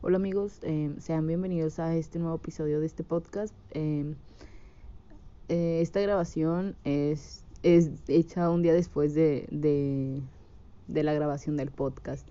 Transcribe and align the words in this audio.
Hola 0.00 0.18
amigos, 0.18 0.60
eh, 0.62 0.94
sean 1.00 1.26
bienvenidos 1.26 1.80
a 1.80 1.96
este 1.96 2.20
nuevo 2.20 2.36
episodio 2.36 2.78
de 2.78 2.86
este 2.86 3.02
podcast. 3.02 3.52
Eh, 3.72 4.14
eh, 5.48 5.80
esta 5.82 6.00
grabación 6.00 6.76
es, 6.84 7.42
hecha 7.64 8.48
un 8.48 8.62
día 8.62 8.72
después 8.72 9.14
de, 9.14 10.22
la 10.86 11.12
grabación 11.14 11.56
del 11.56 11.72
podcast. 11.72 12.28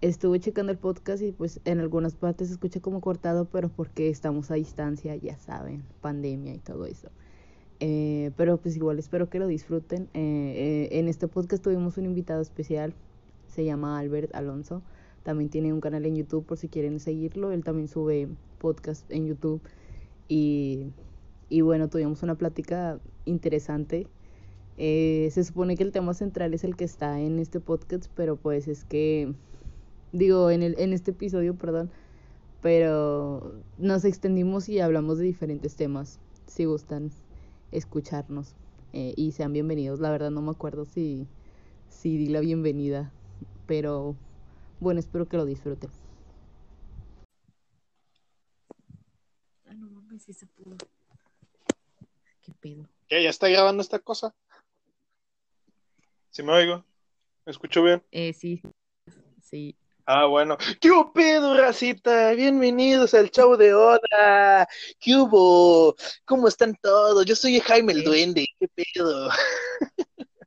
Estuve 0.00 0.40
checando 0.40 0.72
el 0.72 0.78
podcast 0.78 1.22
y 1.22 1.30
pues 1.30 1.60
en 1.64 1.78
algunas 1.78 2.16
partes 2.16 2.48
se 2.48 2.54
escucha 2.54 2.80
como 2.80 3.00
cortado, 3.00 3.44
pero 3.44 3.68
porque 3.68 4.08
estamos 4.08 4.50
a 4.50 4.54
distancia, 4.54 5.14
ya 5.14 5.38
saben, 5.38 5.84
pandemia 6.00 6.54
y 6.54 6.58
todo 6.58 6.86
eso. 6.86 7.08
Eh, 7.78 8.32
pero 8.36 8.56
pues 8.56 8.74
igual 8.74 8.98
espero 8.98 9.30
que 9.30 9.38
lo 9.38 9.46
disfruten. 9.46 10.08
Eh, 10.12 10.88
en 10.90 11.06
este 11.06 11.28
podcast 11.28 11.62
tuvimos 11.62 11.98
un 11.98 12.06
invitado 12.06 12.42
especial, 12.42 12.94
se 13.46 13.64
llama 13.64 13.96
Albert 13.96 14.34
Alonso. 14.34 14.82
También 15.24 15.50
tiene 15.50 15.72
un 15.72 15.80
canal 15.80 16.06
en 16.06 16.14
YouTube 16.14 16.46
por 16.46 16.58
si 16.58 16.68
quieren 16.68 17.00
seguirlo. 17.00 17.50
Él 17.50 17.64
también 17.64 17.88
sube 17.88 18.28
podcast 18.58 19.10
en 19.10 19.26
YouTube. 19.26 19.60
Y, 20.28 20.92
y 21.48 21.62
bueno, 21.62 21.88
tuvimos 21.88 22.22
una 22.22 22.36
plática 22.36 23.00
interesante. 23.24 24.06
Eh, 24.76 25.28
se 25.32 25.42
supone 25.42 25.76
que 25.76 25.82
el 25.82 25.92
tema 25.92 26.14
central 26.14 26.54
es 26.54 26.62
el 26.62 26.76
que 26.76 26.84
está 26.84 27.20
en 27.20 27.38
este 27.38 27.58
podcast, 27.58 28.06
pero 28.14 28.36
pues 28.36 28.68
es 28.68 28.84
que, 28.84 29.34
digo, 30.12 30.50
en, 30.50 30.62
el, 30.62 30.74
en 30.78 30.92
este 30.92 31.12
episodio, 31.12 31.54
perdón, 31.54 31.90
pero 32.60 33.54
nos 33.78 34.04
extendimos 34.04 34.68
y 34.68 34.80
hablamos 34.80 35.18
de 35.18 35.24
diferentes 35.24 35.76
temas, 35.76 36.18
si 36.46 36.64
gustan 36.64 37.10
escucharnos. 37.72 38.54
Eh, 38.92 39.12
y 39.16 39.32
sean 39.32 39.52
bienvenidos. 39.52 39.98
La 39.98 40.10
verdad 40.10 40.30
no 40.30 40.40
me 40.40 40.52
acuerdo 40.52 40.84
si, 40.84 41.26
si 41.88 42.16
di 42.16 42.28
la 42.28 42.38
bienvenida, 42.38 43.10
pero 43.66 44.14
bueno, 44.80 45.00
espero 45.00 45.28
que 45.28 45.36
lo 45.36 45.44
disfruten. 45.44 45.90
Ah, 49.66 49.74
no 49.74 49.90
mames, 49.90 50.22
si 50.22 50.32
se 50.32 50.46
pudo. 50.46 50.76
¿Qué 52.42 52.52
pedo? 52.60 52.88
¿Qué? 53.08 53.22
¿Ya 53.22 53.30
está 53.30 53.48
grabando 53.48 53.82
esta 53.82 53.98
cosa? 53.98 54.34
¿Sí 56.30 56.42
me 56.42 56.52
oigo? 56.52 56.84
¿Me 57.46 57.52
escucho 57.52 57.82
bien? 57.82 58.02
Eh, 58.10 58.32
sí, 58.32 58.60
sí. 59.40 59.76
Ah, 60.06 60.26
bueno. 60.26 60.58
¿Qué 60.80 60.90
pedo, 61.14 61.56
racita? 61.56 62.32
Bienvenidos 62.32 63.14
al 63.14 63.30
show 63.30 63.56
de 63.56 63.72
Oda. 63.72 64.68
¿Qué 65.00 65.16
hubo? 65.16 65.94
¿Cómo 66.26 66.48
están 66.48 66.76
todos? 66.82 67.24
Yo 67.24 67.34
soy 67.34 67.58
Jaime 67.60 67.94
el. 67.94 68.04
Duende. 68.04 68.46
¿Qué 68.58 68.68
pedo? 68.68 69.30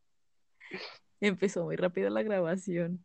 Empezó 1.19 1.63
muy 1.63 1.75
rápido 1.75 2.11
la 2.11 2.21
grabación. 2.21 3.03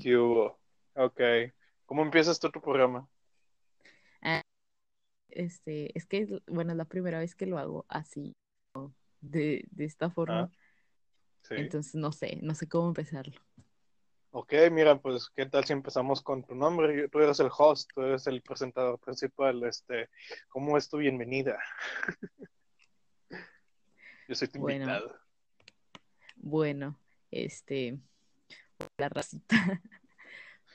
¿Qué 0.00 0.16
hubo? 0.16 0.58
Ok. 0.94 1.20
¿Cómo 1.86 2.02
empiezas 2.02 2.38
tú 2.40 2.50
tu 2.50 2.60
programa? 2.60 3.08
Este, 5.28 5.96
es 5.98 6.06
que, 6.06 6.40
bueno, 6.46 6.70
es 6.72 6.76
la 6.76 6.84
primera 6.84 7.18
vez 7.18 7.34
que 7.34 7.46
lo 7.46 7.58
hago 7.58 7.84
así, 7.88 8.36
de, 9.20 9.64
de 9.70 9.84
esta 9.84 10.10
forma. 10.10 10.42
Ah, 10.42 10.50
Sí. 11.42 11.56
Entonces 11.56 11.94
no 11.94 12.10
sé, 12.10 12.38
no 12.40 12.54
sé 12.54 12.66
cómo 12.66 12.88
empezarlo. 12.88 13.38
Ok, 14.30 14.54
mira, 14.72 14.98
pues, 14.98 15.28
¿qué 15.36 15.44
tal 15.44 15.64
si 15.66 15.74
empezamos 15.74 16.22
con 16.22 16.42
tu 16.42 16.54
nombre? 16.54 17.06
Tú 17.10 17.20
eres 17.20 17.38
el 17.38 17.50
host, 17.56 17.90
tú 17.94 18.00
eres 18.00 18.26
el 18.26 18.40
presentador 18.40 18.98
principal. 18.98 19.62
Este, 19.64 20.08
¿cómo 20.48 20.78
es 20.78 20.88
tu 20.88 20.96
bienvenida? 20.96 21.58
Yo 24.26 24.34
soy 24.34 24.48
tu 24.48 24.58
Bueno. 24.58 24.84
invitado. 24.84 25.20
Bueno, 26.36 26.98
este, 27.30 27.98
la 28.98 29.08
racita, 29.08 29.56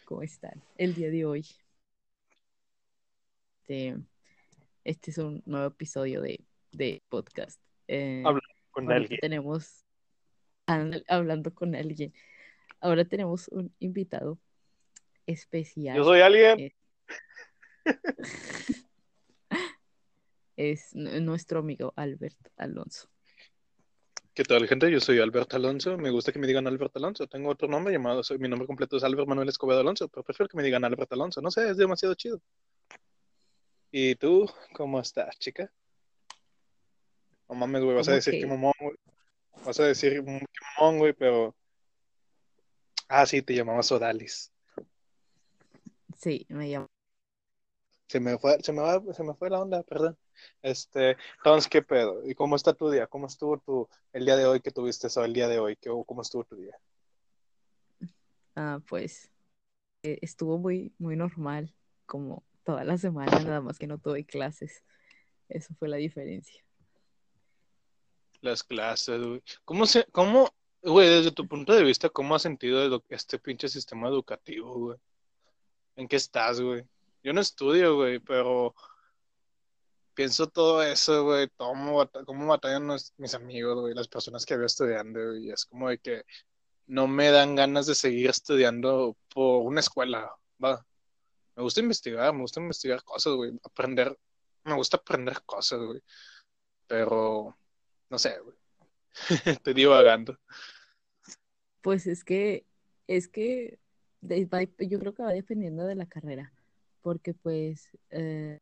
¿cómo 0.05 0.22
están? 0.23 0.61
El 0.78 0.94
día 0.95 1.09
de 1.09 1.25
hoy, 1.25 1.45
este, 3.61 3.97
este 4.83 5.11
es 5.11 5.17
un 5.17 5.42
nuevo 5.45 5.67
episodio 5.67 6.22
de, 6.22 6.39
de 6.72 7.02
podcast. 7.09 7.59
Eh, 7.88 8.23
Habla 8.25 8.42
con 8.71 8.92
alguien. 8.92 9.20
tenemos, 9.20 9.86
an- 10.67 11.04
hablando 11.08 11.54
con 11.54 11.76
alguien, 11.76 12.14
ahora 12.82 13.05
tenemos 13.05 13.48
un 13.49 13.73
invitado 13.80 14.39
especial. 15.26 15.95
Yo 15.98 16.04
soy 16.04 16.21
alguien. 16.21 16.59
Eh, 16.59 16.76
es 20.58 20.93
nuestro 20.93 21.59
amigo 21.59 21.93
Albert 21.95 22.38
Alonso. 22.58 23.09
¿Qué 24.39 24.45
tal, 24.45 24.66
gente? 24.70 24.89
Yo 24.89 25.02
soy 25.02 25.20
Alberto 25.20 25.58
Alonso. 25.58 25.98
Me 25.98 26.11
gusta 26.11 26.32
que 26.32 26.39
me 26.39 26.48
digan 26.48 26.66
Alberto 26.66 26.98
Alonso. 26.98 27.27
Tengo 27.27 27.50
otro 27.50 27.67
nombre 27.67 27.92
llamado, 27.92 28.23
soy- 28.23 28.38
mi 28.38 28.48
nombre 28.48 28.67
completo 28.67 28.95
es 28.95 29.04
Albert 29.04 29.27
Manuel 29.27 29.50
Escobedo 29.50 29.82
Alonso, 29.82 30.08
pero 30.08 30.23
prefiero 30.23 30.48
que 30.48 30.55
me 30.55 30.64
digan 30.64 30.86
Alberto 30.86 31.14
Alonso. 31.16 31.42
No 31.42 31.52
sé, 31.52 31.70
es 31.70 31.76
demasiado 31.76 32.16
chido. 32.16 32.42
¿Y 33.92 34.16
tú, 34.16 34.50
cómo 34.73 35.02
estás, 35.02 35.38
chica? 35.39 35.70
No 37.50 37.55
mames, 37.55 37.83
güey, 37.83 37.98
vas 37.98 38.08
a 38.08 38.11
¿Cómo 38.11 38.16
decir 38.16 38.33
que? 38.36 38.39
que 38.39 38.45
mamón, 38.48 38.72
güey. 38.80 38.95
Vas 39.66 39.77
a 39.82 39.83
decir 39.83 40.14
que 40.14 40.42
mamón, 40.77 41.00
güey, 41.00 41.11
pero... 41.11 41.54
Ah, 43.10 43.26
sí, 43.26 43.42
te 43.42 43.54
llamabas 43.54 43.92
Odalis. 43.92 44.54
Sí, 46.17 46.45
me 46.48 46.70
llamo. 46.70 46.88
Se 48.09 48.20
me 48.20 48.39
fue, 48.39 48.58
se 48.64 48.73
me 48.73 48.81
va, 48.81 49.02
se 49.14 49.23
me 49.23 49.36
fue 49.36 49.52
la 49.52 49.61
onda, 49.61 49.83
perdón. 49.83 50.17
Este, 50.64 51.15
entonces, 51.37 51.70
¿qué 51.70 51.83
pedo? 51.83 52.27
¿Y 52.27 52.33
cómo 52.33 52.55
está 52.55 52.73
tu 52.73 52.89
día? 52.89 53.05
¿Cómo 53.05 53.27
estuvo 53.27 53.59
tu, 53.59 53.87
el 54.14 54.25
día 54.25 54.36
de 54.36 54.47
hoy 54.47 54.61
que 54.61 54.71
tuviste 54.71 55.08
eso, 55.08 55.23
el 55.23 55.31
día 55.31 55.47
de 55.47 55.59
hoy? 55.59 55.75
¿Qué, 55.75 55.92
¿Cómo 56.08 56.23
estuvo 56.23 56.43
tu 56.43 56.55
día? 56.55 56.75
Ah, 58.55 58.80
pues 58.89 59.30
eh, 60.02 60.17
estuvo 60.23 60.58
muy, 60.58 60.92
muy 60.97 61.15
normal, 61.15 61.71
como 62.08 62.43
toda 62.64 62.83
la 62.83 62.97
semana, 62.97 63.31
nada 63.45 63.61
más 63.61 63.77
que 63.77 63.86
no 63.86 63.99
tuve 63.99 64.26
clases. 64.26 64.83
Eso 65.47 65.76
fue 65.77 65.87
la 65.87 65.97
diferencia. 65.97 66.64
Las 68.41 68.64
clases, 68.64 69.21
güey. 69.21 69.43
¿Cómo 69.65 69.86
se, 69.86 70.05
cómo, 70.05 70.52
güey, 70.81 71.09
desde 71.09 71.31
tu 71.31 71.47
punto 71.47 71.73
de 71.73 71.83
vista, 71.83 72.09
cómo 72.09 72.33
has 72.33 72.41
sentido 72.41 73.03
este 73.09 73.37
pinche 73.37 73.70
sistema 73.70 74.08
educativo, 74.08 74.73
güey? 74.80 74.97
¿En 75.95 76.08
qué 76.08 76.15
estás, 76.15 76.59
güey? 76.59 76.83
Yo 77.24 77.34
no 77.34 77.42
estudio, 77.42 77.96
güey, 77.96 78.20
pero 78.20 78.74
pienso 80.14 80.48
todo 80.48 80.84
eso, 80.84 81.24
güey, 81.24 81.50
cómo, 81.56 82.06
cómo 82.26 82.48
batallan 82.48 82.88
mis 83.18 83.34
amigos, 83.34 83.80
güey, 83.80 83.94
las 83.94 84.08
personas 84.08 84.46
que 84.46 84.58
veo 84.58 84.66
estudiando, 84.66 85.20
güey, 85.28 85.48
y 85.48 85.52
es 85.52 85.66
como 85.66 85.90
de 85.90 85.98
que 85.98 86.24
no 86.88 87.08
me 87.08 87.30
dan 87.30 87.56
ganas 87.56 87.86
de 87.88 87.96
seguir 87.96 88.30
estudiando 88.30 89.16
por 89.34 89.66
una 89.66 89.80
escuela, 89.80 90.30
va. 90.64 90.86
Me 91.56 91.64
gusta 91.64 91.82
investigar, 91.82 92.34
me 92.34 92.42
gusta 92.42 92.60
investigar 92.60 93.04
cosas, 93.04 93.34
güey, 93.34 93.52
aprender, 93.64 94.18
me 94.64 94.76
gusta 94.76 94.98
aprender 94.98 95.42
cosas, 95.46 95.80
güey, 95.80 96.02
pero 96.88 97.58
no 98.10 98.20
sé, 98.20 98.40
güey. 98.40 98.58
Estoy 99.46 99.74
divagando. 99.74 100.38
Pues 101.82 102.08
es 102.08 102.24
que, 102.24 102.66
es 103.08 103.28
que 103.28 103.80
yo 104.22 105.00
creo 105.00 105.14
que 105.14 105.24
va 105.24 105.32
dependiendo 105.32 105.86
de 105.86 105.96
la 105.96 106.08
carrera, 106.08 106.54
porque 107.02 107.33
pues 107.33 107.89
eh, 108.11 108.60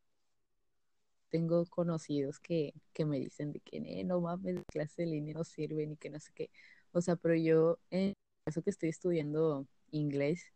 tengo 1.30 1.64
conocidos 1.66 2.38
que, 2.40 2.74
que 2.92 3.04
me 3.04 3.18
dicen 3.18 3.52
de 3.52 3.60
que 3.60 3.78
"Eh, 3.78 4.04
no 4.04 4.20
mames, 4.20 4.54
las 4.56 4.64
clases 4.66 4.96
de 4.96 5.06
línea 5.06 5.34
no 5.34 5.44
sirven 5.44 5.92
y 5.92 5.96
que 5.96 6.10
no 6.10 6.20
sé 6.20 6.32
qué. 6.34 6.50
O 6.92 7.00
sea, 7.00 7.16
pero 7.16 7.34
yo 7.34 7.78
en 7.90 8.14
caso 8.44 8.62
que 8.62 8.70
estoy 8.70 8.88
estudiando 8.88 9.66
inglés, 9.90 10.52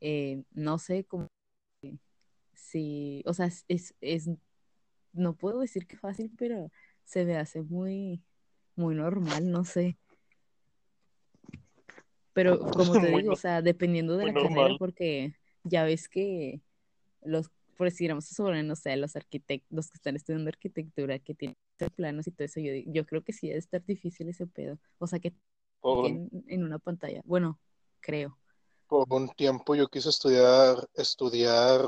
eh, 0.00 0.42
no 0.52 0.78
sé 0.78 1.04
cómo 1.04 1.28
si, 2.54 3.22
o 3.26 3.34
sea, 3.34 3.50
es, 3.68 3.94
es, 4.00 4.30
no 5.12 5.34
puedo 5.34 5.60
decir 5.60 5.86
que 5.86 5.96
fácil, 5.96 6.30
pero 6.38 6.70
se 7.04 7.24
me 7.24 7.36
hace 7.36 7.62
muy, 7.62 8.22
muy 8.76 8.94
normal, 8.94 9.50
no 9.50 9.64
sé. 9.64 9.96
Pero 12.32 12.58
como 12.72 12.92
te 12.92 13.08
digo, 13.08 13.32
o 13.32 13.36
sea, 13.36 13.62
dependiendo 13.62 14.16
de 14.16 14.26
la 14.26 14.32
carrera, 14.34 14.54
normal. 14.54 14.76
porque 14.78 15.34
ya 15.64 15.84
ves 15.84 16.08
que 16.08 16.60
los, 17.26 17.50
por 17.76 17.88
decir, 17.88 18.10
vamos 18.10 18.30
a 18.30 18.34
sobre, 18.34 18.62
no 18.62 18.76
sé, 18.76 18.96
los 18.96 19.16
arquitectos, 19.16 19.68
los 19.70 19.90
que 19.90 19.96
están 19.96 20.16
estudiando 20.16 20.48
arquitectura, 20.48 21.18
que 21.18 21.34
tienen 21.34 21.56
planos 21.96 22.26
y 22.26 22.32
todo 22.32 22.46
eso, 22.46 22.60
yo, 22.60 22.72
yo 22.86 23.06
creo 23.06 23.22
que 23.24 23.32
sí 23.32 23.48
debe 23.48 23.58
estar 23.58 23.84
difícil 23.84 24.28
ese 24.28 24.46
pedo. 24.46 24.78
O 24.98 25.06
sea, 25.06 25.18
que 25.20 25.34
Por, 25.80 26.06
en, 26.06 26.30
en 26.48 26.64
una 26.64 26.78
pantalla. 26.78 27.22
Bueno, 27.24 27.60
creo. 28.00 28.38
por 28.88 29.06
un 29.10 29.28
tiempo 29.30 29.74
yo 29.74 29.88
quise 29.88 30.08
estudiar, 30.10 30.76
estudiar 30.94 31.80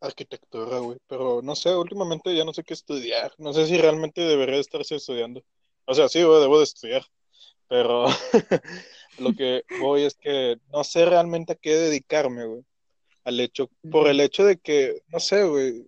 arquitectura, 0.00 0.78
güey, 0.80 0.98
pero 1.06 1.42
no 1.42 1.54
sé, 1.56 1.74
últimamente 1.74 2.34
ya 2.36 2.44
no 2.44 2.52
sé 2.54 2.64
qué 2.64 2.74
estudiar. 2.74 3.32
No 3.38 3.52
sé 3.52 3.66
si 3.66 3.76
realmente 3.78 4.20
debería 4.22 4.58
estarse 4.60 4.96
estudiando. 4.96 5.42
O 5.86 5.94
sea, 5.94 6.08
sí, 6.08 6.22
güey, 6.22 6.40
debo 6.40 6.58
de 6.58 6.64
estudiar, 6.64 7.04
pero 7.68 8.06
lo 9.18 9.34
que 9.34 9.64
voy 9.80 10.04
es 10.04 10.16
que 10.16 10.58
no 10.72 10.84
sé 10.84 11.06
realmente 11.06 11.52
a 11.54 11.56
qué 11.56 11.76
dedicarme, 11.76 12.46
güey. 12.46 12.64
Al 13.24 13.40
hecho, 13.40 13.70
por 13.90 14.08
el 14.08 14.20
hecho 14.20 14.44
de 14.44 14.58
que, 14.58 15.02
no 15.08 15.20
sé, 15.20 15.44
güey, 15.44 15.84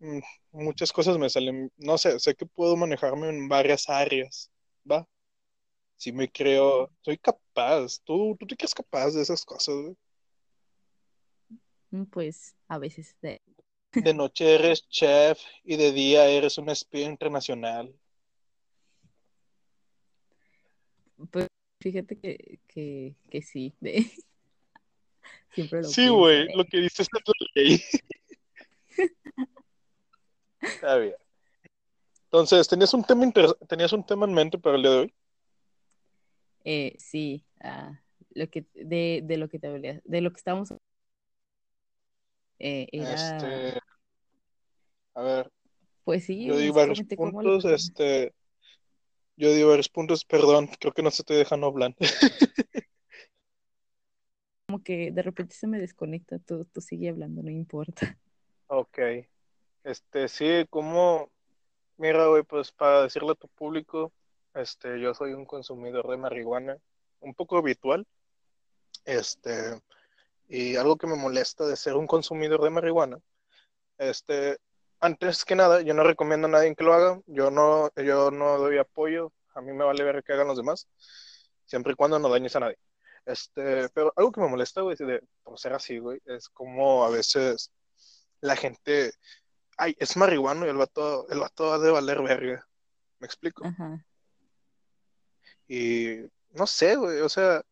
mm, 0.00 0.20
muchas 0.52 0.92
cosas 0.92 1.18
me 1.18 1.30
salen, 1.30 1.70
no 1.78 1.98
sé, 1.98 2.18
sé 2.20 2.34
que 2.34 2.46
puedo 2.46 2.76
manejarme 2.76 3.28
en 3.28 3.48
varias 3.48 3.88
áreas, 3.88 4.50
¿va? 4.90 5.06
Sí 5.96 6.12
me 6.12 6.30
creo, 6.30 6.90
soy 7.02 7.18
capaz. 7.18 8.00
¿Tú, 8.04 8.36
tú 8.38 8.46
te 8.46 8.56
crees 8.56 8.74
capaz 8.74 9.12
de 9.12 9.22
esas 9.22 9.44
cosas, 9.44 9.74
güey? 9.76 9.96
Mm, 11.90 12.04
Pues 12.04 12.54
a 12.68 12.78
veces 12.78 13.16
de... 13.22 13.40
De 13.98 14.12
noche 14.14 14.54
eres 14.54 14.88
chef 14.88 15.40
y 15.64 15.76
de 15.76 15.92
día 15.92 16.26
eres 16.28 16.58
un 16.58 16.68
espía 16.70 17.06
internacional. 17.06 17.94
Pues 21.30 21.46
fíjate 21.80 22.18
que, 22.18 22.60
que, 22.68 23.16
que 23.30 23.42
sí, 23.42 23.74
de... 23.80 24.10
siempre 25.54 25.82
lo 25.82 25.88
Sí, 25.88 26.08
güey, 26.08 26.46
de- 26.48 26.56
lo 26.56 26.64
que 26.64 26.78
dices 26.78 27.00
es 27.00 27.08
la 27.12 27.20
ley. 27.54 27.82
Está 30.60 30.96
bien. 30.96 31.14
Entonces, 32.24 32.68
¿tenías 32.68 32.92
un 32.92 33.04
tema 33.04 33.30
tenías 33.68 33.92
un 33.92 34.04
tema 34.04 34.26
en 34.26 34.34
mente 34.34 34.58
para 34.58 34.76
el 34.76 34.82
día 34.82 34.90
de 34.90 34.98
hoy? 34.98 35.14
Eh, 36.64 36.96
sí, 36.98 37.44
ah, 37.60 38.00
lo 38.34 38.50
que 38.50 38.66
de, 38.74 39.20
de 39.24 39.36
lo 39.36 39.48
que 39.48 39.58
te 39.58 39.68
hablé, 39.68 40.02
de 40.04 40.20
lo 40.20 40.30
que 40.32 40.36
estábamos 40.38 40.72
eh, 42.58 42.88
era 42.90 43.12
Este, 43.14 43.78
a 45.14 45.22
ver, 45.22 45.50
pues 46.04 46.24
sí, 46.26 46.44
yo 46.44 46.56
di 46.56 46.70
varios 46.70 46.98
lo- 46.98 47.16
puntos, 47.16 47.64
este, 47.64 48.34
yo 49.36 49.52
di 49.52 49.62
varios 49.62 49.88
puntos, 49.88 50.24
perdón, 50.24 50.68
creo 50.80 50.92
que 50.92 51.02
no 51.02 51.10
se 51.10 51.22
estoy 51.22 51.36
dejando 51.36 51.68
hablar. 51.68 51.94
como 54.66 54.82
que 54.82 55.12
de 55.12 55.22
repente 55.22 55.54
se 55.54 55.66
me 55.66 55.78
desconecta, 55.78 56.38
tú, 56.40 56.64
tú 56.64 56.80
sigue 56.80 57.08
hablando, 57.08 57.42
no 57.42 57.50
importa. 57.50 58.18
Ok. 58.66 58.98
Este, 59.84 60.26
sí, 60.26 60.66
como, 60.68 61.30
mira, 61.96 62.26
güey, 62.26 62.42
pues 62.42 62.72
para 62.72 63.02
decirle 63.02 63.30
a 63.30 63.36
tu 63.36 63.46
público, 63.48 64.12
este, 64.54 65.00
yo 65.00 65.14
soy 65.14 65.34
un 65.34 65.44
consumidor 65.44 66.08
de 66.08 66.16
marihuana, 66.16 66.76
un 67.20 67.32
poco 67.34 67.58
habitual, 67.58 68.04
este, 69.04 69.80
y 70.48 70.74
algo 70.74 70.96
que 70.96 71.06
me 71.06 71.14
molesta 71.14 71.64
de 71.66 71.76
ser 71.76 71.94
un 71.94 72.08
consumidor 72.08 72.60
de 72.64 72.70
marihuana, 72.70 73.20
este, 73.98 74.58
antes 74.98 75.44
que 75.44 75.54
nada, 75.54 75.82
yo 75.82 75.94
no 75.94 76.02
recomiendo 76.02 76.48
a 76.48 76.50
nadie 76.50 76.74
que 76.74 76.82
lo 76.82 76.92
haga, 76.92 77.20
yo 77.26 77.52
no, 77.52 77.90
yo 77.94 78.32
no 78.32 78.58
doy 78.58 78.78
apoyo, 78.78 79.32
a 79.54 79.60
mí 79.60 79.72
me 79.72 79.84
vale 79.84 80.02
ver 80.02 80.24
que 80.24 80.32
hagan 80.32 80.48
los 80.48 80.56
demás, 80.56 80.88
siempre 81.66 81.92
y 81.92 81.94
cuando 81.94 82.18
no 82.18 82.28
dañes 82.28 82.56
a 82.56 82.60
nadie. 82.60 82.78
Este, 83.26 83.88
pero 83.88 84.12
algo 84.14 84.30
que 84.30 84.40
me 84.40 84.48
molesta, 84.48 84.82
güey, 84.82 84.96
de, 84.96 85.20
por 85.42 85.58
ser 85.58 85.72
así, 85.72 85.98
güey, 85.98 86.20
es 86.26 86.48
como 86.48 87.04
a 87.04 87.10
veces 87.10 87.72
la 88.40 88.54
gente, 88.54 89.12
ay, 89.76 89.96
es 89.98 90.16
marihuano 90.16 90.64
y 90.64 90.68
el 90.68 90.76
vato, 90.76 91.28
el 91.28 91.40
vato 91.40 91.72
ha 91.72 91.78
de 91.78 91.90
valer 91.90 92.22
verga. 92.22 92.68
¿Me 93.18 93.26
explico? 93.26 93.64
Y 95.66 96.18
no 96.50 96.66
sé, 96.68 96.94
güey, 96.94 97.20
o 97.20 97.28
sea, 97.28 97.62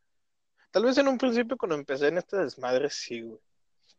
tal 0.72 0.84
vez 0.84 0.98
en 0.98 1.06
un 1.06 1.18
principio 1.18 1.56
cuando 1.56 1.76
empecé 1.76 2.08
en 2.08 2.18
este 2.18 2.36
desmadre, 2.36 2.90
sí, 2.90 3.20
güey, 3.20 3.38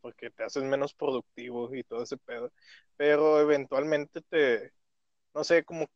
porque 0.02 0.28
te 0.28 0.44
haces 0.44 0.62
menos 0.62 0.92
productivo 0.92 1.74
y 1.74 1.82
todo 1.84 2.02
ese 2.02 2.18
pedo, 2.18 2.52
pero 2.96 3.40
eventualmente 3.40 4.20
te, 4.28 4.72
no 5.32 5.42
sé, 5.42 5.64
como, 5.64 5.86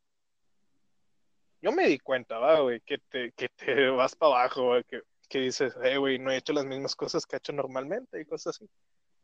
yo 1.61 1.71
me 1.73 1.87
di 1.87 1.99
cuenta, 1.99 2.39
va, 2.39 2.61
güey, 2.61 2.81
que 2.81 2.97
te, 3.11 3.33
que 3.33 3.51
te 3.51 3.91
vas 3.91 4.17
para 4.17 4.41
abajo, 4.41 4.69
güey, 4.69 4.85
que, 4.85 5.03
que 5.31 5.39
dices, 5.39 5.73
hey, 5.83 5.97
güey, 5.97 6.19
no 6.19 6.31
he 6.31 6.37
hecho 6.37 6.53
las 6.53 6.67
mismas 6.67 6.97
cosas 6.97 7.25
que 7.25 7.37
he 7.37 7.39
hecho 7.39 7.53
normalmente 7.53 8.21
y 8.21 8.25
cosas 8.27 8.57
así. 8.57 8.69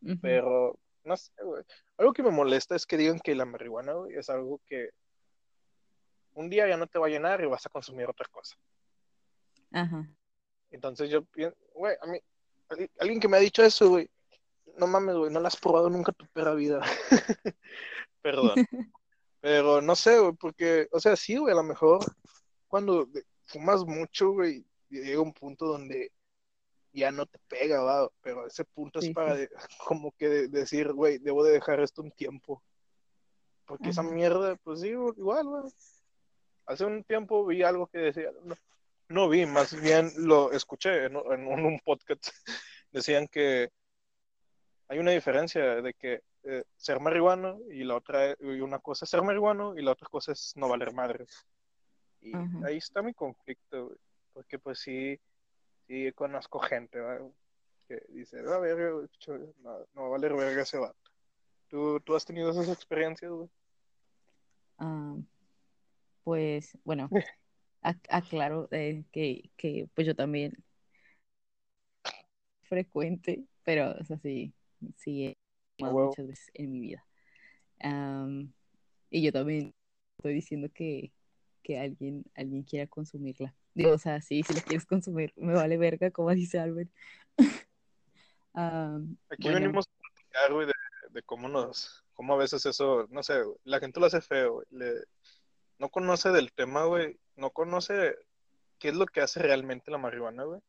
ujú, 0.03 0.19
Pero, 0.23 0.79
no 1.05 1.17
sé, 1.17 1.33
güey. 1.43 1.65
Algo 1.99 2.13
que 2.13 2.23
me 2.23 2.31
molesta 2.31 2.77
es 2.77 2.87
que 2.87 2.97
digan 2.97 3.19
que 3.19 3.35
la 3.35 3.45
marihuana, 3.45 3.93
güey, 3.93 4.15
es 4.17 4.31
algo 4.31 4.61
que 4.67 4.91
un 6.35 6.49
día 6.49 6.69
ya 6.69 6.77
no 6.77 6.87
te 6.87 6.99
va 6.99 7.07
a 7.07 7.11
llenar 7.11 7.41
y 7.43 7.47
vas 7.47 7.67
a 7.67 7.71
consumir 7.71 8.09
otra 8.09 8.27
cosa. 8.31 8.57
ajá, 9.73 10.09
Entonces 10.71 11.11
yo 11.11 11.25
pienso, 11.25 11.57
güey, 11.75 11.97
a 12.01 12.07
mí, 12.07 12.19
alguien- 12.99 13.21
que 13.21 13.29
me 13.29 13.37
ha 13.37 13.41
dicho 13.41 13.63
eso, 13.65 13.89
güey, 13.89 14.09
no 14.79 14.87
mames, 14.87 15.17
güey, 15.17 15.33
no 15.33 15.41
la 15.41 15.49
has 15.49 15.57
probado 15.57 15.91
nunca 15.91 16.13
tu 16.13 16.25
perra 16.29 16.55
vida. 16.55 16.81
Perdón. 18.23 18.55
Pero 19.41 19.81
no 19.81 19.97
sé, 19.97 20.19
güey, 20.19 20.33
porque, 20.35 20.89
o 20.93 21.01
sea, 21.01 21.17
sí, 21.17 21.37
güey, 21.37 21.53
a 21.53 21.57
lo 21.57 21.63
mejor 21.63 22.01
cuando 22.69 23.09
fumas 23.47 23.85
mucho, 23.85 24.31
güey, 24.31 24.65
llega 24.89 25.21
un 25.21 25.33
punto 25.33 25.67
donde 25.67 26.13
ya 26.93 27.11
no 27.13 27.27
te 27.27 27.39
pega, 27.49 27.83
va, 27.83 28.09
pero 28.23 28.47
ese 28.47 28.65
punto 28.65 29.01
Sí, 29.01 29.09
es 29.09 29.15
para 29.15 29.35
sí. 29.35 29.41
de- 29.43 29.51
como 29.87 30.13
que 30.13 30.29
de- 30.29 30.49
decir, 30.49 30.93
güey, 30.93 31.19
debo 31.19 31.45
de 31.45 31.53
dejar 31.53 31.81
esto 31.81 32.03
un 32.03 32.11
tiempo. 32.11 32.63
Porque 33.67 33.89
esa 33.91 34.03
mierda, 34.05 34.55
pues 34.63 34.81
sí, 34.81 34.89
igual, 34.89 35.47
güey. 35.47 35.65
Hace 36.67 36.85
un 36.85 37.03
tiempo 37.05 37.45
vi 37.47 37.63
algo 37.63 37.89
que 37.89 37.99
decía, 37.99 38.31
no, 38.45 38.55
no 39.09 39.29
vi, 39.29 39.45
más 39.45 39.79
bien 39.81 40.11
lo 40.17 40.53
escuché 40.53 41.05
en, 41.07 41.17
en 41.17 41.47
un, 41.47 41.65
un 41.67 41.81
podcast. 41.81 42.29
Decían 42.93 43.27
que 43.27 43.71
hay 44.89 44.99
una 45.01 45.11
diferencia 45.11 45.83
de 45.83 45.95
que 45.95 46.23
eh, 46.45 46.63
ser 46.77 47.01
marihuano 47.01 47.59
y 47.71 47.83
la 47.83 47.97
otra, 47.97 48.37
y 48.39 48.61
una 48.61 48.79
cosa 48.79 49.05
es 49.05 49.11
ser 49.11 49.23
marihuano 49.23 49.77
y 49.77 49.83
la 49.83 49.93
otra 49.93 50.09
cosa 50.09 50.31
es 50.33 50.53
no 50.57 50.69
valer 50.69 50.93
madre. 50.93 51.27
Y 52.21 52.35
Ajá. 52.37 52.67
ahí 52.67 52.77
está 52.77 53.03
mi 53.03 53.13
conflicto, 53.15 53.87
güey, 53.87 53.99
porque 54.37 54.59
pues 54.59 54.81
sí, 54.81 55.19
sí 55.89 56.13
conozco 56.13 56.61
gente, 56.61 56.99
que 57.89 58.03
dice, 58.11 58.41
a 58.41 58.59
ver, 58.59 58.93
güey, 58.93 59.09
cho- 59.19 59.39
no, 59.63 59.79
no 59.95 60.03
va 60.03 60.07
a 60.09 60.11
valer 60.11 60.35
verga 60.35 60.61
ese 60.61 60.77
vato. 60.77 60.99
¿Tú, 61.69 62.01
tú 62.01 62.15
has 62.15 62.27
tenido 62.27 62.51
esas 62.51 62.69
experiencias, 62.69 63.33
güey? 63.33 63.49
Ah, 64.77 65.17
pues 66.23 66.77
bueno, 66.85 67.09
ac- 67.83 68.07
aclaro 68.11 68.69
eh, 68.73 69.05
que, 69.11 69.51
que 69.57 69.89
pues 69.95 70.07
yo 70.07 70.15
también 70.15 70.53
frecuente, 72.65 73.43
pero 73.65 73.93
o 73.99 74.05
sea, 74.05 74.19
sí, 74.19 74.53
sí 74.97 75.29
he 75.29 75.37
huevo. 75.83 76.09
muchas 76.09 76.27
veces 76.27 76.51
en 76.53 76.73
mi 76.73 76.81
vida. 76.81 77.07
Am, 77.81 78.53
y 79.09 79.23
yo 79.23 79.33
también 79.33 79.75
estoy 80.19 80.35
diciendo 80.35 80.69
que, 80.75 81.11
que 81.63 81.79
alguien, 81.79 82.23
alguien 82.35 82.65
quiera 82.65 82.87
consumirla. 82.87 83.55
Digo, 83.77 83.93
o 83.93 83.99
sea, 83.99 84.23
sí, 84.23 84.43
si 84.43 84.55
la 84.55 84.63
quieres 84.63 84.87
consumir, 84.87 85.35
me 85.37 85.53
vale 85.53 85.77
verga, 85.77 86.11
como 86.11 86.31
dice 86.35 86.59
Albert. 86.59 86.91
Am, 88.55 89.19
Aquí 89.31 89.43
bueno, 89.43 89.61
venimos 89.61 89.87
a 89.87 90.01
platicar, 90.01 90.53
güey, 90.55 90.67
de, 90.67 90.73
de 91.11 91.23
cómo 91.23 91.47
nos, 91.47 92.03
cómo 92.15 92.33
a 92.33 92.39
veces 92.39 92.65
eso, 92.65 93.07
no 93.11 93.23
sé, 93.23 93.43
güey, 93.43 93.59
la 93.65 93.79
gente 93.79 94.01
lo 94.01 94.07
hace 94.07 94.23
feo, 94.23 94.55
güey, 94.55 94.67
le- 94.71 95.05
no 95.79 95.91
conoce 95.91 96.31
del 96.31 96.55
tema, 96.55 96.87
güey, 96.87 97.21
no 97.37 97.51
conoce 97.51 98.17
qué 98.79 98.89
es 98.89 98.95
lo 98.95 99.05
que 99.05 99.21
hace 99.21 99.41
realmente 99.43 99.91
la 99.91 99.99
marihuana, 99.99 100.45
güey, 100.45 100.63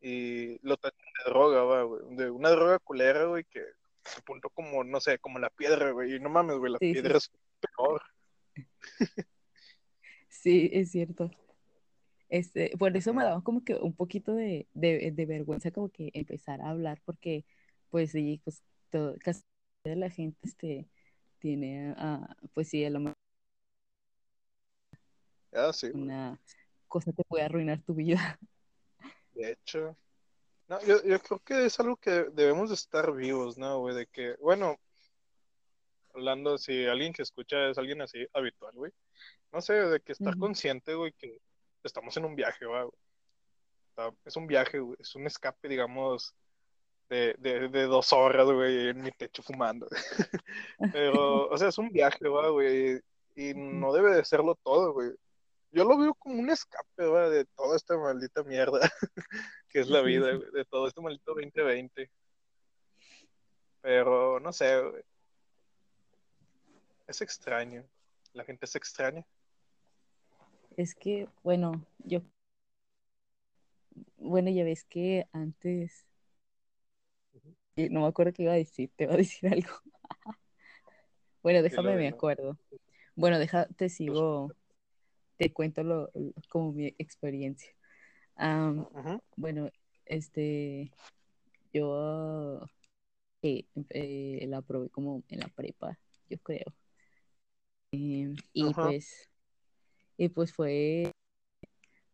y 0.00 0.58
lo 0.66 0.78
tratan 0.78 1.04
de 1.22 1.30
droga, 1.30 1.64
va, 1.64 1.82
güey, 1.82 2.16
de 2.16 2.30
una 2.30 2.48
droga 2.48 2.78
culera, 2.78 3.24
güey, 3.26 3.44
que 3.44 3.62
se 4.04 4.22
punto 4.22 4.48
como, 4.48 4.84
no 4.84 5.00
sé, 5.02 5.18
como 5.18 5.38
la 5.38 5.50
piedra, 5.50 5.90
güey, 5.90 6.14
y 6.14 6.18
no 6.18 6.30
mames, 6.30 6.56
güey, 6.56 6.72
la 6.72 6.78
Sí, 6.78 6.86
sí, 6.86 6.92
piedra 6.94 7.18
es 7.18 7.30
peor. 7.76 8.02
sí, 10.30 10.70
es 10.72 10.92
cierto. 10.92 11.30
Este, 12.28 12.72
por 12.78 12.96
eso 12.96 13.14
me 13.14 13.24
daba 13.24 13.42
como 13.42 13.64
que 13.64 13.74
un 13.74 13.94
poquito 13.94 14.34
de, 14.34 14.68
de, 14.74 15.12
de 15.12 15.26
vergüenza 15.26 15.70
como 15.70 15.88
que 15.88 16.10
empezar 16.12 16.60
a 16.60 16.70
hablar 16.70 17.00
porque 17.04 17.44
pues 17.90 18.10
sí, 18.10 18.40
pues 18.44 18.62
todo, 18.90 19.16
casi 19.20 19.42
de 19.84 19.96
la 19.96 20.10
gente 20.10 20.38
este, 20.42 20.88
tiene, 21.38 21.94
ah, 21.96 22.36
pues 22.52 22.68
sí, 22.68 22.84
a 22.84 22.90
lo 22.90 23.00
mejor 23.00 23.16
sí, 25.72 25.90
güey, 25.90 26.02
una 26.02 26.40
cosa 26.86 27.12
que 27.12 27.24
puede 27.24 27.44
arruinar 27.44 27.80
tu 27.82 27.94
vida. 27.94 28.38
de 29.34 29.52
hecho. 29.52 29.96
No, 30.68 30.78
yo, 30.84 31.02
yo 31.02 31.18
creo 31.20 31.38
que 31.40 31.64
es 31.64 31.80
algo 31.80 31.96
que 31.96 32.10
debemos 32.10 32.68
de 32.68 32.74
estar 32.74 33.14
vivos, 33.14 33.56
¿no, 33.56 33.78
güey? 33.78 33.94
De 33.94 34.06
que, 34.06 34.36
bueno, 34.38 34.76
hablando, 36.12 36.58
si 36.58 36.84
alguien 36.84 37.14
que 37.14 37.22
escucha 37.22 37.70
es 37.70 37.78
alguien 37.78 38.02
así 38.02 38.26
habitual, 38.34 38.74
güey. 38.74 38.92
No 39.50 39.62
sé, 39.62 39.72
de 39.72 40.00
que 40.00 40.12
estar 40.12 40.36
consciente, 40.36 40.94
güey, 40.94 41.12
que 41.12 41.38
estamos 41.84 42.16
en 42.16 42.24
un 42.24 42.36
viaje, 42.36 42.66
güey. 42.66 42.88
Es 44.24 44.36
un 44.36 44.46
viaje, 44.46 44.78
güey. 44.78 44.96
Es 45.00 45.14
un 45.14 45.26
escape, 45.26 45.68
digamos, 45.68 46.34
de, 47.08 47.34
de, 47.38 47.68
de 47.68 47.82
dos 47.84 48.12
horas, 48.12 48.46
güey, 48.46 48.88
en 48.88 49.02
mi 49.02 49.10
techo 49.12 49.42
fumando. 49.42 49.88
Pero, 50.92 51.48
o 51.48 51.58
sea, 51.58 51.68
es 51.68 51.78
un 51.78 51.90
viaje, 51.90 52.28
güey, 52.28 52.50
güey. 52.50 53.00
Y 53.34 53.54
no 53.54 53.92
debe 53.92 54.14
de 54.14 54.24
serlo 54.24 54.56
todo, 54.62 54.92
güey. 54.92 55.10
Yo 55.70 55.84
lo 55.84 55.98
veo 55.98 56.14
como 56.14 56.40
un 56.40 56.50
escape, 56.50 57.06
güey, 57.06 57.30
de 57.30 57.44
toda 57.44 57.76
esta 57.76 57.96
maldita 57.96 58.42
mierda 58.42 58.80
que 59.68 59.80
es 59.80 59.88
la 59.88 60.00
vida, 60.00 60.34
güey, 60.34 60.50
de 60.52 60.64
todo 60.64 60.88
este 60.88 61.00
maldito 61.00 61.34
2020. 61.34 62.10
Pero, 63.80 64.40
no 64.40 64.52
sé, 64.52 64.80
güey. 64.80 65.02
Es 67.06 67.20
extraño. 67.22 67.84
La 68.32 68.44
gente 68.44 68.66
es 68.66 68.76
extraña. 68.76 69.24
Es 70.78 70.94
que, 70.94 71.28
bueno, 71.42 71.84
yo, 71.98 72.22
bueno, 74.18 74.50
ya 74.50 74.64
ves 74.64 74.84
que 74.84 75.26
antes, 75.32 76.06
eh, 77.76 77.88
no 77.90 78.00
me 78.02 78.06
acuerdo 78.06 78.32
qué 78.32 78.44
iba 78.44 78.52
a 78.52 78.56
decir, 78.56 78.90
te 78.96 79.04
iba 79.04 79.14
a 79.14 79.16
decir 79.16 79.52
algo. 79.52 79.68
Bueno, 81.42 81.62
déjame, 81.62 81.96
me 81.96 82.08
acuerdo. 82.08 82.58
Bueno, 83.16 83.38
deja, 83.38 83.66
te 83.66 83.86
Pues, 83.86 83.90
sigo, 83.90 84.52
te 85.38 85.52
cuento 85.52 85.82
lo, 85.84 86.10
lo- 86.14 86.32
como 86.48 86.72
mi 86.72 86.94
experiencia. 86.98 87.70
Bueno, 89.36 89.70
este, 90.06 90.92
yo 91.72 92.66
eh, 93.42 93.66
eh, 93.90 94.46
la 94.48 94.62
probé 94.62 94.90
como 94.90 95.22
en 95.28 95.40
la 95.40 95.48
prepa, 95.48 95.98
yo 96.28 96.38
creo. 96.38 96.74
Em, 97.92 98.36
y 98.52 98.74
pues, 98.74 99.27
y 100.18 100.28
pues 100.28 100.52
fue, 100.52 101.12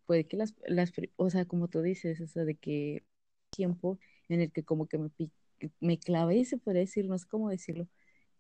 fue 0.07 0.25
que 0.25 0.37
las, 0.37 0.55
las, 0.67 0.93
o 1.17 1.31
sea, 1.31 1.47
como 1.47 1.69
tú 1.69 1.81
dices, 1.81 2.21
o 2.21 2.27
sea, 2.29 2.45
de 2.45 2.55
que 2.55 3.03
tiempo 3.51 3.99
en 4.29 4.43
el 4.43 4.53
que 4.53 4.63
como 4.63 4.87
que 4.87 4.99
me, 4.99 5.11
me 5.81 5.99
clavé, 5.99 6.45
se 6.45 6.59
puede 6.59 6.81
decir, 6.81 7.07
no 7.07 7.19
sé 7.19 7.27
cómo 7.27 7.49
decirlo. 7.49 7.89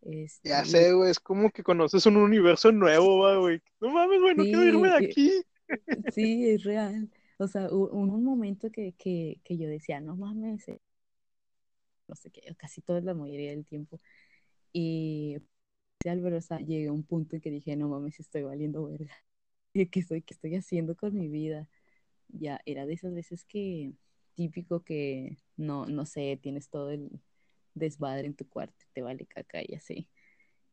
Este, 0.02 0.50
ya 0.50 0.64
sé, 0.66 0.92
güey, 0.92 1.11
es 1.11 1.18
como 1.18 1.50
que 1.50 1.62
conoces 1.62 2.04
un 2.04 2.18
universo 2.18 2.71
nuevo, 2.73 3.40
güey. 3.40 3.62
No 3.80 3.88
mames, 3.88 4.21
güey, 4.21 4.35
no 4.35 4.44
quiero 4.44 4.64
irme 4.64 4.88
de 4.88 4.97
aquí. 4.97 5.33
Sí, 6.14 6.50
es 6.50 6.62
real. 6.62 7.11
O 7.38 7.49
sea, 7.49 7.68
hubo 7.73 7.88
un 7.88 8.23
momento 8.23 8.71
que, 8.71 8.92
que, 8.92 9.40
que 9.42 9.56
yo 9.56 9.66
decía, 9.66 9.99
no 10.02 10.14
mames, 10.14 10.68
eh, 10.68 10.78
no 12.06 12.14
sé 12.14 12.30
qué, 12.30 12.42
casi 12.59 12.83
toda 12.83 13.00
la 13.00 13.14
mayoría 13.14 13.50
del 13.50 13.64
tiempo. 13.64 13.99
Y 14.75 15.38
Álvaro, 16.06 16.37
o 16.37 16.40
sea, 16.42 16.59
llegué 16.59 16.88
a 16.88 16.92
un 16.92 17.02
punto 17.02 17.37
en 17.37 17.40
que 17.42 17.50
dije, 17.50 17.75
no 17.76 17.88
mames, 17.88 18.21
estoy 18.21 18.42
valiendo 18.42 18.85
verga. 18.85 19.14
¿Qué 19.75 19.88
estoy, 20.00 20.23
qué 20.23 20.35
estoy 20.35 20.54
haciendo 20.54 20.97
con 20.97 21.14
mi 21.16 21.28
vida? 21.28 21.69
Ya, 22.28 22.61
era 22.66 22.87
de 22.87 22.95
esas 22.95 23.14
veces 23.14 23.45
que, 23.45 23.93
típico 24.35 24.85
que, 24.85 25.38
no, 25.57 25.87
no 25.87 26.07
sé, 26.07 26.38
tienes 26.40 26.69
todo 26.71 26.90
el 26.93 27.21
desmadre 27.75 28.26
en 28.26 28.35
tu 28.35 28.49
cuarto, 28.49 28.85
te 28.93 29.02
vale 29.02 29.26
caca 29.26 29.61
y 29.66 29.75
así. 29.75 30.09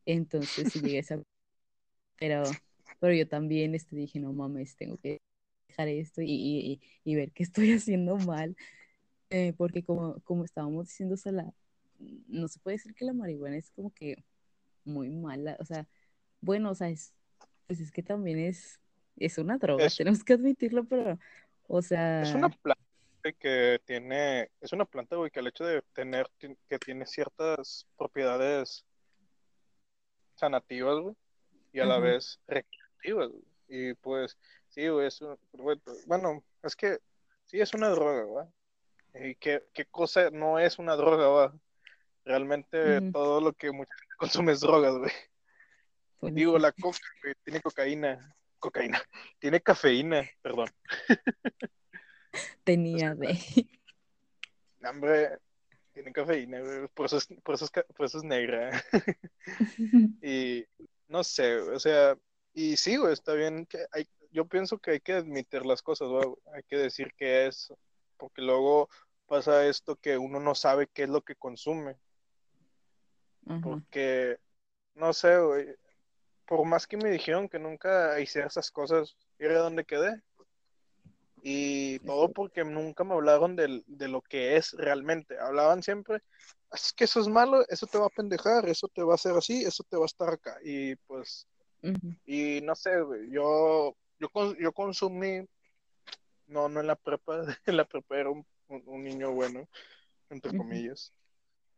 Entonces, 0.06 0.72
si 0.72 0.80
llegué 0.80 1.00
a. 1.00 1.22
Pero, 2.18 2.44
pero 3.00 3.14
yo 3.14 3.28
también 3.28 3.74
este, 3.74 3.96
dije, 3.96 4.20
no 4.20 4.32
mames, 4.32 4.76
tengo 4.76 4.96
que 4.98 5.20
dejar 5.68 5.88
esto 5.88 6.22
y, 6.22 6.30
y, 6.30 6.80
y 7.04 7.16
ver 7.16 7.32
qué 7.32 7.42
estoy 7.42 7.72
haciendo 7.74 8.16
mal. 8.18 8.56
Eh, 9.30 9.54
porque 9.56 9.84
como, 9.84 10.20
como 10.22 10.44
estábamos 10.44 10.88
diciendo, 10.88 11.16
o 11.24 11.32
la, 11.32 11.54
no 12.28 12.48
se 12.48 12.60
puede 12.60 12.76
decir 12.78 12.94
que 12.94 13.04
la 13.06 13.14
marihuana 13.14 13.56
es 13.56 13.70
como 13.70 13.92
que 13.94 14.24
muy 14.84 15.10
mala, 15.10 15.56
o 15.60 15.64
sea, 15.64 15.88
bueno, 16.42 16.70
o 16.72 16.74
sea, 16.76 16.90
es, 16.90 17.14
pues 17.66 17.80
es 17.80 17.92
que 17.92 18.02
también 18.02 18.38
es, 18.38 18.81
es 19.16 19.38
una 19.38 19.58
droga, 19.58 19.86
tenemos 19.96 20.24
que 20.24 20.34
admitirlo, 20.34 20.84
pero, 20.84 21.18
o 21.68 21.82
sea... 21.82 22.22
Es 22.22 22.34
una 22.34 22.48
planta 22.48 22.82
que 23.38 23.80
tiene, 23.84 24.50
es 24.60 24.72
una 24.72 24.84
planta, 24.84 25.16
güey, 25.16 25.30
que 25.30 25.40
el 25.40 25.46
hecho 25.46 25.64
de 25.64 25.82
tener, 25.92 26.28
que 26.38 26.78
tiene 26.78 27.06
ciertas 27.06 27.86
propiedades 27.96 28.84
sanativas, 30.34 30.98
güey, 30.98 31.14
y 31.72 31.80
a 31.80 31.84
la 31.84 31.98
vez 31.98 32.40
recreativas, 32.46 33.30
y 33.68 33.94
pues, 33.94 34.36
sí, 34.68 34.88
güey, 34.88 35.06
es 35.06 35.20
bueno, 36.06 36.42
es 36.62 36.74
que 36.74 36.98
sí 37.46 37.60
es 37.60 37.72
una 37.74 37.88
droga, 37.90 38.24
güey, 38.24 38.46
¿Y 39.14 39.34
qué, 39.34 39.62
qué 39.72 39.84
cosa 39.86 40.30
no 40.30 40.58
es 40.58 40.78
una 40.78 40.96
droga, 40.96 41.28
va? 41.28 41.54
Realmente 42.24 43.00
todo 43.12 43.40
lo 43.40 43.52
que 43.52 43.70
mucha 43.70 43.92
gente 43.94 44.14
consume 44.18 44.52
es 44.52 44.60
drogas, 44.60 44.96
güey. 44.96 45.12
Pues 46.18 46.34
Digo, 46.34 46.58
la 46.58 46.72
coca, 46.72 46.98
güey, 47.22 47.34
tiene 47.44 47.60
cocaína. 47.60 48.34
Cocaína. 48.62 49.02
Tiene 49.40 49.60
cafeína, 49.60 50.22
perdón. 50.40 50.68
Tenía 52.64 53.14
de. 53.14 53.28
Hombre, 54.88 55.38
tiene 55.92 56.12
cafeína. 56.12 56.60
Por 56.94 57.06
eso 57.06 57.18
es, 57.18 57.26
por 57.44 57.54
eso 57.54 57.66
es, 57.66 57.70
por 57.94 58.06
eso 58.06 58.18
es 58.18 58.24
negra. 58.24 58.82
y 60.22 60.64
no 61.08 61.22
sé, 61.22 61.56
o 61.60 61.78
sea, 61.78 62.16
y 62.52 62.76
sí, 62.76 62.96
güey, 62.96 63.12
está 63.12 63.34
bien 63.34 63.66
que 63.66 63.78
hay, 63.92 64.08
yo 64.30 64.46
pienso 64.46 64.78
que 64.78 64.92
hay 64.92 65.00
que 65.00 65.12
admitir 65.12 65.64
las 65.66 65.82
cosas, 65.82 66.08
güey. 66.08 66.24
Hay 66.54 66.62
que 66.64 66.76
decir 66.76 67.12
que 67.16 67.46
es 67.46 67.72
porque 68.16 68.42
luego 68.42 68.88
pasa 69.26 69.66
esto 69.66 69.96
que 69.96 70.18
uno 70.18 70.40
no 70.40 70.54
sabe 70.54 70.88
qué 70.92 71.04
es 71.04 71.10
lo 71.10 71.22
que 71.22 71.36
consume. 71.36 71.96
Porque, 73.62 74.38
no 74.94 75.12
sé, 75.12 75.38
güey, 75.38 75.66
por 76.46 76.64
más 76.66 76.86
que 76.86 76.96
me 76.96 77.10
dijeron 77.10 77.48
que 77.48 77.58
nunca 77.58 78.18
hice 78.20 78.40
esas 78.40 78.70
cosas, 78.70 79.16
era 79.38 79.58
donde 79.60 79.84
quedé. 79.84 80.20
Y 81.44 81.98
todo 82.00 82.30
porque 82.32 82.64
nunca 82.64 83.02
me 83.02 83.14
hablaron 83.14 83.56
de, 83.56 83.82
lo 84.08 84.22
que 84.22 84.56
es 84.56 84.72
realmente. 84.72 85.38
Hablaban 85.38 85.82
siempre, 85.82 86.20
es 86.72 86.92
que 86.92 87.04
eso 87.04 87.20
es 87.20 87.26
malo, 87.26 87.64
eso 87.68 87.86
te 87.86 87.98
va 87.98 88.06
a 88.06 88.16
pendejar, 88.16 88.68
eso 88.68 88.86
te 88.88 89.02
va 89.02 89.12
a 89.12 89.14
hacer 89.16 89.36
así, 89.36 89.64
eso 89.64 89.82
te 89.82 89.96
va 89.96 90.04
a 90.04 90.06
estar 90.06 90.28
acá. 90.28 90.56
Y 90.62 90.94
pues, 90.94 91.48
y 92.26 92.60
no 92.62 92.76
sé, 92.76 92.92
yo, 93.28 93.96
yo, 94.20 94.56
yo 94.56 94.72
consumí 94.72 95.44
no, 96.52 96.68
no 96.68 96.80
en 96.80 96.86
la 96.86 96.96
prepa, 96.96 97.44
en 97.66 97.76
la 97.76 97.84
prepa 97.84 98.18
era 98.18 98.30
un, 98.30 98.44
niño 99.02 99.32
bueno, 99.32 99.68
entre 100.30 100.56
comillas. 100.56 101.12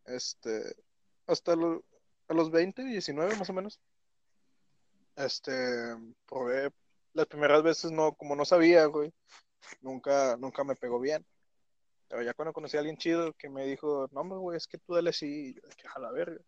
Este, 0.05 0.77
hasta 1.27 1.53
a 1.53 2.35
los 2.35 2.51
20, 2.51 2.85
19 2.85 3.37
más 3.37 3.49
o 3.51 3.53
menos. 3.53 3.81
Este, 5.17 5.53
probé 6.27 6.71
las 7.15 7.27
primeras 7.27 7.63
veces 7.63 7.93
no, 7.93 8.13
como 8.15 8.37
no 8.37 8.45
sabía, 8.45 8.87
güey, 8.87 9.13
nunca, 9.81 10.37
nunca 10.37 10.65
me 10.65 10.77
pegó 10.77 11.01
bien. 11.01 11.25
Pero 12.09 12.23
ya 12.23 12.35
cuando 12.35 12.53
conocí 12.53 12.77
a 12.77 12.81
alguien 12.81 12.97
chido 12.99 13.33
que 13.35 13.49
me 13.49 13.65
dijo, 13.67 14.09
no, 14.13 14.25
güey, 14.41 14.57
es 14.57 14.67
que 14.67 14.79
tú 14.79 14.95
dale 14.95 15.11
así, 15.11 15.55
que 15.77 15.89
a 15.95 15.99
la 15.99 16.11
verga. 16.11 16.41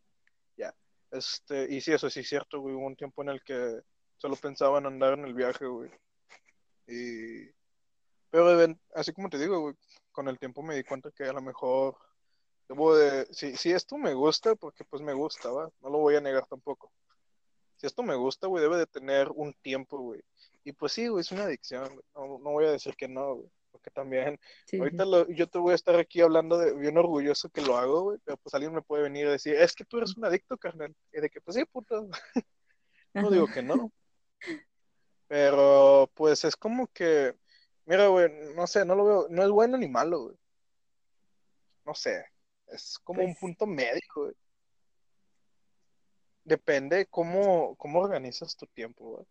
Ya. 0.57 0.75
Este, 1.11 1.73
y 1.73 1.81
sí, 1.81 1.93
eso 1.93 2.11
sí 2.11 2.21
es 2.21 2.29
cierto, 2.29 2.61
güey. 2.61 2.75
Hubo 2.75 2.87
un 2.87 2.97
tiempo 2.97 3.23
en 3.23 3.31
el 3.31 3.43
que 3.43 3.81
solo 4.17 4.37
pensaba 4.37 4.79
en 4.79 4.87
andar 4.87 5.15
en 5.15 5.25
el 5.25 5.35
viaje, 5.35 5.67
güey. 5.67 5.91
Y 6.89 7.51
pero 8.31 8.77
así 8.95 9.13
como 9.13 9.31
te 9.31 9.39
digo, 9.39 9.73
con 10.13 10.29
el 10.29 10.39
tiempo 10.39 10.63
me 10.63 10.75
di 10.75 10.85
cuenta 10.85 11.11
que 11.11 11.25
a 11.25 11.33
lo 11.33 11.41
mejor 11.41 11.97
debo 12.69 12.95
de, 12.95 13.27
si, 13.33 13.57
si 13.57 13.73
esto 13.73 13.97
me 13.97 14.15
gusta, 14.15 14.55
porque 14.57 14.85
pues 14.85 15.01
me 15.03 15.15
gusta, 15.15 15.51
¿va? 15.51 15.71
No 15.81 15.89
lo 15.91 15.99
voy 15.99 16.17
a 16.17 16.21
negar 16.21 16.47
tampoco. 16.47 16.93
Si 17.77 17.87
esto 17.87 18.03
me 18.03 18.15
gusta, 18.15 18.47
güey, 18.47 18.63
debe 18.63 18.77
de 18.77 18.87
tener 18.87 19.29
un 19.35 19.53
tiempo, 19.55 19.99
güey. 19.99 20.21
Y 20.65 20.73
pues 20.73 20.93
sí, 20.93 21.09
güey, 21.09 21.21
es 21.21 21.33
una 21.33 21.45
adicción, 21.45 22.01
no, 22.15 22.39
no, 22.39 22.51
voy 22.51 22.67
a 22.67 22.73
decir 22.73 22.95
que 22.97 23.09
no, 23.09 23.37
güey. 23.37 23.51
Porque 23.71 23.91
también, 23.91 24.41
ahorita 24.79 25.05
yo 25.29 25.47
te 25.49 25.59
voy 25.59 25.73
a 25.73 25.75
estar 25.75 25.97
aquí 25.97 26.23
hablando 26.23 26.57
de 26.57 26.75
bien 26.75 26.97
orgulloso 26.97 27.51
que 27.51 27.61
lo 27.61 27.77
hago, 27.77 28.03
güey, 28.05 28.19
pero 28.25 28.39
pues 28.39 28.55
alguien 28.55 28.73
me 28.73 28.81
puede 28.81 29.03
venir 29.03 29.27
a 29.27 29.33
decir, 29.33 29.55
es 29.55 29.75
que 29.75 29.85
tú 29.85 29.99
eres 29.99 30.17
un 30.17 30.25
adicto, 30.25 30.57
carnal. 30.57 30.97
Y 31.13 31.21
de 31.21 31.29
que, 31.29 31.41
pues 31.43 31.57
sí, 31.57 31.65
puto. 31.67 32.09
no 33.15 33.31
digo 33.31 33.47
que 33.47 33.63
no. 33.63 33.93
Pero, 35.29 36.11
pues 36.15 36.45
es 36.45 36.57
como 36.57 36.87
que 36.89 37.35
Mira, 37.87 38.09
güey, 38.09 38.29
no 38.57 38.67
sé, 38.67 38.85
no 38.85 38.97
lo 38.97 39.05
veo, 39.05 39.27
no 39.31 39.45
es 39.45 39.51
bueno 39.51 39.79
ni 39.79 39.89
malo, 39.89 40.25
güey. 40.25 40.37
No 41.85 41.95
sé, 41.95 42.27
es 42.67 42.99
como 42.99 43.21
un 43.21 43.29
pues 43.29 43.39
punto 43.39 43.65
médico, 43.65 44.23
güey. 44.23 44.35
Depende 46.47 47.07
cómo, 47.07 47.75
cómo 47.75 47.99
organizas 47.99 48.57
tu 48.57 48.67
tiempo, 48.67 49.05
güey. 49.05 49.27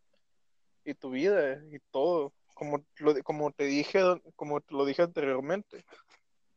Y 0.84 0.94
tu 0.96 1.12
vida, 1.12 1.64
y 1.72 1.80
todo. 1.90 2.34
Como, 2.54 2.86
lo, 2.98 3.16
como 3.24 3.52
te 3.52 3.64
dije, 3.64 4.02
como 4.36 4.60
te 4.60 4.76
lo 4.76 4.86
dije 4.86 5.02
anteriormente, 5.02 5.86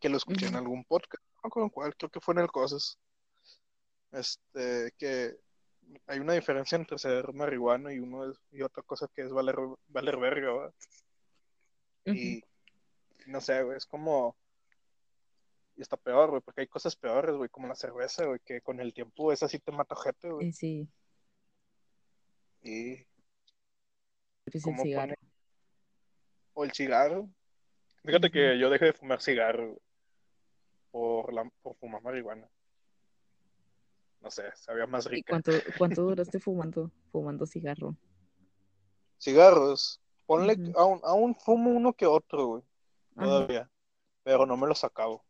que 0.00 0.08
lo 0.08 0.16
escuché 0.16 0.46
en 0.46 0.56
algún 0.56 0.84
podcast, 0.84 1.22
no 1.44 1.48
con 1.48 1.70
cuál, 1.70 1.94
creo 1.94 2.10
que 2.10 2.20
fue 2.20 2.34
en 2.34 2.40
el 2.40 2.50
Cosas. 2.50 2.98
Este, 4.10 4.92
que 4.98 5.36
hay 6.08 6.18
una 6.18 6.32
diferencia 6.32 6.74
entre 6.74 6.98
ser 6.98 7.32
marihuana 7.32 7.92
y 7.92 8.00
uno 8.00 8.32
y 8.50 8.62
otra 8.62 8.82
cosa 8.82 9.06
que 9.14 9.22
es 9.22 9.30
valer, 9.30 9.56
valer 9.86 10.16
verga, 10.16 10.52
¿verdad? 10.52 10.74
Y 12.06 12.42
no 13.26 13.40
sé, 13.40 13.64
es 13.76 13.86
como. 13.86 14.34
Y 15.78 15.82
está 15.82 15.96
peor, 15.96 16.30
güey, 16.30 16.42
porque 16.42 16.62
hay 16.62 16.66
cosas 16.66 16.96
peores, 16.96 17.36
güey, 17.36 17.48
como 17.48 17.68
la 17.68 17.76
cerveza, 17.76 18.24
güey, 18.24 18.40
que 18.44 18.60
con 18.60 18.80
el 18.80 18.92
tiempo 18.92 19.30
esa 19.30 19.48
sí 19.48 19.60
te 19.60 19.70
mata 19.70 19.94
gente, 19.94 20.28
güey. 20.28 20.52
Sí. 20.52 20.88
Y. 22.62 23.06
el 24.46 24.60
cigarro. 24.82 25.14
O 26.54 26.64
el 26.64 26.72
cigarro. 26.72 27.28
Fíjate 28.04 28.28
que 28.28 28.58
yo 28.58 28.70
dejé 28.70 28.86
de 28.86 28.92
fumar 28.92 29.22
cigarro 29.22 29.80
por, 30.90 31.32
la, 31.32 31.48
por 31.62 31.76
fumar 31.76 32.02
marihuana. 32.02 32.50
No 34.20 34.32
sé, 34.32 34.50
sabía 34.56 34.88
más 34.88 35.06
rico. 35.06 35.20
¿Y 35.20 35.22
cuánto, 35.30 35.52
cuánto 35.78 36.02
duraste 36.08 36.40
fumando, 36.40 36.90
fumando 37.12 37.46
cigarro? 37.46 37.96
Cigarros. 39.20 40.00
Ponle, 40.26 40.56
aún, 40.74 41.36
fumo 41.36 41.70
uno 41.70 41.92
que 41.92 42.06
otro, 42.06 42.46
güey. 42.46 42.62
Todavía. 43.14 43.70
Pero 44.24 44.44
no 44.44 44.56
me 44.56 44.66
lo 44.66 44.74
sacabo. 44.74 45.24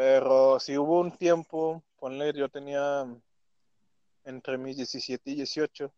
Pero 0.00 0.58
si 0.58 0.78
hubo 0.78 0.98
un 0.98 1.14
tiempo, 1.14 1.84
ponle, 1.98 2.32
yo 2.32 2.48
tenía 2.48 3.06
entre 4.24 4.56
mis 4.56 4.78
17 4.78 5.30
y 5.30 5.34
18. 5.34 5.92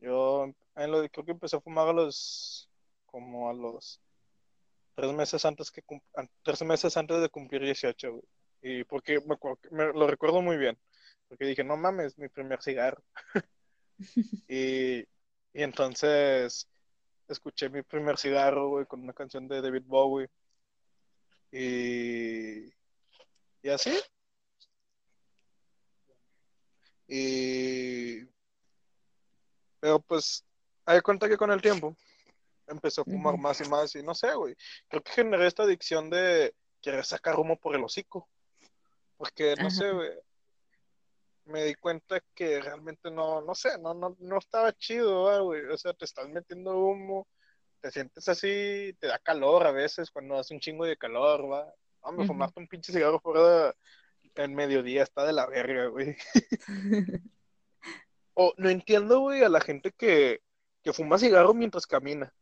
Yo 0.00 0.52
en 0.74 0.90
lo, 0.90 1.08
creo 1.08 1.24
que 1.24 1.30
empecé 1.30 1.54
a 1.54 1.60
fumar 1.60 1.86
a 1.86 1.92
los, 1.92 2.68
como 3.06 3.48
a 3.48 3.52
los 3.54 4.00
tres 4.96 5.12
meses 5.12 5.44
antes 5.44 5.70
que 5.70 5.84
tres 6.42 6.62
meses 6.62 6.96
antes 6.96 7.20
de 7.20 7.28
cumplir 7.28 7.62
18, 7.62 8.10
güey. 8.10 8.24
Y 8.60 8.82
porque 8.82 9.20
me, 9.70 9.92
lo 9.92 10.08
recuerdo 10.08 10.42
muy 10.42 10.56
bien. 10.56 10.76
Porque 11.28 11.44
dije, 11.44 11.62
no 11.62 11.76
mames, 11.76 12.18
mi 12.18 12.28
primer 12.28 12.60
cigarro. 12.60 13.04
y, 14.48 15.02
y 15.02 15.62
entonces 15.62 16.68
escuché 17.28 17.68
mi 17.68 17.82
primer 17.82 18.18
cigarro, 18.18 18.68
güey, 18.68 18.86
con 18.86 19.00
una 19.00 19.12
canción 19.12 19.46
de 19.46 19.62
David 19.62 19.84
Bowie. 19.86 20.28
Y, 21.52 22.79
y 23.62 23.68
así. 23.68 23.98
Y... 27.08 28.24
Pero 29.80 30.00
pues, 30.00 30.44
hay 30.84 31.00
cuenta 31.00 31.28
que 31.28 31.36
con 31.36 31.50
el 31.50 31.62
tiempo 31.62 31.96
empezó 32.66 33.02
a 33.02 33.04
fumar 33.04 33.36
más 33.38 33.60
y 33.60 33.68
más 33.68 33.94
y 33.96 34.02
no 34.02 34.14
sé, 34.14 34.34
güey. 34.34 34.54
Creo 34.88 35.02
que 35.02 35.12
generé 35.12 35.46
esta 35.46 35.64
adicción 35.64 36.10
de 36.10 36.54
querer 36.80 37.04
sacar 37.04 37.36
humo 37.36 37.56
por 37.58 37.74
el 37.74 37.84
hocico. 37.84 38.28
Porque, 39.16 39.54
no 39.56 39.68
Ajá. 39.68 39.70
sé, 39.70 39.90
güey, 39.90 40.10
me 41.44 41.64
di 41.64 41.74
cuenta 41.74 42.20
que 42.34 42.60
realmente 42.60 43.10
no, 43.10 43.40
no 43.42 43.54
sé, 43.54 43.78
no, 43.78 43.92
no, 43.92 44.16
no 44.18 44.38
estaba 44.38 44.72
chido, 44.72 45.24
¿va, 45.24 45.40
güey. 45.40 45.64
O 45.66 45.76
sea, 45.76 45.92
te 45.92 46.04
estás 46.04 46.28
metiendo 46.28 46.78
humo, 46.78 47.26
te 47.80 47.90
sientes 47.90 48.28
así, 48.28 48.94
te 48.98 49.08
da 49.08 49.18
calor 49.18 49.66
a 49.66 49.72
veces 49.72 50.10
cuando 50.10 50.38
hace 50.38 50.54
un 50.54 50.60
chingo 50.60 50.84
de 50.84 50.96
calor, 50.96 51.50
va. 51.50 51.74
Hombre, 52.02 52.24
Ujú. 52.24 52.26
fumarte 52.26 52.60
un 52.60 52.68
pinche 52.68 52.92
cigarro 52.92 53.20
fuera 53.20 53.74
en 54.36 54.54
mediodía 54.54 55.02
está 55.02 55.24
de 55.24 55.32
la 55.32 55.46
verga, 55.46 55.86
güey. 55.86 56.16
O 58.34 58.54
no 58.56 58.70
entiendo, 58.70 59.20
güey, 59.20 59.42
a 59.42 59.48
la 59.48 59.60
gente 59.60 59.92
que, 59.92 60.40
que 60.82 60.92
fuma 60.92 61.18
cigarro 61.18 61.52
mientras 61.52 61.86
camina. 61.86 62.32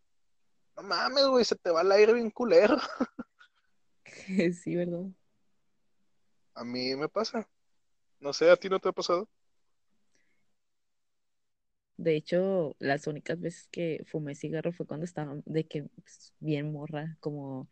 No 0.77 0.83
mames, 0.85 1.27
güey, 1.27 1.45
se 1.45 1.57
te 1.57 1.71
va 1.71 1.83
el 1.83 1.93
aire 1.93 2.13
bien 2.15 2.31
culero. 2.31 2.77
Sí, 4.53 4.77
¿verdad? 4.77 5.07
A 6.55 6.63
mí 6.65 6.95
me 6.97 7.09
pasa. 7.09 7.49
No 8.21 8.33
sé, 8.33 8.51
¿a 8.51 8.57
ti 8.57 8.69
no 8.69 8.81
te 8.81 8.89
ha 8.89 8.93
pasado? 8.93 9.29
De 11.97 12.15
hecho, 12.17 12.77
las 12.79 13.07
únicas 13.09 13.41
veces 13.41 13.69
que 13.73 14.05
fumé 14.07 14.35
cigarro 14.37 14.73
fue 14.73 14.87
cuando 14.87 15.05
estaba 15.05 15.35
de 15.45 15.67
que 15.67 15.85
pues, 15.85 16.33
bien 16.39 16.73
morra, 16.73 17.17
como 17.21 17.69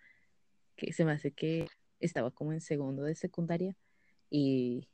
que 0.77 0.93
se 0.93 1.05
me 1.05 1.13
hace 1.13 1.33
que 1.33 1.67
estaba 2.01 2.31
como 2.31 2.53
en 2.53 2.61
segundo 2.61 3.03
de 3.03 3.15
secundaria 3.15 3.77
y 4.31 4.89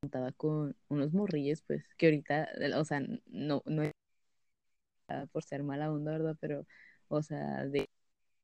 contaba 0.00 0.32
con 0.32 0.76
unos 0.88 1.12
morrillos, 1.12 1.62
pues, 1.62 1.84
que 1.96 2.06
ahorita, 2.06 2.48
o 2.76 2.84
sea, 2.84 3.00
no, 3.26 3.62
no 3.66 3.82
es 3.82 3.92
por 5.32 5.42
ser 5.44 5.62
mala 5.62 5.90
onda, 5.90 6.12
¿verdad? 6.12 6.36
Pero, 6.40 6.66
o 7.08 7.22
sea, 7.22 7.66
de 7.66 7.88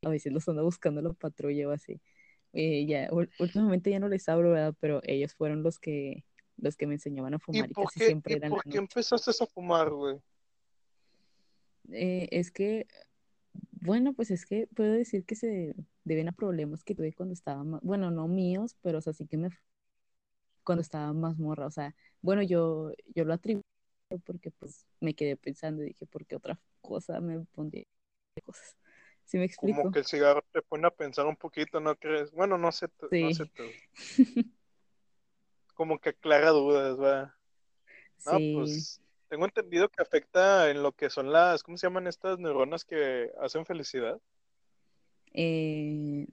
a 0.03 0.09
veces 0.09 0.33
los 0.33 0.49
ando 0.49 0.64
buscando 0.64 1.03
la 1.03 1.12
patrulla 1.12 1.69
o 1.69 1.73
así. 1.73 2.00
Eh, 2.53 2.87
ya, 2.87 3.09
últimamente 3.38 3.91
ya 3.91 3.99
no 3.99 4.09
les 4.09 4.29
hablo, 4.29 4.50
¿verdad? 4.50 4.75
Pero 4.81 5.00
ellos 5.05 5.35
fueron 5.35 5.62
los 5.62 5.79
que, 5.79 6.25
los 6.57 6.76
que 6.76 6.87
me 6.87 6.95
enseñaban 6.95 7.35
a 7.35 7.37
¿Y 7.37 7.41
fumar 7.41 7.71
y 7.71 7.75
casi 7.75 7.99
qué, 7.99 8.07
siempre 8.07 8.35
y 8.35 8.37
eran 8.37 8.50
por 8.50 8.62
qué 8.62 8.69
noche. 8.69 8.79
empezaste 8.79 9.31
a 9.31 9.47
fumar, 9.47 9.91
güey? 9.91 10.17
Eh, 11.91 12.29
es 12.31 12.50
que, 12.50 12.87
bueno, 13.73 14.14
pues 14.14 14.31
es 14.31 14.47
que 14.47 14.69
puedo 14.69 14.93
decir 14.93 15.25
que 15.25 15.35
se 15.35 15.75
deben 16.04 16.28
a 16.28 16.32
problemas 16.32 16.84
que 16.84 16.94
tuve 16.94 17.12
cuando 17.12 17.32
estaba 17.34 17.64
más, 17.64 17.80
bueno, 17.82 18.11
no 18.11 18.28
míos, 18.28 18.76
pero 18.82 18.99
o 18.99 19.00
sea, 19.00 19.12
sí 19.12 19.26
que 19.26 19.37
me, 19.37 19.50
cuando 20.64 20.82
estaba 20.82 21.12
más 21.12 21.38
morra, 21.38 21.66
o 21.66 21.70
sea, 21.70 21.94
bueno, 22.23 22.42
yo, 22.42 22.92
yo 23.14 23.25
lo 23.25 23.34
atribuyo 23.34 23.62
porque 24.25 24.50
pues 24.50 24.87
me 25.00 25.14
quedé 25.14 25.37
pensando 25.37 25.82
y 25.82 25.87
dije, 25.88 26.06
¿por 26.06 26.26
qué 26.26 26.37
otra 26.37 26.58
cosa 26.80 27.20
me 27.20 27.40
pondría 27.40 27.84
cosas? 28.44 28.76
¿Sí 29.25 29.38
me 29.38 29.44
Como 29.56 29.76
explico? 29.76 29.90
que 29.90 30.00
el 30.00 30.04
cigarro 30.04 30.44
te 30.52 30.62
pone 30.62 30.87
a 30.87 30.90
pensar 30.90 31.26
un 31.26 31.37
poquito, 31.37 31.80
¿no 31.80 31.96
crees? 31.96 32.30
Bueno, 32.32 32.58
no 32.58 32.73
sé, 32.73 32.88
no 33.11 33.32
sé 33.32 33.46
tú. 33.46 33.62
Como 35.75 35.99
que 35.99 36.11
aclara 36.11 36.50
dudas, 36.50 36.99
va. 37.00 37.34
No, 38.25 38.38
sí, 38.38 38.54
pues 38.54 39.00
tengo 39.28 39.44
entendido 39.44 39.88
que 39.88 40.02
afecta 40.02 40.70
en 40.70 40.82
lo 40.82 40.92
que 40.92 41.11
son 41.11 41.32
las, 41.32 41.62
¿cómo 41.62 41.76
se 41.76 41.87
llaman 41.87 42.06
estas 42.06 42.38
neuronas 42.38 42.84
que 42.84 43.30
hacen 43.40 43.66
felicidad? 43.66 44.20
Eh, 45.35 46.26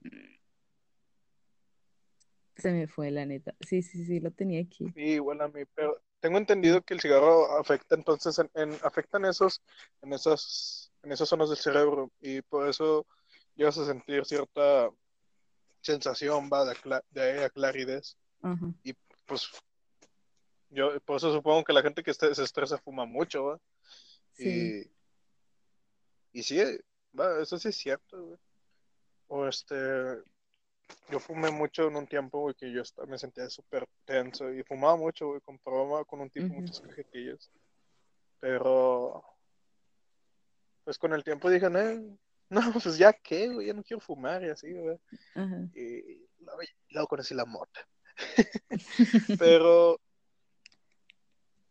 se 2.56 2.72
me 2.72 2.88
fue 2.88 3.12
la 3.12 3.26
neta. 3.26 3.56
Sí, 3.60 3.82
sí, 3.82 4.06
sí, 4.06 4.20
lo 4.20 4.32
tenía 4.32 4.62
aquí. 4.62 4.86
Sí, 4.94 5.02
igual 5.02 5.42
a 5.42 5.48
mí, 5.48 5.64
pero 5.74 6.02
tengo 6.20 6.38
entendido 6.38 6.82
que 6.82 6.94
el 6.94 7.00
cigarro 7.02 7.58
afecta 7.60 7.96
entonces 7.96 8.38
en, 8.40 8.50
en- 8.54 8.78
afectan 8.84 9.26
esos, 9.26 9.62
en 10.02 10.14
esas, 10.14 10.92
en 11.04 11.12
esas 11.12 11.28
zonas 11.28 11.50
del 11.50 11.58
cerebro 11.58 12.12
y 12.22 12.42
por 12.44 12.68
eso 12.70 13.06
llegas 13.56 13.78
a 13.80 13.86
sentir 13.86 14.26
cierta 14.26 14.90
sensación, 15.82 16.50
va, 16.54 16.66
de, 16.66 16.72
acla- 16.74 17.04
de 17.10 17.50
claridad. 17.54 18.04
Ajá, 18.44 18.72
Y 18.84 18.94
pues 19.26 19.50
yo 20.70 21.00
por 21.02 21.18
eso 21.18 21.34
supongo 21.34 21.64
que 21.64 21.74
la 21.74 21.82
gente 21.82 22.04
que 22.04 22.14
se 22.14 22.30
estresa 22.32 22.78
fuma 22.78 23.06
mucho, 23.06 23.46
¿va? 23.46 23.60
sí, 24.34 24.86
Y, 26.34 26.40
y 26.40 26.44
sí, 26.44 26.58
va, 27.20 27.42
eso 27.42 27.58
sí 27.58 27.70
es 27.70 27.76
cierto, 27.76 28.24
güey. 28.26 28.40
O 29.34 29.48
este, 29.48 29.76
yo 31.10 31.20
fumé 31.20 31.52
mucho 31.52 31.88
en 31.88 31.96
un 31.96 32.06
tiempo, 32.06 32.42
güey, 32.42 32.54
que 32.54 32.70
yo 32.70 32.82
me 33.08 33.18
sentía 33.18 33.50
súper 33.50 33.88
tenso 34.04 34.52
y 34.52 34.62
fumaba 34.64 34.98
mucho, 34.98 35.28
güey, 35.28 35.40
compraba 35.40 36.04
con 36.04 36.20
un 36.20 36.30
tipo 36.30 36.48
ujú, 36.48 36.56
muchas 36.56 36.82
cajetillas. 36.82 37.50
Pero, 38.42 39.24
pues 40.84 40.98
con 40.98 41.14
el 41.14 41.24
tiempo 41.24 41.50
dije, 41.50 41.70
no, 41.70 42.18
no, 42.50 42.74
pues 42.74 42.98
ya 42.98 43.14
qué, 43.14 43.48
güey, 43.48 43.68
ya 43.68 43.74
no 43.74 43.84
quiero 43.84 44.02
fumar 44.02 44.44
y 44.44 44.50
así, 44.50 44.74
güey. 44.74 45.00
Y 45.76 46.28
luego, 46.40 46.60
luego 46.90 47.08
conocí 47.08 47.34
la 47.34 47.46
mota. 47.46 47.88
Pero, 49.40 49.98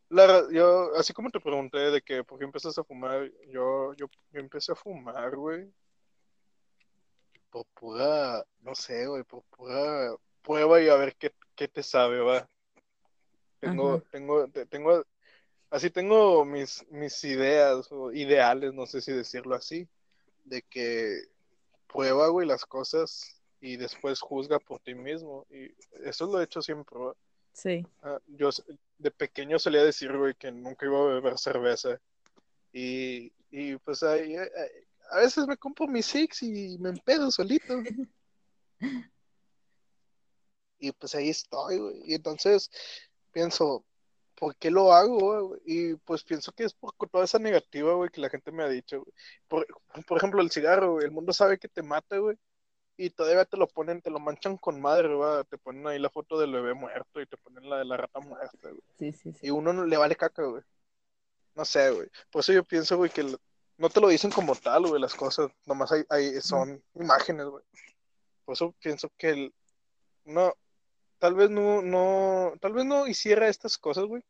la, 0.08 0.50
yo, 0.50 0.94
así 0.96 1.12
como 1.12 1.28
te 1.28 1.40
pregunté 1.40 1.76
de 1.90 2.00
que 2.00 2.24
por 2.24 2.38
qué 2.38 2.46
empezaste 2.46 2.80
a 2.80 2.84
fumar, 2.84 3.30
yo, 3.48 3.92
yo, 3.96 4.06
yo 4.32 4.40
empecé 4.40 4.72
a 4.72 4.76
fumar, 4.76 5.36
güey, 5.36 5.70
por 7.50 7.66
pura, 7.74 8.44
no 8.62 8.74
sé, 8.74 9.06
güey, 9.06 9.22
por 9.24 9.42
pura 9.44 10.14
prueba 10.42 10.80
y 10.80 10.88
a 10.88 10.96
ver 10.96 11.16
qué, 11.16 11.32
qué 11.54 11.68
te 11.68 11.82
sabe, 11.82 12.20
va. 12.20 12.48
Tengo, 13.60 13.94
Ajá, 13.94 14.04
tengo, 14.10 14.48
te- 14.48 14.66
tengo, 14.66 15.04
así 15.70 15.90
tengo 15.90 16.44
mis, 16.44 16.84
mis 16.90 17.22
ideas 17.24 17.90
o 17.92 18.12
ideales, 18.12 18.72
no 18.72 18.86
sé 18.86 19.00
si 19.02 19.12
decirlo 19.12 19.54
así, 19.54 19.86
de 20.44 20.62
que 20.62 21.18
prueba, 21.86 22.28
güey, 22.28 22.46
las 22.46 22.64
cosas 22.64 23.40
y 23.60 23.76
después 23.76 24.20
juzga 24.20 24.58
por 24.58 24.80
ti 24.80 24.94
mismo. 24.94 25.46
Y 25.50 25.70
eso 26.04 26.26
lo 26.26 26.40
he 26.40 26.44
hecho 26.44 26.62
siempre, 26.62 26.98
güey. 26.98 27.14
sí. 27.52 27.86
Ah, 28.02 28.18
yo 28.28 28.48
de 28.96 29.10
pequeño 29.10 29.58
solía 29.58 29.84
decir, 29.84 30.16
güey, 30.16 30.34
que 30.34 30.50
nunca 30.50 30.86
iba 30.86 30.98
a 30.98 31.04
beber 31.14 31.38
cerveza. 31.38 32.00
Y, 32.72 33.32
y 33.50 33.76
pues 33.76 34.02
ahí, 34.02 34.36
a 35.10 35.18
veces 35.18 35.46
me 35.46 35.56
compro 35.56 35.86
mis 35.86 36.06
six 36.06 36.42
y 36.42 36.78
me 36.78 36.90
empedo 36.90 37.30
solito. 37.30 37.74
Y 40.82 40.92
pues 40.92 41.14
ahí 41.14 41.28
estoy, 41.28 41.78
güey. 41.78 42.00
Y 42.06 42.14
entonces 42.14 42.70
pienso, 43.32 43.84
¿por 44.34 44.56
qué 44.56 44.70
lo 44.70 44.92
hago, 44.94 45.48
güey? 45.48 45.60
Y 45.66 45.94
pues 45.96 46.24
pienso 46.24 46.52
que 46.52 46.64
es 46.64 46.72
por 46.72 46.94
toda 47.10 47.24
esa 47.24 47.38
negativa, 47.38 47.92
güey, 47.92 48.08
que 48.08 48.22
la 48.22 48.30
gente 48.30 48.50
me 48.50 48.62
ha 48.62 48.68
dicho, 48.68 49.00
güey. 49.02 49.12
Por, 49.46 49.66
por 50.06 50.16
ejemplo, 50.16 50.40
el 50.40 50.50
cigarro, 50.50 50.92
güey. 50.94 51.04
El 51.04 51.12
mundo 51.12 51.34
sabe 51.34 51.58
que 51.58 51.68
te 51.68 51.82
mata, 51.82 52.16
güey. 52.16 52.38
Y 52.96 53.10
todavía 53.10 53.44
te 53.44 53.56
lo 53.56 53.68
ponen, 53.68 54.00
te 54.02 54.10
lo 54.10 54.20
manchan 54.20 54.56
con 54.56 54.80
madre, 54.80 55.14
¿va? 55.14 55.44
Te 55.44 55.58
ponen 55.58 55.86
ahí 55.86 55.98
la 55.98 56.10
foto 56.10 56.38
del 56.38 56.52
bebé 56.52 56.74
muerto 56.74 57.20
y 57.20 57.26
te 57.26 57.36
ponen 57.36 57.68
la 57.68 57.78
de 57.78 57.84
la 57.84 57.98
rata 57.98 58.20
muerta, 58.20 58.70
güey. 58.70 58.82
Sí, 58.98 59.12
sí, 59.12 59.32
sí. 59.32 59.46
Y 59.46 59.50
uno 59.50 59.72
no 59.72 59.84
le 59.84 59.96
vale 59.96 60.16
caca, 60.16 60.44
güey. 60.44 60.62
No 61.54 61.64
sé, 61.64 61.90
güey. 61.90 62.08
Por 62.30 62.40
eso 62.40 62.52
yo 62.52 62.64
pienso, 62.64 62.96
güey, 62.96 63.10
que 63.10 63.22
no 63.80 63.88
te 63.88 64.00
lo 64.00 64.08
dicen 64.08 64.30
como 64.30 64.54
tal, 64.54 64.86
güey, 64.86 65.00
las 65.00 65.14
cosas. 65.14 65.50
Nomás 65.64 65.90
hay, 65.90 66.04
hay- 66.10 66.40
son 66.42 66.82
imágenes, 66.94 67.46
güey. 67.46 67.64
Por 68.44 68.52
eso 68.52 68.72
pienso 68.78 69.10
que 69.16 69.30
el, 69.30 69.54
no, 70.26 70.52
tal 71.18 71.34
vez 71.34 71.48
no, 71.48 71.80
no, 71.80 72.52
tal 72.60 72.74
vez 72.74 72.84
no 72.84 73.06
hiciera 73.06 73.48
estas 73.48 73.78
cosas, 73.78 74.04
güey. 74.04 74.22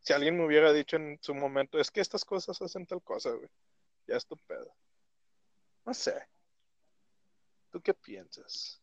Si 0.00 0.12
alguien 0.12 0.36
me 0.36 0.46
hubiera 0.46 0.72
dicho 0.72 0.94
en 0.94 1.18
su 1.20 1.34
momento, 1.34 1.80
es 1.80 1.90
que 1.90 2.00
estas 2.00 2.24
cosas 2.24 2.62
hacen 2.62 2.86
tal 2.86 3.02
cosa, 3.02 3.30
güey. 3.30 3.48
Ya 4.06 4.16
es 4.16 4.24
tu 4.24 4.36
pedo. 4.36 4.72
No 5.84 5.92
sé. 5.92 6.14
¿Tú 7.72 7.80
qué 7.80 7.94
piensas? 7.94 8.80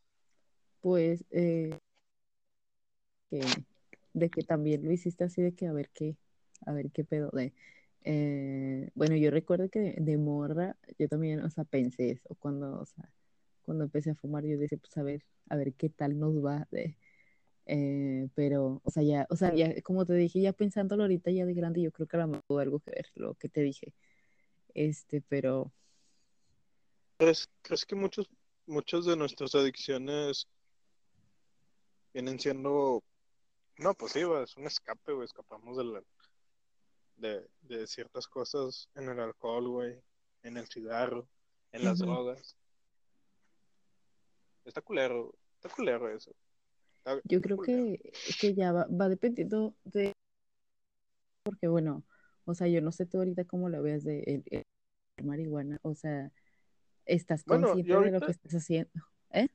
Pues, 0.81 1.23
eh, 1.31 1.79
que, 3.29 3.39
de 4.11 4.29
que 4.29 4.43
también 4.43 4.83
lo 4.83 4.91
hiciste 4.91 5.23
así 5.23 5.41
de 5.41 5.55
que 5.55 5.67
a 5.67 5.71
ver 5.71 5.89
qué, 5.93 6.17
a 6.65 6.73
ver 6.73 6.91
qué 6.91 7.05
pedo 7.05 7.29
de. 7.31 7.53
Eh, 8.03 8.89
bueno, 8.95 9.15
yo 9.15 9.31
recuerdo 9.31 9.69
que 9.69 9.95
de, 9.99 10.17
morra, 10.17 10.77
yo 10.99 11.07
también, 11.07 11.41
o 11.41 11.49
sea, 11.49 11.63
pensé 11.65 12.11
eso, 12.11 12.35
cuando, 12.39 12.79
o 12.81 12.85
sea, 12.85 13.09
cuando 13.63 13.85
empecé 13.85 14.11
a 14.11 14.15
fumar, 14.15 14.45
yo 14.45 14.57
decía, 14.57 14.77
pues 14.79 14.97
a 14.97 15.03
ver, 15.03 15.23
a 15.49 15.55
ver 15.55 15.73
qué 15.73 15.89
tal 15.89 16.19
nos 16.19 16.43
va 16.43 16.67
de, 16.71 16.97
eh, 17.65 18.27
pero, 18.35 18.81
o 18.83 18.91
sea, 18.91 19.03
ya, 19.03 19.27
o 19.29 19.35
sea, 19.35 19.53
ya, 19.55 19.81
como 19.83 20.05
te 20.05 20.13
dije, 20.13 20.41
ya 20.41 20.53
pensándolo 20.53 21.03
ahorita 21.03 21.31
ya 21.31 21.45
de 21.45 21.53
grande, 21.53 21.81
yo 21.81 21.91
creo 21.91 22.07
que 22.07 22.17
a 22.17 22.21
lo 22.21 22.27
mejor 22.27 22.43
tuvo 22.47 22.59
algo 22.59 22.79
que 22.79 22.91
ver, 22.91 23.07
lo 23.15 23.35
que 23.35 23.49
te 23.49 23.61
dije, 23.61 23.93
este, 24.73 25.21
pero, 25.21 25.71
¿Crees, 27.17 27.49
crees 27.61 27.85
que 27.85 27.95
muchos, 27.95 28.29
muchas 28.65 29.05
de 29.05 29.15
nuestras 29.15 29.55
adicciones 29.55 30.47
vienen 32.13 32.39
siendo, 32.39 33.03
no, 33.77 33.93
pues 33.93 34.13
sí, 34.13 34.19
es 34.19 34.57
un 34.57 34.67
escape, 34.67 35.13
güey, 35.13 35.25
escapamos 35.25 35.77
de, 35.77 35.83
la- 35.85 36.03
de, 37.15 37.47
de 37.61 37.87
ciertas 37.87 38.27
cosas 38.27 38.89
en 38.95 39.09
el 39.09 39.19
alcohol, 39.19 39.67
güey, 39.67 40.01
en 40.43 40.57
el 40.57 40.67
cigarro, 40.67 41.27
en 41.71 41.85
las 41.85 41.99
drogas. 41.99 42.57
Está 44.65 44.81
culero, 44.81 45.35
está 45.55 45.69
culero 45.69 46.09
eso. 46.09 46.35
Está, 46.97 47.19
yo 47.23 47.41
creo 47.41 47.57
culero. 47.57 47.97
que, 47.97 48.11
que 48.39 48.53
ya 48.53 48.71
va, 48.71 48.87
va 48.87 49.09
dependiendo 49.09 49.75
de 49.83 50.13
porque 51.43 51.67
bueno, 51.67 52.03
o 52.45 52.53
sea, 52.53 52.67
yo 52.67 52.81
no 52.81 52.91
sé 52.91 53.05
tú 53.05 53.17
ahorita 53.17 53.45
cómo 53.45 53.69
lo 53.69 53.81
veas 53.81 54.03
de 54.03 54.43
el, 54.47 54.63
marihuana, 55.23 55.79
o 55.83 55.93
sea, 55.93 56.31
¿estás 57.05 57.43
consciente 57.43 57.93
de 57.93 58.11
lo 58.11 58.21
que 58.21 58.31
estás 58.31 58.53
haciendo? 58.53 58.91
¿Eh? 59.31 59.47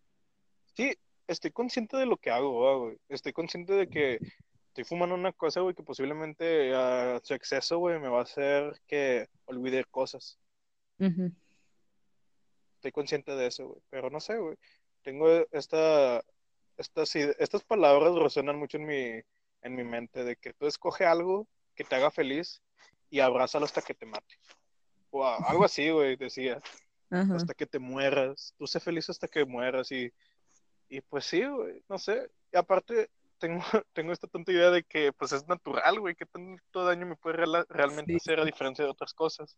Sí, 0.75 0.95
estoy 1.27 1.51
consciente 1.51 1.97
de 1.97 2.07
lo 2.07 2.17
que 2.17 2.31
hago, 2.31 2.85
güey. 2.85 2.99
Estoy 3.09 3.33
consciente 3.33 3.73
de 3.73 3.89
que 3.89 4.19
estoy 4.81 4.97
fumando 4.97 5.17
una 5.17 5.33
cosa, 5.33 5.61
güey, 5.61 5.75
que 5.75 5.83
posiblemente 5.83 6.73
a 6.73 7.19
su 7.25 7.35
exceso, 7.35 7.79
güey, 7.79 7.99
me 7.99 8.09
va 8.09 8.21
a 8.21 8.23
hacer 8.23 8.81
que 8.87 9.27
olvide 9.47 9.85
cosas. 9.85 10.39
Estoy 12.77 12.93
consciente 12.93 13.35
de 13.35 13.49
eso, 13.49 13.67
güey. 13.67 13.81
Pero 13.91 14.09
no 14.09 14.21
sé, 14.21 14.37
güey. 14.39 14.57
Tengo 15.03 15.29
esta, 15.51 16.23
estas, 16.77 17.17
estas 17.17 17.65
palabras 17.65 18.15
resuenan 18.15 18.57
mucho 18.57 18.77
en 18.77 18.87
mi, 18.87 19.21
en 19.63 19.75
mi 19.75 19.83
mente 19.83 20.23
de 20.23 20.37
que 20.37 20.53
tú 20.53 20.69
escoge 20.69 21.05
algo 21.05 21.49
que 21.75 21.83
te 21.83 21.97
haga 21.97 22.13
feliz 22.13 22.63
y 23.11 23.19
abrázalo 23.19 23.65
hasta 23.65 23.83
que 23.83 23.95
te 23.95 24.07
mate. 24.07 24.37
O 25.11 25.27
algo 25.27 25.65
así, 25.65 25.91
güey, 25.91 26.15
decía. 26.15 26.63
Hasta 27.11 27.55
que 27.55 27.67
te 27.67 27.81
mueras. 27.81 28.55
Tú 28.57 28.69
sé 28.69 28.79
feliz 28.79 29.11
hasta 29.11 29.27
que 29.27 29.45
mueras 29.45 29.91
y, 29.91 30.13
y 30.89 31.01
pues 31.01 31.25
sí, 31.25 31.45
güey, 31.45 31.83
no 31.89 31.99
sé. 31.99 32.31
Y 32.53 32.57
aparte, 32.57 33.11
tengo, 33.39 33.61
tengo 33.93 34.13
esta 34.13 34.27
tonta 34.27 34.53
idea 34.53 34.71
de 34.71 34.83
que 34.83 35.13
pues 35.13 35.33
es 35.33 35.47
natural, 35.49 36.01
güey, 36.01 36.15
que 36.15 36.27
tanto 36.27 36.85
daño 36.85 37.07
me 37.07 37.17
puede 37.17 37.45
realmente 37.69 38.17
hacer 38.17 38.41
a 38.41 38.45
diferencia 38.45 38.85
de 38.85 38.91
otras 38.91 39.15
cosas. 39.15 39.57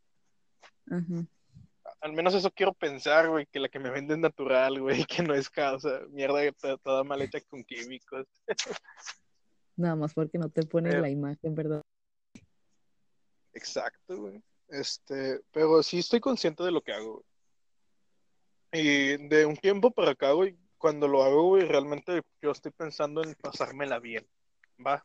Al 2.01 2.12
menos 2.12 2.35
eso 2.35 2.51
quiero 2.51 2.73
pensar, 2.73 3.29
güey, 3.29 3.47
que 3.47 3.61
la 3.61 3.69
que 3.69 3.79
me 3.79 3.90
vende 3.90 4.14
es 4.14 4.21
natural, 4.21 4.81
güey, 4.81 5.05
que 5.07 5.23
no 5.23 5.35
es 5.35 5.51
causa, 5.51 6.01
mierda 6.11 6.40
toda, 6.83 7.05
mal 7.05 7.23
hecha 7.23 7.40
con 7.43 7.64
químicos. 7.64 8.27
Nada 9.77 9.97
más 9.97 10.12
porque 10.12 10.38
no 10.38 10.51
te 10.51 10.62
pone 10.66 11.01
la 11.01 11.09
imagen, 11.09 11.55
¿verdad? 11.55 11.83
Exacto, 13.55 14.16
güey. 14.16 14.43
Este, 14.69 15.40
pero 15.51 15.83
sí 15.83 15.99
estoy 15.99 16.21
consciente 16.21 16.62
de 16.62 16.71
lo 16.71 16.83
que 16.83 16.93
hago. 16.93 17.25
Y 18.73 19.16
de 19.29 19.47
un 19.47 19.57
tiempo 19.57 19.90
para 19.90 20.12
acá, 20.12 20.33
güey, 20.33 20.57
cuando 20.81 21.07
lo 21.07 21.23
hago, 21.23 21.43
güey, 21.45 21.66
realmente 21.66 22.23
yo 22.40 22.51
estoy 22.51 22.73
pensando 22.73 23.23
en 23.23 23.35
pasármela 23.35 23.99
bien, 23.99 24.27
¿va? 24.85 25.05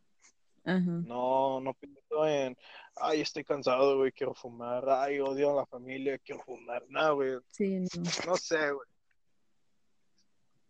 No, 0.63 1.59
no 1.59 1.73
pienso 1.73 2.25
en, 2.25 2.57
ay, 2.95 3.21
estoy 3.21 3.43
cansado, 3.43 3.97
güey, 3.97 4.13
quiero 4.13 4.33
fumar, 4.33 4.89
ay, 4.89 5.19
odio 5.19 5.51
a 5.51 5.55
la 5.55 5.65
familia, 5.65 6.17
quiero 6.17 6.41
fumar, 6.43 6.83
nada, 6.87 7.11
güey. 7.11 7.37
Sí, 7.49 7.81
no. 7.81 7.87
No 8.25 8.35
sé, 8.37 8.71
güey. 8.71 8.87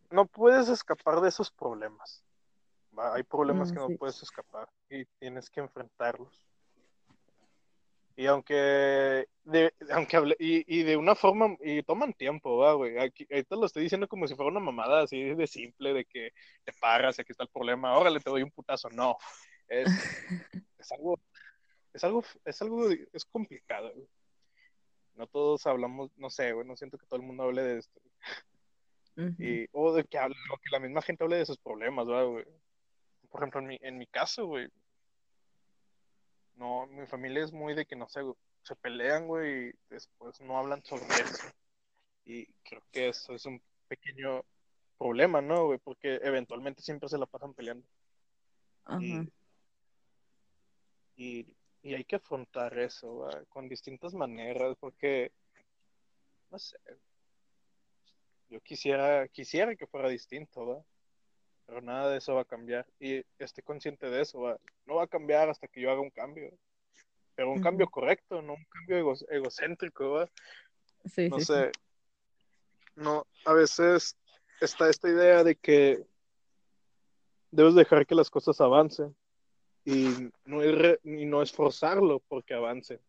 No 0.10 0.26
puedes 0.26 0.70
escapar 0.70 1.22
de 1.22 1.30
esos 1.30 1.52
problemas. 1.52 2.24
¿va? 2.98 3.13
Hay 3.13 3.24
problemas 3.24 3.72
que 3.72 3.78
no 3.78 3.89
puedes 3.98 4.22
escapar 4.24 4.68
y 4.89 5.06
tienes 5.20 5.50
que 5.52 5.62
enfrentarlos. 5.62 6.46
Y 8.17 8.28
aunque, 8.28 9.28
de, 9.43 9.73
aunque 9.91 10.15
hable, 10.15 10.38
y, 10.39 10.80
y, 10.80 10.84
de 10.84 10.95
una 10.95 11.15
forma, 11.15 11.58
y 11.60 11.84
toman 11.84 12.13
tiempo, 12.13 12.58
¿va, 12.58 12.73
güey. 12.73 12.97
Aquí, 12.97 13.28
ahorita 13.30 13.58
lo 13.58 13.65
estoy 13.65 13.84
diciendo 13.84 14.08
como 14.08 14.25
si 14.28 14.36
fuera 14.36 14.51
una 14.51 14.62
mamada 14.62 15.04
así 15.04 15.21
de 15.21 15.47
simple, 15.47 15.93
de 15.93 16.06
que 16.06 16.32
te 16.63 16.71
paras, 16.80 17.19
aquí 17.19 17.34
está 17.34 17.43
el 17.43 17.49
problema, 17.49 17.97
órale, 17.97 18.21
te 18.21 18.30
doy 18.30 18.41
un 18.41 18.51
putazo. 18.51 18.89
No, 18.89 19.17
es, 19.67 19.86
es 20.80 20.91
algo, 20.93 21.19
es 21.93 22.04
algo, 22.06 22.23
es 22.45 22.62
algo, 22.62 22.89
es 22.89 23.25
complicado, 23.25 23.91
güey. 23.93 24.08
No 25.15 25.28
todos 25.28 25.65
hablamos, 25.67 26.12
no 26.17 26.30
sé, 26.30 26.54
güey, 26.54 26.65
no 26.65 26.75
siento 26.78 26.97
que 26.97 27.06
todo 27.06 27.19
el 27.19 27.25
mundo 27.25 27.43
hable 27.43 27.63
de 27.63 27.80
esto. 27.80 28.01
y, 29.39 29.65
o 29.73 29.93
de 29.93 30.06
que, 30.06 30.17
hable, 30.17 30.36
o 30.54 30.58
que 30.58 30.69
la 30.71 30.80
misma 30.80 31.01
gente 31.01 31.23
hable 31.25 31.38
de 31.38 31.45
sus 31.45 31.58
problemas, 31.58 32.08
güey. 32.08 32.45
Por 33.30 33.41
ejemplo, 33.41 33.60
en 33.60 33.67
mi, 33.67 33.78
en 33.82 33.97
mi 33.97 34.08
caso, 34.08 34.45
güey, 34.45 34.69
no, 36.56 36.88
mi 36.88 37.06
familia 37.06 37.44
es 37.44 37.52
muy 37.52 37.74
de 37.74 37.86
que 37.86 37.96
no 37.96 38.08
sé, 38.08 38.22
se 38.63 38.76
pelean, 38.76 39.28
güey, 39.28 39.70
y 39.70 39.74
después 39.89 40.39
no 40.41 40.58
hablan 40.58 40.84
sobre 40.84 41.06
eso. 41.06 41.48
Y 42.26 42.46
creo 42.63 42.84
que 42.91 43.10
eso 43.10 43.34
es 43.34 43.46
un 43.46 43.62
pequeño 43.88 44.44
problema, 44.98 45.41
¿no, 45.41 45.65
güey? 45.65 45.80
Porque 45.80 46.20
eventualmente 46.24 46.82
siempre 46.82 47.10
se 47.10 47.18
la 47.18 47.26
pasan 47.26 47.54
peleando. 47.54 47.86
Ajá. 48.86 49.00
Y, 51.18 51.56
y, 51.82 51.94
hay 51.94 52.04
que 52.04 52.18
afrontar 52.18 52.78
eso, 52.78 53.13
güey, 53.13 53.46
con 53.50 53.70
distintas 53.70 54.13
maneras, 54.13 54.76
porque, 54.80 55.32
no 56.50 56.60
sé, 56.60 56.78
yo 58.50 58.60
quisiera, 58.62 59.28
quisiera 59.28 59.76
que 59.76 59.88
fuera 59.88 60.10
distinto, 60.10 60.65
¿verdad? 60.65 60.86
Pero 61.65 61.82
nada 61.82 62.12
de 62.12 62.17
eso 62.17 62.36
va 62.36 62.41
a 62.41 62.45
cambiar. 62.45 62.86
Y 62.99 63.23
estoy 63.39 63.63
consciente 63.63 64.10
de 64.10 64.21
eso, 64.21 64.58
no 64.86 64.95
va 64.95 65.04
a 65.04 65.08
cambiar 65.08 65.49
hasta 65.49 65.67
que 65.67 65.82
yo 65.82 65.91
haga 65.91 66.01
un 66.01 66.12
cambio. 66.12 66.51
Pero 67.36 67.51
un 67.51 67.62
cambio 67.62 67.88
correcto, 67.89 68.41
no 68.41 68.54
un 68.54 68.65
cambio 68.65 69.13
egocéntrico, 69.30 70.10
¿va? 70.12 70.30
Sí, 71.06 71.28
no 71.30 71.39
sé. 71.39 71.71
No, 72.95 73.28
a 73.45 73.54
veces 73.54 74.15
está 74.62 74.89
esta 74.89 75.10
idea 75.10 75.43
de 75.43 75.56
que 75.56 76.01
debes 77.51 77.75
dejar 77.75 78.06
que 78.06 78.15
las 78.15 78.30
cosas 78.30 78.62
avancen 78.62 79.13
y 79.84 80.32
no, 80.45 80.63
y 80.63 81.25
no 81.25 81.41
esforzarlo 81.41 82.19
porque 82.28 82.54
avance. 82.54 83.01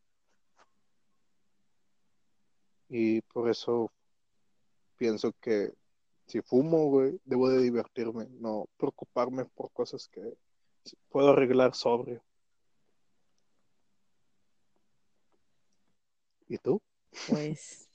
Y 2.89 3.21
por 3.23 3.49
eso 3.49 3.93
pienso 4.97 5.33
que 5.41 5.73
si 6.27 6.43
fumo, 6.43 6.87
güey, 6.87 7.21
debo 7.25 7.49
de 7.49 7.63
divertirme, 7.63 8.27
no 8.41 8.69
preocuparme 8.77 9.45
por 9.45 9.71
cosas 9.73 10.09
que 10.09 10.21
puedo 11.09 11.31
arreglar 11.31 11.75
sobrio. 11.75 12.23
¿Y 16.49 16.59
tú? 16.59 16.81
Pues 17.29 17.89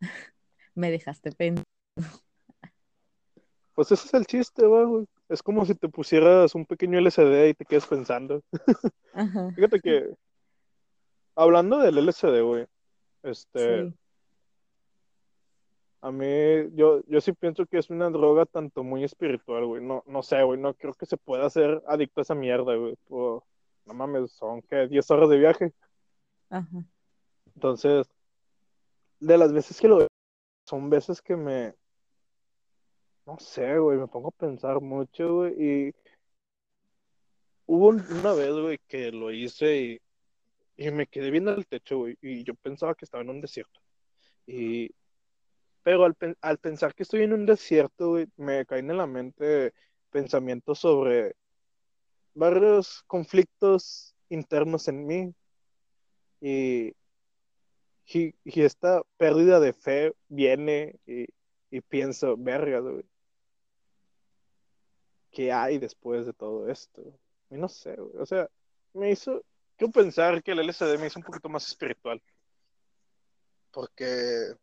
me 0.74 0.90
dejaste 0.90 1.32
pensando. 1.32 1.68
Pues 3.74 3.92
ese 3.92 4.08
es 4.08 4.14
el 4.14 4.26
chiste, 4.26 4.66
güey. 4.66 5.06
Es 5.28 5.40
como 5.40 5.64
si 5.64 5.72
te 5.72 5.88
pusieras 5.88 6.52
un 6.56 6.66
pequeño 6.66 6.98
LCD 6.98 7.50
y 7.50 7.54
te 7.54 7.64
quedas 7.64 7.86
pensando. 7.86 8.42
Fíjate 9.54 9.78
que, 9.78 10.16
hablando 11.36 11.78
del 11.78 11.98
LCD, 11.98 12.42
güey, 12.42 12.66
este, 13.22 13.92
a 16.00 16.12
mí, 16.12 16.26
yo, 16.74 17.02
yo 17.06 17.20
sí 17.20 17.32
pienso 17.32 17.66
que 17.66 17.78
es 17.78 17.90
una 17.90 18.08
droga 18.10 18.46
tanto 18.46 18.84
muy 18.84 19.04
espiritual, 19.04 19.66
güey. 19.66 19.82
No, 19.82 20.04
no 20.06 20.22
sé, 20.22 20.42
güey, 20.42 20.60
no 20.60 20.74
creo 20.74 20.94
que 20.94 21.06
se 21.06 21.16
pueda 21.16 21.46
hacer 21.46 21.82
adicto 21.88 22.20
a 22.20 22.22
esa 22.22 22.34
mierda, 22.34 22.76
güey. 22.76 22.96
no 23.08 23.94
mames, 23.94 24.32
son 24.32 24.62
que 24.62 24.86
10 24.86 25.10
horas 25.10 25.28
de 25.28 25.38
viaje. 25.38 25.72
Ajá. 26.50 26.84
Entonces, 27.54 28.08
de 29.20 29.38
las 29.38 29.52
veces 29.52 29.80
que 29.80 29.88
lo 29.88 30.06
son 30.64 30.90
veces 30.90 31.22
que 31.22 31.34
me, 31.34 31.74
no 33.26 33.38
sé, 33.38 33.78
güey, 33.78 33.98
me 33.98 34.06
pongo 34.06 34.28
a 34.28 34.32
pensar 34.32 34.80
mucho, 34.80 35.36
güey, 35.36 35.54
y 35.88 35.94
hubo 37.66 37.88
una 37.88 38.32
vez, 38.34 38.52
güey, 38.52 38.78
que 38.86 39.10
lo 39.10 39.30
hice 39.32 39.76
y, 39.76 40.00
y 40.76 40.90
me 40.90 41.06
quedé 41.06 41.30
viendo 41.30 41.50
al 41.50 41.66
techo, 41.66 41.98
güey, 41.98 42.16
y 42.20 42.44
yo 42.44 42.54
pensaba 42.54 42.94
que 42.94 43.04
estaba 43.04 43.22
en 43.22 43.30
un 43.30 43.40
desierto. 43.40 43.80
Y 44.46 44.90
pero 45.88 46.04
al, 46.04 46.58
pensar 46.58 46.94
que 46.94 47.02
estoy 47.02 47.22
en 47.22 47.32
un 47.32 47.46
desierto, 47.46 48.18
me 48.36 48.66
caen 48.66 48.90
en 48.90 48.98
la 48.98 49.06
mente 49.06 49.72
pensamientos 50.10 50.80
sobre 50.80 51.34
varios 52.34 53.04
conflictos 53.06 54.14
internos 54.28 54.86
en 54.88 55.06
mí. 55.06 55.34
Y, 56.42 56.94
y, 58.04 58.34
esta 58.44 59.00
pérdida 59.16 59.60
de 59.60 59.72
fe 59.72 60.12
viene 60.28 61.00
y, 61.06 61.80
pienso, 61.80 62.36
verga, 62.36 62.80
güey. 62.80 63.06
¿Qué 65.30 65.50
hay 65.52 65.78
después 65.78 66.26
de 66.26 66.34
todo 66.34 66.68
esto? 66.68 67.02
Y 67.48 67.56
no 67.56 67.66
sé, 67.66 67.96
güey. 67.96 68.18
O 68.18 68.26
sea, 68.26 68.46
me 68.92 69.10
hizo, 69.10 69.42
pensar 69.94 70.42
que 70.42 70.50
el 70.50 70.58
LSD 70.68 70.98
me 70.98 71.06
hizo 71.06 71.18
un 71.18 71.24
poquito 71.24 71.48
más 71.48 71.66
espiritual. 71.66 72.22
Porque 73.70 74.54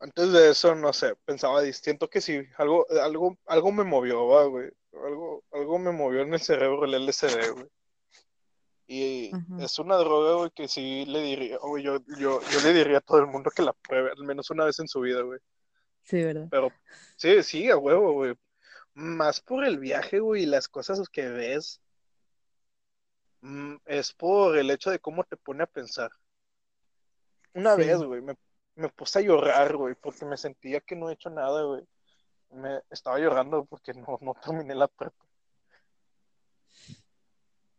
antes 0.00 0.32
de 0.32 0.50
eso, 0.50 0.74
no 0.74 0.92
sé, 0.92 1.16
pensaba 1.24 1.60
distinto 1.60 2.08
que 2.08 2.20
sí, 2.20 2.42
algo, 2.56 2.86
algo, 3.02 3.36
algo 3.46 3.72
me 3.72 3.84
movió, 3.84 4.48
güey. 4.48 4.70
Algo, 4.92 5.44
algo 5.52 5.78
me 5.78 5.92
movió 5.92 6.22
en 6.22 6.34
el 6.34 6.40
cerebro 6.40 6.84
el 6.84 6.94
LSD, 6.94 7.52
güey. 7.52 7.66
Y 8.90 9.30
es 9.60 9.78
una 9.78 9.96
droga, 9.96 10.34
güey, 10.34 10.50
que 10.50 10.66
sí 10.66 11.04
le 11.04 11.20
diría, 11.20 11.58
güey, 11.58 11.82
yo, 11.82 11.98
yo, 12.18 12.40
yo 12.40 12.60
le 12.64 12.72
diría 12.72 12.98
a 12.98 13.02
todo 13.02 13.18
el 13.18 13.26
mundo 13.26 13.50
que 13.50 13.62
la 13.62 13.74
pruebe, 13.74 14.10
al 14.10 14.24
menos 14.24 14.50
una 14.50 14.64
vez 14.64 14.78
en 14.78 14.88
su 14.88 15.00
vida, 15.00 15.20
güey. 15.20 15.40
Sí, 16.04 16.22
¿verdad? 16.22 16.48
Pero, 16.50 16.72
sí, 17.16 17.42
sí, 17.42 17.70
a 17.70 17.76
huevo, 17.76 18.12
güey. 18.12 18.34
Más 18.94 19.40
por 19.40 19.64
el 19.64 19.78
viaje, 19.78 20.20
güey, 20.20 20.44
y 20.44 20.46
las 20.46 20.68
cosas 20.68 21.06
que 21.10 21.28
ves, 21.28 21.82
mm, 23.42 23.76
es 23.84 24.14
por 24.14 24.56
el 24.56 24.70
hecho 24.70 24.90
de 24.90 25.00
cómo 25.00 25.22
te 25.24 25.36
pone 25.36 25.64
a 25.64 25.66
pensar. 25.66 26.10
Una 27.52 27.74
vez, 27.74 27.98
güey, 27.98 28.22
me, 28.22 28.36
me 28.78 28.88
puse 28.90 29.18
a 29.18 29.22
llorar, 29.22 29.76
güey, 29.76 29.94
porque 29.96 30.24
me 30.24 30.36
sentía 30.36 30.80
que 30.80 30.94
no 30.94 31.10
he 31.10 31.14
hecho 31.14 31.30
nada, 31.30 31.64
güey. 31.64 31.82
Me 32.50 32.80
estaba 32.90 33.18
llorando 33.18 33.64
porque 33.64 33.92
no, 33.92 34.18
no 34.20 34.34
terminé 34.34 34.74
la 34.74 34.86
prepa. 34.86 35.24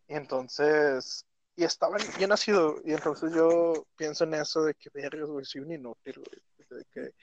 Y 0.07 0.15
entonces, 0.15 1.25
y 1.55 1.63
estaba 1.63 1.97
bien 2.17 2.29
nacido, 2.29 2.75
y 2.83 2.91
entonces 2.93 3.31
yo 3.33 3.85
pienso 3.95 4.25
en 4.25 4.33
eso 4.33 4.63
de 4.63 4.73
que, 4.73 4.89
verga, 4.89 5.23
güey, 5.23 5.45
soy 5.45 5.62
un 5.62 5.71
inútil, 5.71 6.15
güey, 6.15 6.79
de 6.79 6.85
que 6.91 7.13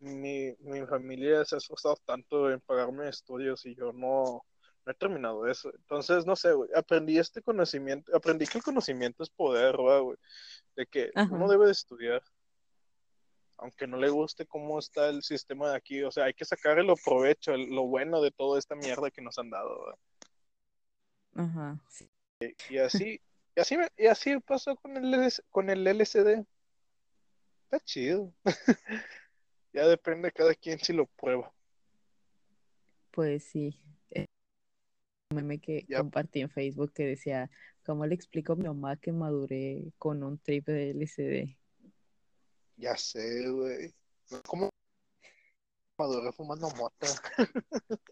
mi, 0.00 0.52
mi 0.60 0.86
familia 0.86 1.44
se 1.44 1.54
ha 1.54 1.58
esforzado 1.58 1.96
tanto 2.04 2.50
en 2.50 2.60
pagarme 2.60 3.08
estudios 3.08 3.64
y 3.64 3.74
yo 3.74 3.92
no, 3.92 4.44
no 4.84 4.92
he 4.92 4.94
terminado 4.94 5.46
eso. 5.46 5.70
Entonces, 5.74 6.26
no 6.26 6.36
sé, 6.36 6.52
güey, 6.52 6.68
aprendí 6.76 7.18
este 7.18 7.40
conocimiento, 7.40 8.14
aprendí 8.14 8.46
que 8.46 8.58
el 8.58 8.64
conocimiento 8.64 9.22
es 9.22 9.30
poder, 9.30 9.76
güey, 9.76 10.18
de 10.76 10.86
que 10.86 11.10
uno 11.30 11.48
debe 11.48 11.66
de 11.66 11.72
estudiar, 11.72 12.22
aunque 13.62 13.86
no 13.86 13.96
le 13.96 14.10
guste 14.10 14.44
cómo 14.44 14.80
está 14.80 15.08
el 15.08 15.22
sistema 15.22 15.70
de 15.70 15.76
aquí, 15.76 16.02
o 16.02 16.10
sea, 16.10 16.24
hay 16.24 16.34
que 16.34 16.44
sacarle 16.44 16.82
lo 16.82 16.96
provecho, 16.96 17.56
lo 17.56 17.86
bueno 17.86 18.20
de 18.20 18.32
toda 18.32 18.58
esta 18.58 18.74
mierda 18.74 19.10
que 19.10 19.22
nos 19.22 19.38
han 19.38 19.50
dado. 19.50 19.96
Ajá. 21.34 21.80
Y, 22.68 22.78
así, 22.78 23.20
y 23.54 23.60
así, 23.60 23.76
y 23.96 24.06
así 24.06 24.36
pasó 24.40 24.74
con 24.74 24.96
el, 24.96 25.32
con 25.50 25.70
el 25.70 25.86
LCD. 25.86 26.44
Está 27.64 27.78
chido. 27.84 28.34
ya 29.72 29.86
depende 29.86 30.28
de 30.28 30.32
cada 30.32 30.54
quien 30.54 30.80
si 30.80 30.92
lo 30.92 31.06
prueba. 31.06 31.54
Pues 33.12 33.44
sí. 33.44 33.80
Eh, 34.10 34.26
un 35.30 35.36
meme 35.36 35.60
que 35.60 35.86
compartí 35.96 36.40
en 36.40 36.50
Facebook 36.50 36.92
que 36.92 37.06
decía, 37.06 37.48
¿cómo 37.84 38.06
le 38.06 38.16
explico 38.16 38.54
a 38.54 38.56
mi 38.56 38.64
mamá 38.64 38.96
que 38.96 39.12
maduré 39.12 39.92
con 39.98 40.24
un 40.24 40.36
trip 40.38 40.66
de 40.66 40.90
LCD? 40.90 41.61
Ya 42.76 42.96
sé, 42.96 43.48
güey. 43.50 43.94
¿Cómo 44.46 44.70
maduré 45.98 46.32
fumando 46.32 46.68
mota? 46.70 47.06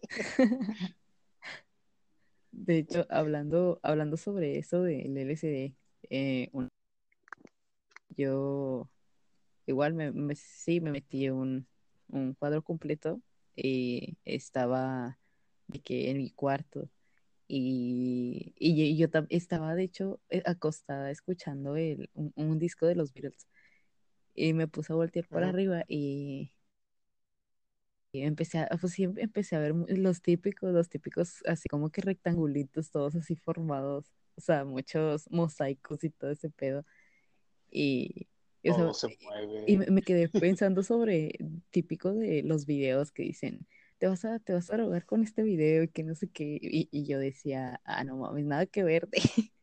De 2.51 2.77
hecho, 2.77 3.07
hablando, 3.09 3.79
hablando 3.81 4.17
sobre 4.17 4.57
eso 4.57 4.83
del 4.83 5.17
LCD, 5.17 5.73
eh, 6.09 6.51
yo 8.09 8.89
igual 9.65 9.93
me, 9.93 10.35
sí 10.35 10.81
me 10.81 10.91
metí 10.91 11.29
un, 11.29 11.67
un 12.09 12.33
cuadro 12.33 12.61
completo 12.61 13.21
y 13.55 14.17
estaba 14.25 15.17
de 15.67 15.79
que 15.81 16.09
en 16.11 16.17
mi 16.17 16.29
cuarto 16.31 16.89
y, 17.47 18.53
y, 18.57 18.95
yo, 18.97 19.07
estaba 19.29 19.75
de 19.75 19.83
hecho 19.83 20.21
eh, 20.29 20.41
acostada 20.45 21.11
escuchando 21.11 21.75
el, 21.75 22.09
un, 22.13 22.59
disco 22.59 22.85
de 22.85 22.95
los 22.95 23.13
Beatles 23.13 23.45
y 24.33 24.53
me 24.53 24.67
puse 24.67 24.93
a 24.93 24.95
voltear 24.95 25.27
por 25.27 25.43
arriba 25.43 25.83
y 25.87 26.51
y 28.13 28.23
empecé 28.23 28.59
a, 28.59 28.67
pues 28.79 28.93
sí, 28.93 29.03
empecé 29.03 29.55
a 29.55 29.59
ver 29.59 29.73
los 29.73 30.21
típicos, 30.21 30.73
los 30.73 30.89
típicos 30.89 31.41
así 31.45 31.69
como 31.69 31.91
que 31.91 32.01
rectangulitos, 32.01 32.91
todos 32.91 33.15
así 33.15 33.35
formados, 33.35 34.11
o 34.35 34.41
sea, 34.41 34.65
muchos 34.65 35.29
mosaicos 35.31 36.03
y 36.03 36.09
todo 36.09 36.31
ese 36.31 36.49
pedo. 36.49 36.85
Y, 37.69 38.27
todo 38.63 38.93
se 38.93 39.17
mueve. 39.23 39.63
y 39.65 39.77
me, 39.77 40.01
quedé 40.01 40.27
pensando 40.27 40.83
sobre 40.83 41.37
típico 41.71 42.13
de 42.13 42.43
los 42.43 42.65
videos 42.65 43.11
que 43.11 43.23
dicen, 43.23 43.65
te 43.97 44.07
vas 44.07 44.25
a, 44.25 44.39
te 44.39 44.53
vas 44.53 44.69
a 44.71 44.77
rogar 44.77 45.05
con 45.05 45.23
este 45.23 45.41
video 45.41 45.83
y 45.83 45.87
que 45.87 46.03
no 46.03 46.13
sé 46.15 46.27
qué, 46.27 46.59
y, 46.61 47.05
yo 47.05 47.17
decía, 47.17 47.79
ah, 47.85 48.03
no 48.03 48.17
mames, 48.17 48.45
nada 48.45 48.65
que 48.65 48.83
ver. 48.83 49.07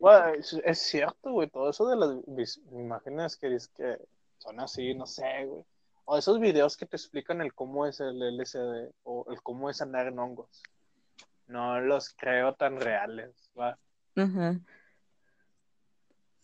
Bueno, 0.00 0.32
es, 0.64 0.78
cierto, 0.78 1.30
güey, 1.30 1.48
todo 1.48 1.70
eso 1.70 1.86
de 1.86 1.96
las 1.96 2.58
imágenes 2.72 3.36
que 3.36 3.50
dices 3.50 3.68
que 3.68 3.98
son 4.38 4.58
así, 4.58 4.94
no 4.94 5.06
sé, 5.06 5.44
güey 5.44 5.64
o 6.12 6.18
esos 6.18 6.40
videos 6.40 6.76
que 6.76 6.86
te 6.86 6.96
explican 6.96 7.40
el 7.40 7.54
cómo 7.54 7.86
es 7.86 8.00
el 8.00 8.20
LCD 8.20 8.92
o 9.04 9.26
el 9.30 9.40
cómo 9.42 9.70
es 9.70 9.80
andar 9.80 10.08
en 10.08 10.18
hongos. 10.18 10.60
No 11.46 11.80
los 11.80 12.12
creo 12.14 12.52
tan 12.54 12.80
reales, 12.80 13.48
¿va? 13.56 13.78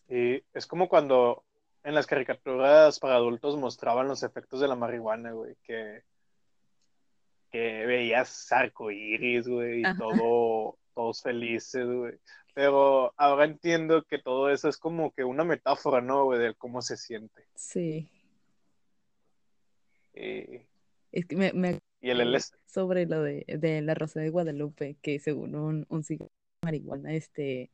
Y 0.09 0.40
es 0.55 0.69
como 0.69 0.88
cuando 0.88 1.42
en 1.83 1.97
las 1.97 2.07
caricaturas 2.07 3.01
para 3.01 3.16
adultos 3.16 3.57
mostraban 3.57 4.07
los 4.07 4.23
efectos 4.23 4.61
de 4.61 4.69
la 4.69 4.77
marihuana, 4.77 5.33
güey, 5.33 5.57
que, 5.64 6.05
que 7.51 7.87
veías 7.87 8.49
iris, 8.92 9.49
güey, 9.49 9.81
y 9.81 9.97
todo, 9.99 10.79
todos 10.95 11.23
felices, 11.23 11.88
güey. 11.88 12.14
Pero 12.57 13.12
ahora 13.19 13.45
entiendo 13.45 14.03
que 14.05 14.19
todo 14.19 14.49
eso 14.49 14.71
es 14.71 14.79
como 14.79 15.11
que 15.11 15.25
una 15.25 15.45
metáfora, 15.45 16.01
¿no, 16.01 16.25
güey, 16.25 16.38
de 16.38 16.55
cómo 16.55 16.81
se 16.81 16.97
siente. 16.97 17.47
Sí. 17.55 18.09
Eh, 20.14 20.66
es 21.12 21.27
que 21.27 21.37
me, 21.37 21.53
me 21.53 21.81
y 22.01 22.09
el 22.09 22.35
sobre 22.64 23.05
lo 23.05 23.23
de, 23.23 23.45
de, 23.47 23.83
la 23.83 23.92
Rosa 23.92 24.21
de 24.21 24.31
Guadalupe, 24.31 24.97
que 25.03 25.19
según 25.19 25.55
un, 25.55 25.85
un 25.90 26.03
cigarro 26.03 26.31
de 26.62 26.66
marihuana, 26.66 27.12
este, 27.12 27.71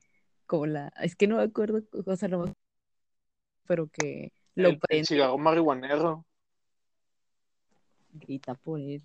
como 0.47 0.67
la, 0.67 0.93
es 1.01 1.15
que 1.15 1.29
no 1.29 1.37
me 1.37 1.45
acuerdo, 1.45 1.85
o 2.05 2.17
sea, 2.17 2.27
no, 2.27 2.53
pero 3.69 3.87
que 3.87 4.33
lo 4.57 4.71
el, 4.71 4.81
el 4.89 5.07
cigarro 5.07 5.39
marihuanero. 5.39 6.27
Grita 8.15 8.57
por 8.57 8.81
él. 8.81 9.01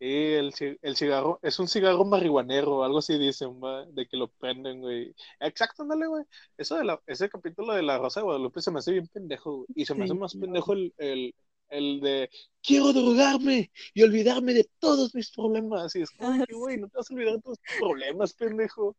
Y 0.00 0.34
el, 0.34 0.54
el, 0.82 0.96
cigarro, 0.96 1.40
es 1.42 1.58
un 1.58 1.66
cigarro 1.66 2.04
marihuanero, 2.04 2.84
algo 2.84 2.98
así 2.98 3.18
dicen, 3.18 3.60
de 3.92 4.06
que 4.06 4.16
lo 4.16 4.28
prenden, 4.28 4.80
güey. 4.80 5.12
Exacto, 5.40 5.84
dale, 5.84 6.06
güey. 6.06 6.24
Eso 6.56 6.76
de 6.76 6.84
la, 6.84 7.02
ese 7.06 7.28
capítulo 7.28 7.74
de 7.74 7.82
la 7.82 7.98
Rosa 7.98 8.20
de 8.20 8.24
Guadalupe 8.24 8.60
se 8.60 8.70
me 8.70 8.78
hace 8.78 8.92
bien 8.92 9.08
pendejo, 9.08 9.56
güey. 9.56 9.66
Y 9.74 9.86
se 9.86 9.96
me 9.96 10.04
hace 10.04 10.14
más 10.14 10.36
pendejo 10.36 10.72
el, 10.72 10.94
el, 10.98 11.34
el, 11.70 12.00
de 12.00 12.30
quiero 12.62 12.92
drogarme 12.92 13.72
y 13.92 14.02
olvidarme 14.02 14.54
de 14.54 14.70
todos 14.78 15.12
mis 15.16 15.32
problemas. 15.32 15.96
Y 15.96 16.02
es 16.02 16.10
como 16.12 16.44
que, 16.44 16.54
güey, 16.54 16.78
no 16.78 16.88
te 16.88 16.98
vas 16.98 17.10
a 17.10 17.14
olvidar 17.14 17.34
de 17.34 17.42
tus 17.42 17.58
problemas, 17.80 18.34
pendejo. 18.34 18.96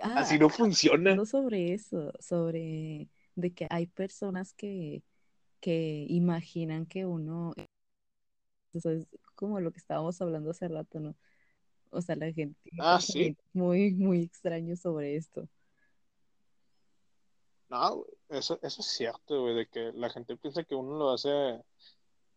Ah, 0.00 0.20
así 0.20 0.38
no 0.38 0.48
funciona. 0.48 1.14
No 1.14 1.26
sobre 1.26 1.74
eso, 1.74 2.10
sobre 2.20 3.10
de 3.34 3.52
que 3.52 3.66
hay 3.68 3.86
personas 3.86 4.54
que, 4.54 5.02
que 5.60 6.06
imaginan 6.08 6.86
que 6.86 7.04
uno 7.04 7.52
es 8.72 9.06
como 9.34 9.60
lo 9.60 9.72
que 9.72 9.78
estábamos 9.78 10.20
hablando 10.20 10.50
hace 10.50 10.68
rato, 10.68 11.00
¿no? 11.00 11.14
O 11.90 12.00
sea, 12.00 12.16
la 12.16 12.32
gente 12.32 12.58
ah, 12.80 13.00
sí. 13.00 13.36
muy, 13.52 13.92
muy 13.92 14.22
extraño 14.22 14.76
sobre 14.76 15.16
esto. 15.16 15.48
No, 17.68 18.04
eso, 18.28 18.58
eso 18.62 18.80
es 18.80 18.86
cierto, 18.86 19.42
güey, 19.42 19.54
de 19.54 19.66
que 19.66 19.92
la 19.94 20.10
gente 20.10 20.36
piensa 20.36 20.64
que 20.64 20.74
uno 20.74 20.96
lo 20.96 21.10
hace 21.10 21.62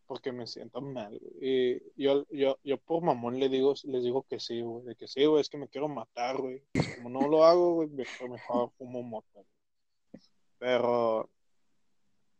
porque 0.08 0.32
me 0.32 0.46
siento 0.46 0.80
mal, 0.80 1.20
Y 1.38 1.78
yo, 2.02 2.26
yo, 2.30 2.58
yo 2.64 2.78
por 2.78 3.02
mamón 3.02 3.38
le 3.38 3.50
digo, 3.50 3.74
les 3.84 4.02
digo 4.02 4.22
que 4.22 4.40
sí, 4.40 4.62
güey, 4.62 4.82
de 4.86 4.96
que 4.96 5.06
sí, 5.06 5.26
güey, 5.26 5.42
es 5.42 5.50
que 5.50 5.58
me 5.58 5.68
quiero 5.68 5.86
matar, 5.86 6.38
güey. 6.38 6.62
Como 6.96 7.10
no 7.10 7.28
lo 7.28 7.44
hago, 7.44 7.74
güey, 7.74 7.88
mejor, 7.90 8.30
mejor 8.30 8.72
fumo 8.78 9.02
moto. 9.02 9.44
Pero 10.58 11.28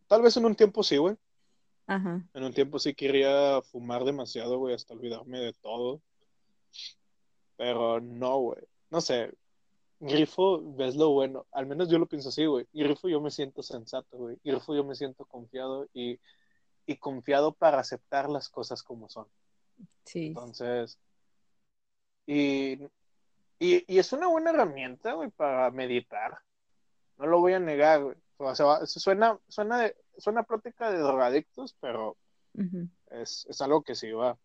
tal 0.07 0.23
vez 0.23 0.35
en 0.38 0.47
un 0.47 0.55
tiempo 0.55 0.83
sí, 0.83 0.97
güey. 0.97 1.16
En 1.88 2.44
un 2.44 2.53
tiempo 2.53 2.79
sí 2.79 2.94
quería 2.94 3.62
fumar 3.62 4.05
demasiado, 4.05 4.59
güey, 4.59 4.74
hasta 4.74 4.92
olvidarme 4.92 5.38
de 5.38 5.55
todo. 5.55 6.03
Pero 7.57 8.01
no, 8.01 8.38
güey. 8.38 8.62
No 8.90 9.01
sé. 9.01 9.33
Grifo, 10.01 10.62
ves 10.77 10.96
lo 10.96 11.11
bueno. 11.11 11.46
Al 11.51 11.66
menos 11.66 11.88
yo 11.88 11.98
lo 11.98 12.07
pienso 12.07 12.29
así, 12.29 12.44
güey. 12.44 12.66
Grifo 12.72 13.09
yo 13.09 13.20
me 13.20 13.31
siento 13.31 13.62
sensato, 13.62 14.18
güey. 14.18 14.37
Grifo 14.44 14.74
yo 14.74 14.85
me 14.85 14.94
siento 14.94 15.24
confiado 15.24 15.88
y, 15.94 16.20
y 16.87 16.96
confiado 16.96 17.53
para 17.53 17.81
aceptar 17.81 18.29
las 18.29 18.48
cosas 18.48 18.83
como 18.83 19.09
son. 19.09 19.27
Sí. 20.05 20.27
Entonces, 20.27 20.98
y, 22.27 22.74
y, 23.59 23.85
y 23.92 23.98
es 23.98 24.12
una 24.12 24.29
buena 24.29 24.51
herramienta, 24.51 25.14
güey, 25.14 25.31
para 25.31 25.70
meditar. 25.70 26.38
No 27.16 27.27
lo 27.27 27.40
voy 27.40 27.55
a 27.55 27.61
negar, 27.61 28.05
güey. 28.05 28.16
O 28.38 28.55
sea, 28.55 28.87
suena, 28.87 29.38
suena, 29.48 29.79
de, 29.79 29.96
suena 30.16 30.44
práctica 30.44 30.90
de 30.90 30.98
drogadictos, 30.98 31.74
pero 31.81 32.16
es, 33.11 33.46
es, 33.48 33.61
algo 33.61 33.83
que 33.83 33.94
sí 33.94 34.12
va. 34.12 34.38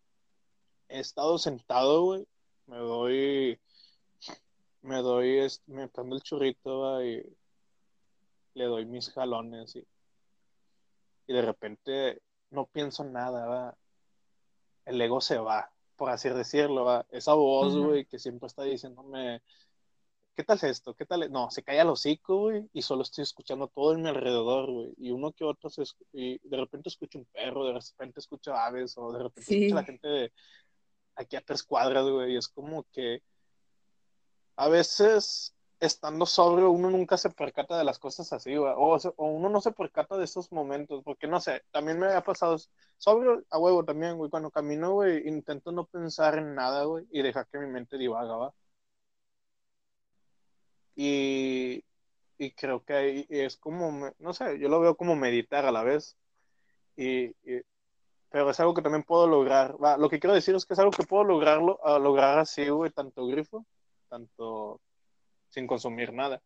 He 0.88 1.00
estado 1.00 1.38
sentado, 1.38 2.02
güey. 2.02 2.26
Me 2.66 2.78
doy. 2.78 3.60
Me 4.82 4.96
doy. 4.96 5.46
Me 5.66 5.88
prendo 5.88 6.16
el 6.16 6.22
churrito, 6.22 7.04
y 7.04 7.24
le 8.54 8.64
doy 8.64 8.84
mis 8.84 9.10
jalones 9.10 9.76
y, 9.76 9.86
y 11.26 11.32
de 11.32 11.42
repente 11.42 12.22
no 12.50 12.66
pienso 12.66 13.04
nada, 13.04 13.46
¿va? 13.46 13.76
El 14.84 15.00
ego 15.00 15.20
se 15.20 15.38
va, 15.38 15.72
por 15.96 16.10
así 16.10 16.28
decirlo, 16.28 16.84
¿va? 16.84 17.06
Esa 17.10 17.34
voz, 17.34 17.76
güey, 17.76 18.06
que 18.06 18.18
siempre 18.18 18.46
está 18.46 18.62
diciéndome 18.62 19.42
¿qué 20.34 20.44
tal 20.44 20.56
es 20.56 20.64
esto? 20.64 20.94
¿Qué 20.94 21.06
tal? 21.06 21.30
No, 21.30 21.50
se 21.50 21.62
cae 21.62 21.80
al 21.80 21.90
hocico, 21.90 22.38
güey, 22.38 22.68
y 22.72 22.82
solo 22.82 23.02
estoy 23.02 23.22
escuchando 23.22 23.68
todo 23.68 23.94
en 23.94 24.02
mi 24.02 24.08
alrededor, 24.08 24.70
güey. 24.70 24.94
Y 24.98 25.10
uno 25.10 25.32
que 25.32 25.44
otro, 25.44 25.70
se 25.70 25.84
y 26.12 26.38
de 26.48 26.56
repente 26.56 26.88
escucho 26.88 27.18
un 27.18 27.26
perro, 27.26 27.64
de 27.66 27.74
repente 27.74 28.20
escucho 28.20 28.54
aves, 28.54 28.96
o 28.98 29.12
de 29.12 29.22
repente 29.22 29.54
escucho 29.54 29.74
a 29.74 29.80
la 29.80 29.84
gente 29.84 30.08
de 30.08 30.32
aquí 31.16 31.36
a 31.36 31.40
tres 31.42 31.62
cuadras, 31.62 32.08
güey. 32.08 32.34
Y 32.34 32.36
es 32.36 32.48
como 32.48 32.84
que 32.92 33.22
a 34.56 34.68
veces, 34.68 35.54
estando 35.80 36.26
sobrio, 36.26 36.70
uno 36.70 36.90
nunca 36.90 37.16
se 37.16 37.30
percata 37.30 37.76
de 37.78 37.84
las 37.84 37.98
cosas 37.98 38.32
así, 38.32 38.56
güey. 38.56 38.72
O, 38.76 38.96
o 39.16 39.26
uno 39.26 39.48
no 39.48 39.60
se 39.60 39.72
percata 39.72 40.16
de 40.16 40.24
esos 40.24 40.50
momentos, 40.52 41.02
porque 41.04 41.26
no 41.26 41.40
sé, 41.40 41.62
también 41.70 41.98
me 41.98 42.08
ha 42.08 42.22
pasado 42.22 42.56
sobrio 42.98 43.44
a 43.50 43.58
huevo 43.58 43.84
también, 43.84 44.16
güey. 44.16 44.30
Cuando 44.30 44.50
camino, 44.50 44.92
güey, 44.94 45.28
intento 45.28 45.72
no 45.72 45.86
pensar 45.86 46.38
en 46.38 46.54
nada, 46.54 46.84
güey, 46.84 47.06
y 47.10 47.22
dejar 47.22 47.46
que 47.48 47.58
mi 47.58 47.66
mente 47.68 47.98
divaga, 47.98 48.36
¿va? 48.36 48.54
Y, 50.96 51.84
y 52.38 52.50
creo 52.52 52.84
que 52.84 53.26
es 53.28 53.56
como, 53.56 54.12
no 54.18 54.32
sé, 54.32 54.58
yo 54.58 54.68
lo 54.68 54.80
veo 54.80 54.96
como 54.96 55.16
meditar 55.16 55.64
a 55.66 55.72
la 55.72 55.82
vez. 55.82 56.16
Y, 56.96 57.26
y- 57.44 57.62
pero 58.30 58.50
es 58.50 58.58
algo 58.58 58.74
que 58.74 58.82
también 58.82 59.04
puedo 59.04 59.28
lograr. 59.28 59.76
Va, 59.82 59.96
lo 59.96 60.08
que 60.08 60.18
quiero 60.18 60.34
decir 60.34 60.54
es 60.56 60.66
que 60.66 60.74
es 60.74 60.80
algo 60.80 60.90
que 60.90 61.04
puedo 61.04 61.22
lograrlo, 61.24 61.78
lograr 62.00 62.38
así, 62.40 62.68
güey, 62.68 62.90
tanto 62.90 63.26
grifo, 63.26 63.64
tanto 64.08 64.80
sin 65.50 65.66
consumir 65.68 66.12
nada. 66.12 66.42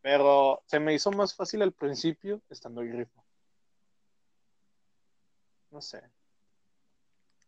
Pero 0.00 0.62
se 0.66 0.80
me 0.80 0.94
hizo 0.94 1.10
más 1.12 1.34
fácil 1.34 1.60
al 1.62 1.72
principio 1.72 2.40
estando 2.48 2.80
grifo. 2.82 3.22
No 5.70 5.80
sé. 5.82 6.02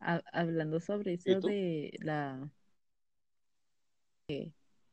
Ha- 0.01 0.23
hablando 0.33 0.79
sobre 0.81 1.13
¿Y 1.13 1.33
eso 1.33 1.41
de 1.49 1.97
la 2.01 2.51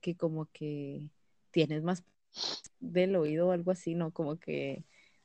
que 0.03 0.15
como 0.15 0.47
que 0.51 1.09
tienes 1.51 1.81
más 1.81 2.03
del 2.79 3.15
oído 3.15 3.47
o 3.47 3.51
algo 3.51 3.71
así, 3.71 3.95
¿no? 3.95 4.11
Como 4.11 4.37
que 4.37 4.83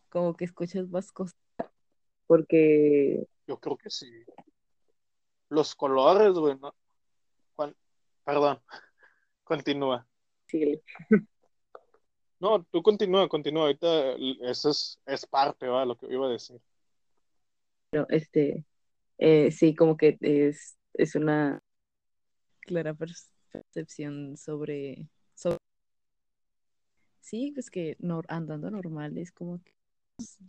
como 0.09 0.35
que 0.37 0.45
escuchas 0.47 0.89
más 0.89 1.11
cosas. 1.13 1.37
Porque 2.27 3.27
Yo 3.47 3.59
creo 3.59 3.77
que 3.77 3.91
sí. 3.91 4.07
Los 5.51 5.75
colores, 5.75 6.33
güey, 6.35 6.57
no. 6.59 6.75
Juan- 7.57 7.75
Perdón, 8.25 8.61
continúa. 9.45 10.07
sí, 10.47 10.81
No, 12.41 12.63
tú 12.71 12.83
continúa, 12.83 13.29
continúa. 13.29 13.63
Ahorita 13.63 14.13
eso 14.43 14.71
es, 14.71 15.01
es 15.07 15.27
parte, 15.27 15.67
¿va? 15.67 15.85
Lo 15.85 15.97
que 15.97 16.07
iba 16.07 16.27
a 16.27 16.31
decir. 16.31 16.61
pero, 17.91 18.07
este 18.11 18.65
eh, 19.19 19.51
sí, 19.51 19.75
como 19.75 19.97
que 19.97 20.17
es, 20.21 20.79
es 20.95 21.15
una 21.17 21.61
clara 22.61 22.95
perce- 22.95 23.31
percepción 23.49 24.37
sobre, 24.37 25.09
sobre 25.35 25.59
sí, 27.21 27.53
pues 27.55 27.71
que 27.71 27.97
nor- 28.01 28.27
andando 28.29 28.71
normal 28.71 29.17
es 29.19 29.33
como 29.33 29.63
que 29.63 29.75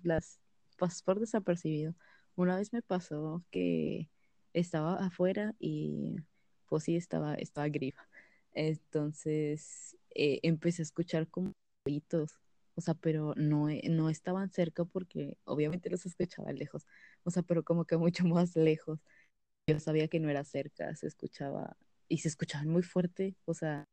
las 0.03 0.39
pasas 0.77 1.03
por 1.03 1.19
desapercibido. 1.19 1.95
Una 2.35 2.57
vez 2.57 2.73
me 2.73 2.81
pasó 2.81 3.43
que 3.51 4.09
estaba 4.53 4.95
afuera 5.05 5.55
y 5.59 6.15
pues 6.67 6.83
sí 6.85 6.95
estaba, 6.95 7.35
estaba 7.35 7.67
grifa. 7.69 8.07
Entonces 8.53 9.97
eh, 10.15 10.39
empecé 10.43 10.81
a 10.81 10.85
escuchar 10.85 11.27
como 11.29 11.53
gritos, 11.85 12.37
o 12.75 12.81
sea, 12.81 12.93
pero 12.95 13.33
no, 13.35 13.67
no 13.89 14.09
estaban 14.09 14.51
cerca 14.51 14.85
porque 14.85 15.37
obviamente 15.45 15.89
los 15.89 16.05
escuchaba 16.05 16.51
lejos, 16.53 16.87
o 17.23 17.31
sea, 17.31 17.43
pero 17.43 17.63
como 17.63 17.85
que 17.85 17.97
mucho 17.97 18.25
más 18.27 18.55
lejos. 18.55 18.99
Yo 19.67 19.79
sabía 19.79 20.07
que 20.07 20.19
no 20.19 20.29
era 20.29 20.43
cerca, 20.43 20.95
se 20.95 21.07
escuchaba 21.07 21.77
y 22.09 22.17
se 22.17 22.27
escuchaban 22.27 22.67
muy 22.67 22.83
fuerte, 22.83 23.35
o 23.45 23.53
sea, 23.53 23.87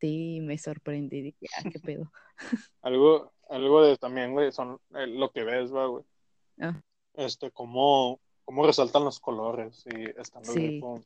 sí 0.00 0.40
me 0.42 0.58
sorprendí, 0.58 1.22
dije, 1.22 1.46
ah, 1.58 1.68
qué 1.70 1.78
pedo. 1.78 2.12
Algo, 2.82 3.32
algo 3.48 3.82
de 3.82 3.96
también, 3.96 4.32
güey, 4.32 4.50
son 4.52 4.80
eh, 4.94 5.06
lo 5.06 5.30
que 5.30 5.44
ves, 5.44 5.72
va, 5.74 5.86
güey. 5.86 6.04
Ah, 6.60 6.80
Este, 7.14 7.50
cómo, 7.50 8.20
cómo 8.44 8.66
resaltan 8.66 9.04
los 9.04 9.20
colores 9.20 9.84
y 9.86 10.04
estando 10.18 10.50
Sí. 10.52 10.58
grifo. 10.58 11.02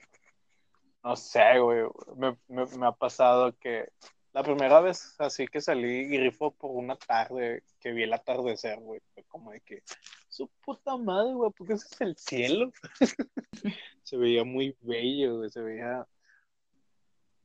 No 1.03 1.17
sé, 1.17 1.59
güey. 1.59 1.85
Me, 2.17 2.37
me, 2.49 2.67
me 2.79 2.87
ha 2.87 2.93
pasado 2.93 3.53
que 3.59 3.89
la 4.33 4.43
primera 4.43 4.81
vez 4.81 5.15
así 5.21 5.47
que 5.47 5.61
salí 5.61 6.07
grifo 6.07 6.51
por 6.53 6.71
una 6.73 6.97
tarde 6.97 7.63
que 7.81 7.93
vi 7.93 8.03
el 8.03 8.13
atardecer, 8.13 8.79
güey. 8.81 9.01
Fue 9.15 9.23
como 9.25 9.53
de 9.53 9.61
que, 9.61 9.83
su 10.29 10.49
puta 10.65 10.97
madre, 10.97 11.35
güey, 11.35 11.51
porque 11.57 11.75
ese 11.75 11.87
es 11.93 12.01
el 12.01 12.17
cielo. 12.17 12.73
se 14.03 14.17
veía 14.17 14.45
muy 14.45 14.77
bello, 14.81 15.39
güey. 15.39 15.51
Se 15.51 15.61
veía. 15.61 16.07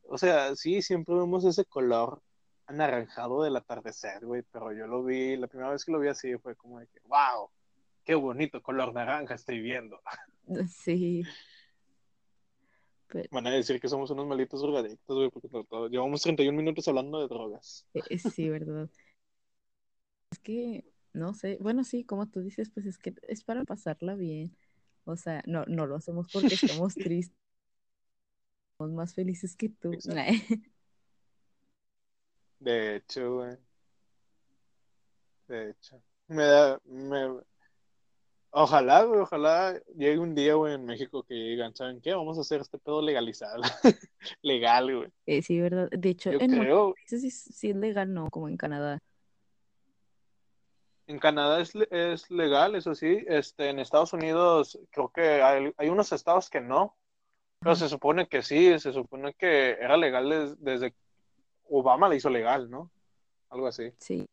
O 0.09 0.17
sea, 0.17 0.55
sí, 0.55 0.81
siempre 0.81 1.15
vemos 1.15 1.45
ese 1.45 1.65
color 1.65 2.21
anaranjado 2.65 3.43
del 3.43 3.55
atardecer, 3.55 4.25
güey. 4.25 4.43
Pero 4.51 4.73
yo 4.73 4.87
lo 4.87 5.03
vi, 5.03 5.37
la 5.37 5.47
primera 5.47 5.71
vez 5.71 5.85
que 5.85 5.91
lo 5.91 5.99
vi 5.99 6.07
así 6.07 6.35
fue 6.37 6.55
como 6.55 6.79
de 6.79 6.87
que, 6.87 6.99
wow, 7.05 7.49
qué 8.03 8.15
bonito 8.15 8.61
color 8.61 8.91
naranja 8.93 9.35
estoy 9.35 9.59
viendo. 9.59 9.99
sí. 10.67 11.23
Pero, 13.07 13.29
Van 13.31 13.47
a 13.47 13.51
decir 13.51 13.79
que 13.79 13.87
somos 13.87 14.09
unos 14.11 14.27
malditos 14.27 14.61
drogadictos, 14.61 15.15
güey, 15.15 15.29
porque 15.29 15.89
llevamos 15.89 16.21
31 16.21 16.55
minutos 16.55 16.87
hablando 16.87 17.19
de 17.19 17.27
drogas. 17.27 17.87
eh, 17.93 18.19
sí, 18.19 18.49
¿verdad? 18.49 18.89
Es 20.31 20.39
que, 20.39 20.85
no 21.13 21.33
sé, 21.33 21.57
bueno, 21.59 21.83
sí, 21.83 22.03
como 22.03 22.27
tú 22.27 22.41
dices, 22.41 22.69
pues 22.71 22.85
es 22.85 22.97
que 22.97 23.13
es 23.27 23.43
para 23.43 23.63
pasarla 23.63 24.15
bien. 24.15 24.55
O 25.05 25.15
sea, 25.15 25.41
no, 25.47 25.65
no 25.65 25.87
lo 25.87 25.95
hacemos 25.95 26.27
porque 26.31 26.53
estamos 26.83 26.93
tristes, 26.93 27.38
más 28.87 29.13
felices 29.13 29.55
que 29.55 29.69
tú. 29.69 29.93
Exacto. 29.93 30.21
De 32.59 32.95
hecho, 32.97 33.35
güey. 33.35 33.57
De 35.47 35.71
hecho. 35.71 36.01
Me 36.27 36.43
da, 36.43 36.79
me... 36.85 37.41
Ojalá, 38.51 39.03
güey, 39.03 39.19
ojalá 39.21 39.79
llegue 39.95 40.17
un 40.19 40.33
día, 40.35 40.55
güey, 40.55 40.73
en 40.73 40.85
México 40.85 41.23
que 41.23 41.33
digan, 41.35 41.75
¿saben 41.75 42.01
qué? 42.01 42.13
Vamos 42.13 42.37
a 42.37 42.41
hacer 42.41 42.61
este 42.61 42.79
pedo 42.79 43.01
legalizado. 43.01 43.61
Legal, 44.41 44.95
güey. 44.95 45.11
Eh, 45.27 45.41
sí, 45.43 45.59
¿verdad? 45.59 45.89
De 45.91 46.09
hecho, 46.09 46.31
Yo 46.31 46.39
en 46.39 46.51
creo, 46.51 46.93
países 46.95 47.21
sí, 47.21 47.29
sí 47.31 47.69
es 47.69 47.75
legal, 47.75 48.13
no, 48.13 48.29
como 48.31 48.49
en 48.49 48.57
Canadá. 48.57 48.99
en 51.07 51.19
Canadá 51.19 51.59
es, 51.61 51.73
es 51.91 52.29
legal, 52.29 52.75
eso 52.75 52.93
sí. 52.95 53.23
Este, 53.27 53.69
en 53.69 53.79
Estados 53.79 54.13
Unidos 54.13 54.79
creo 54.91 55.09
que 55.09 55.41
hay, 55.41 55.73
hay 55.77 55.89
unos 55.89 56.11
estados 56.11 56.49
que 56.49 56.61
no, 56.61 56.98
pero 57.59 57.75
se 57.75 57.89
supone 57.89 58.27
que 58.27 58.41
sí, 58.41 58.79
se 58.79 58.93
supone 58.93 59.33
que 59.33 59.71
era 59.71 59.97
legal 59.97 60.29
des- 60.29 60.63
desde 60.63 60.93
Obama 61.69 62.07
la 62.09 62.15
hizo 62.15 62.29
legal, 62.29 62.69
¿no? 62.69 62.89
Algo 63.49 63.67
así. 63.67 63.91
Sí. 63.99 64.25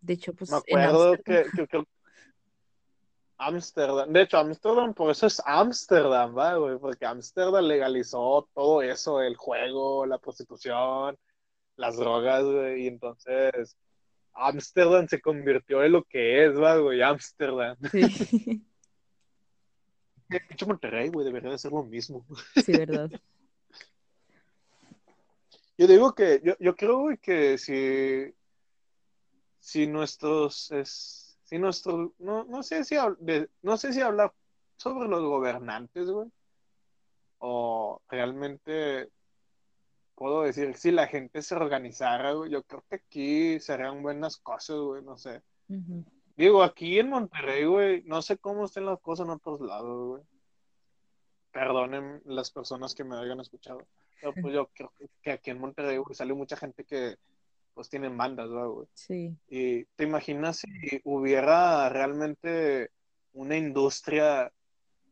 De 0.00 0.12
hecho, 0.14 0.32
pues 0.34 0.50
Me 0.50 0.58
acuerdo 0.58 1.16
que, 1.24 1.46
que, 1.54 1.66
que 1.66 1.84
Ámsterdam, 3.38 4.12
de 4.12 4.22
hecho, 4.22 4.38
Ámsterdam, 4.38 4.94
por 4.94 5.10
eso 5.10 5.26
es 5.26 5.42
Ámsterdam, 5.44 6.36
¿va, 6.36 6.54
güey? 6.54 6.78
Porque 6.78 7.04
Ámsterdam 7.04 7.64
legalizó 7.64 8.48
todo 8.54 8.80
eso, 8.80 9.20
el 9.20 9.36
juego, 9.36 10.06
la 10.06 10.18
prostitución, 10.18 11.18
las 11.76 11.96
drogas, 11.96 12.44
güey, 12.44 12.84
y 12.84 12.86
entonces 12.86 13.76
Ámsterdam 14.32 15.06
se 15.08 15.20
convirtió 15.20 15.82
en 15.84 15.92
lo 15.92 16.04
que 16.04 16.46
es, 16.46 16.58
¿va, 16.58 16.76
güey? 16.78 17.02
Ámsterdam. 17.02 17.76
sí, 17.90 18.00
hecho, 20.28 20.66
Monterrey, 20.66 21.08
güey, 21.08 21.24
debería 21.26 21.50
de 21.50 21.58
ser 21.58 21.72
lo 21.72 21.82
mismo. 21.84 22.24
sí, 22.64 22.72
¿verdad? 22.74 23.10
Yo 25.78 25.86
digo 25.86 26.14
que, 26.14 26.40
yo, 26.42 26.54
yo 26.58 26.74
creo, 26.74 27.00
güey, 27.00 27.18
que 27.18 27.58
si, 27.58 28.32
si 29.60 29.86
nuestros, 29.86 30.70
es, 30.72 31.38
si 31.44 31.58
nuestro, 31.58 32.14
no, 32.18 32.44
no 32.44 32.62
sé 32.62 32.82
si, 32.84 32.96
de- 33.18 33.50
no 33.60 33.76
sé 33.76 33.92
si 33.92 34.00
hablar 34.00 34.32
sobre 34.78 35.06
los 35.06 35.22
gobernantes, 35.22 36.08
güey, 36.08 36.30
o 37.40 38.00
realmente 38.08 39.10
puedo 40.14 40.44
decir, 40.44 40.74
si 40.78 40.92
la 40.92 41.06
gente 41.08 41.42
se 41.42 41.54
organizara, 41.54 42.32
güey, 42.32 42.50
yo 42.50 42.62
creo 42.62 42.82
que 42.88 42.96
aquí 42.96 43.60
serían 43.60 44.02
buenas 44.02 44.38
cosas, 44.38 44.78
güey, 44.78 45.02
no 45.02 45.18
sé. 45.18 45.42
Ujú. 45.68 46.04
Digo, 46.36 46.62
aquí 46.62 46.98
en 46.98 47.08
Monterrey, 47.08 47.64
güey, 47.64 48.02
no 48.04 48.20
sé 48.20 48.36
cómo 48.36 48.66
estén 48.66 48.84
las 48.84 49.00
cosas 49.00 49.26
en 49.26 49.32
otros 49.32 49.60
lados, 49.60 50.08
güey. 50.08 50.22
Perdonen 51.50 52.20
las 52.26 52.50
personas 52.50 52.94
que 52.94 53.04
me 53.04 53.16
hayan 53.16 53.40
escuchado. 53.40 53.86
Pero 54.20 54.34
pues 54.34 54.54
yo 54.54 54.66
creo 54.74 54.92
que 55.22 55.32
aquí 55.32 55.50
en 55.50 55.58
Monterrey, 55.58 55.96
güey, 55.96 56.14
sale 56.14 56.34
mucha 56.34 56.56
gente 56.56 56.84
que 56.84 57.16
pues 57.74 57.88
tienen 57.88 58.16
bandas, 58.16 58.48
¿verdad, 58.48 58.68
güey. 58.68 58.88
Sí, 58.94 59.36
Y 59.48 59.84
te 59.96 60.04
imaginas 60.04 60.58
si 60.58 61.00
hubiera 61.04 61.88
realmente 61.90 62.90
una 63.34 63.56
industria 63.56 64.50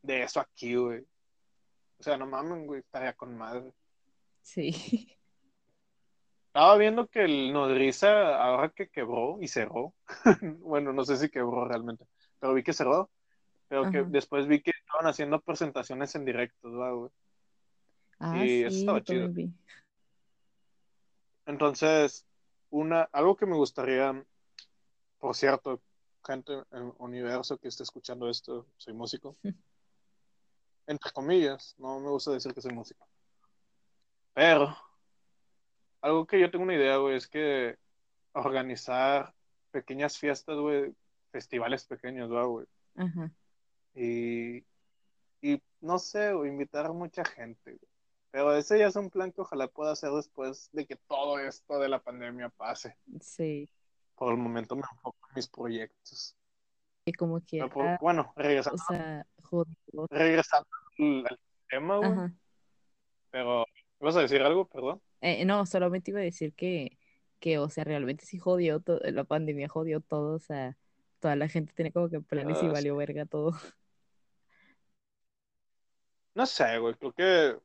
de 0.02 0.22
eso 0.22 0.40
aquí, 0.40 0.74
güey. 0.74 1.04
O 1.98 2.02
sea, 2.02 2.16
no 2.16 2.26
mames, 2.26 2.66
güey, 2.66 2.80
estaría 2.80 3.12
con 3.14 3.36
madre. 3.36 3.72
sí, 4.42 4.70
Estaba 6.54 6.76
viendo 6.76 7.08
que 7.08 7.24
el 7.24 7.52
Nodriza, 7.52 8.40
ahora 8.40 8.68
que 8.68 8.88
quebró 8.88 9.38
y 9.40 9.48
cerró, 9.48 9.92
bueno, 10.60 10.92
no 10.92 11.04
sé 11.04 11.16
si 11.16 11.28
quebró 11.28 11.64
realmente, 11.64 12.06
pero 12.38 12.54
vi 12.54 12.62
que 12.62 12.72
cerró, 12.72 13.10
pero 13.66 13.90
que 13.90 14.04
después 14.04 14.46
vi 14.46 14.62
que 14.62 14.70
estaban 14.70 15.08
haciendo 15.08 15.40
presentaciones 15.40 16.14
en 16.14 16.24
directo, 16.24 16.70
¿verdad, 16.70 16.94
güey? 16.94 17.10
Ah, 18.20 18.44
Y 18.46 18.62
eso 18.62 18.78
estaba 18.78 19.02
chido. 19.02 19.28
vi. 19.30 19.52
Entonces, 21.46 22.24
una, 22.70 23.02
algo 23.10 23.34
que 23.34 23.46
me 23.46 23.56
gustaría, 23.56 24.24
por 25.18 25.34
cierto, 25.34 25.82
gente 26.24 26.52
en 26.70 26.94
universo 26.98 27.58
que 27.58 27.66
esté 27.66 27.82
escuchando 27.82 28.30
esto, 28.30 28.68
soy 28.76 28.94
músico, 28.94 29.34
entre 30.86 31.10
comillas, 31.10 31.74
no 31.78 31.98
me 31.98 32.10
gusta 32.10 32.30
decir 32.30 32.54
que 32.54 32.60
soy 32.60 32.72
músico, 32.72 33.04
pero 34.32 34.93
algo 36.04 36.26
que 36.26 36.38
yo 36.38 36.50
tengo 36.50 36.64
una 36.64 36.74
idea, 36.74 36.98
güey, 36.98 37.16
es 37.16 37.26
que 37.28 37.76
organizar 38.32 39.34
pequeñas 39.70 40.18
fiestas, 40.18 40.56
güey, 40.58 40.92
festivales 41.32 41.84
pequeños, 41.86 42.28
¿verdad, 42.28 42.46
güey? 42.46 42.66
Ajá. 42.96 43.30
Y, 43.94 44.64
y 45.40 45.62
no 45.80 45.98
sé, 45.98 46.32
güey, 46.34 46.50
invitar 46.50 46.86
a 46.86 46.92
mucha 46.92 47.24
gente, 47.24 47.72
güey. 47.72 47.88
Pero 48.30 48.54
ese 48.54 48.78
ya 48.78 48.88
es 48.88 48.96
un 48.96 49.08
plan 49.10 49.32
que 49.32 49.40
ojalá 49.40 49.68
pueda 49.68 49.92
hacer 49.92 50.10
después 50.10 50.68
de 50.72 50.86
que 50.86 50.96
todo 50.96 51.38
esto 51.38 51.78
de 51.78 51.88
la 51.88 52.00
pandemia 52.00 52.48
pase. 52.50 52.96
Sí. 53.20 53.68
Por 54.16 54.32
el 54.32 54.38
momento 54.38 54.74
me 54.76 54.82
enfoco 54.82 55.16
en 55.30 55.34
mis 55.36 55.48
proyectos. 55.48 56.36
Y 57.06 57.12
como 57.12 57.40
que. 57.46 57.64
Por- 57.68 57.98
bueno, 58.00 58.32
regresando, 58.36 58.82
O 58.82 58.92
sea, 58.92 59.26
jodido. 59.42 60.06
regresando 60.10 60.68
al, 60.98 61.26
al 61.30 61.38
tema, 61.68 61.96
güey. 61.98 62.30
Pero, 63.30 63.64
¿vas 64.00 64.16
a 64.16 64.20
decir 64.20 64.42
algo? 64.42 64.66
Perdón. 64.66 65.00
Eh, 65.26 65.46
no, 65.46 65.64
solamente 65.64 66.10
iba 66.10 66.20
a 66.20 66.22
decir 66.22 66.52
que, 66.52 66.98
que, 67.40 67.58
o 67.58 67.70
sea, 67.70 67.82
realmente 67.82 68.26
sí 68.26 68.38
jodió, 68.38 68.82
la 69.04 69.24
pandemia 69.24 69.68
jodió 69.68 70.02
todo, 70.02 70.34
o 70.34 70.38
sea, 70.38 70.76
toda 71.18 71.34
la 71.34 71.48
gente 71.48 71.72
tiene 71.72 71.92
como 71.92 72.10
que 72.10 72.20
planes 72.20 72.62
y 72.62 72.66
Ah, 72.66 72.72
valió 72.72 72.94
verga 72.94 73.24
todo. 73.24 73.52
No 76.34 76.44
sé, 76.44 76.78
güey, 76.78 76.94
creo 76.96 77.12
que 77.12 77.56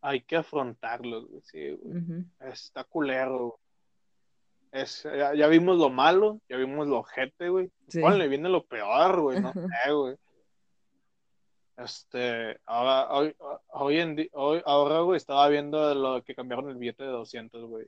hay 0.00 0.22
que 0.22 0.34
afrontarlo, 0.34 1.24
güey. 1.28 1.40
Sí, 1.42 1.70
güey. 1.70 1.98
Ujú. 1.98 2.24
Está 2.40 2.82
culero. 2.82 3.60
Es, 4.72 5.04
ya, 5.04 5.34
ya 5.34 5.46
vimos 5.46 5.78
lo 5.78 5.88
malo, 5.88 6.40
ya 6.48 6.56
vimos 6.56 6.88
lo 6.88 6.98
ojete, 6.98 7.48
güey. 7.48 7.70
Sí. 7.86 8.00
Ponle, 8.00 8.26
viene 8.26 8.48
lo 8.48 8.64
peor, 8.64 9.20
güey, 9.20 9.40
no 9.40 9.52
sé, 9.84 9.92
güey. 9.92 10.16
Este, 11.76 12.58
ahora, 12.66 13.10
hoy, 13.12 13.34
hoy 13.68 13.98
en 13.98 14.28
hoy, 14.32 14.62
ahora, 14.64 15.00
güey, 15.00 15.16
estaba 15.16 15.48
viendo 15.48 15.94
lo 15.94 16.22
que 16.22 16.34
cambiaron 16.34 16.68
el 16.70 16.76
billete 16.76 17.04
de 17.04 17.10
200, 17.10 17.64
güey. 17.64 17.86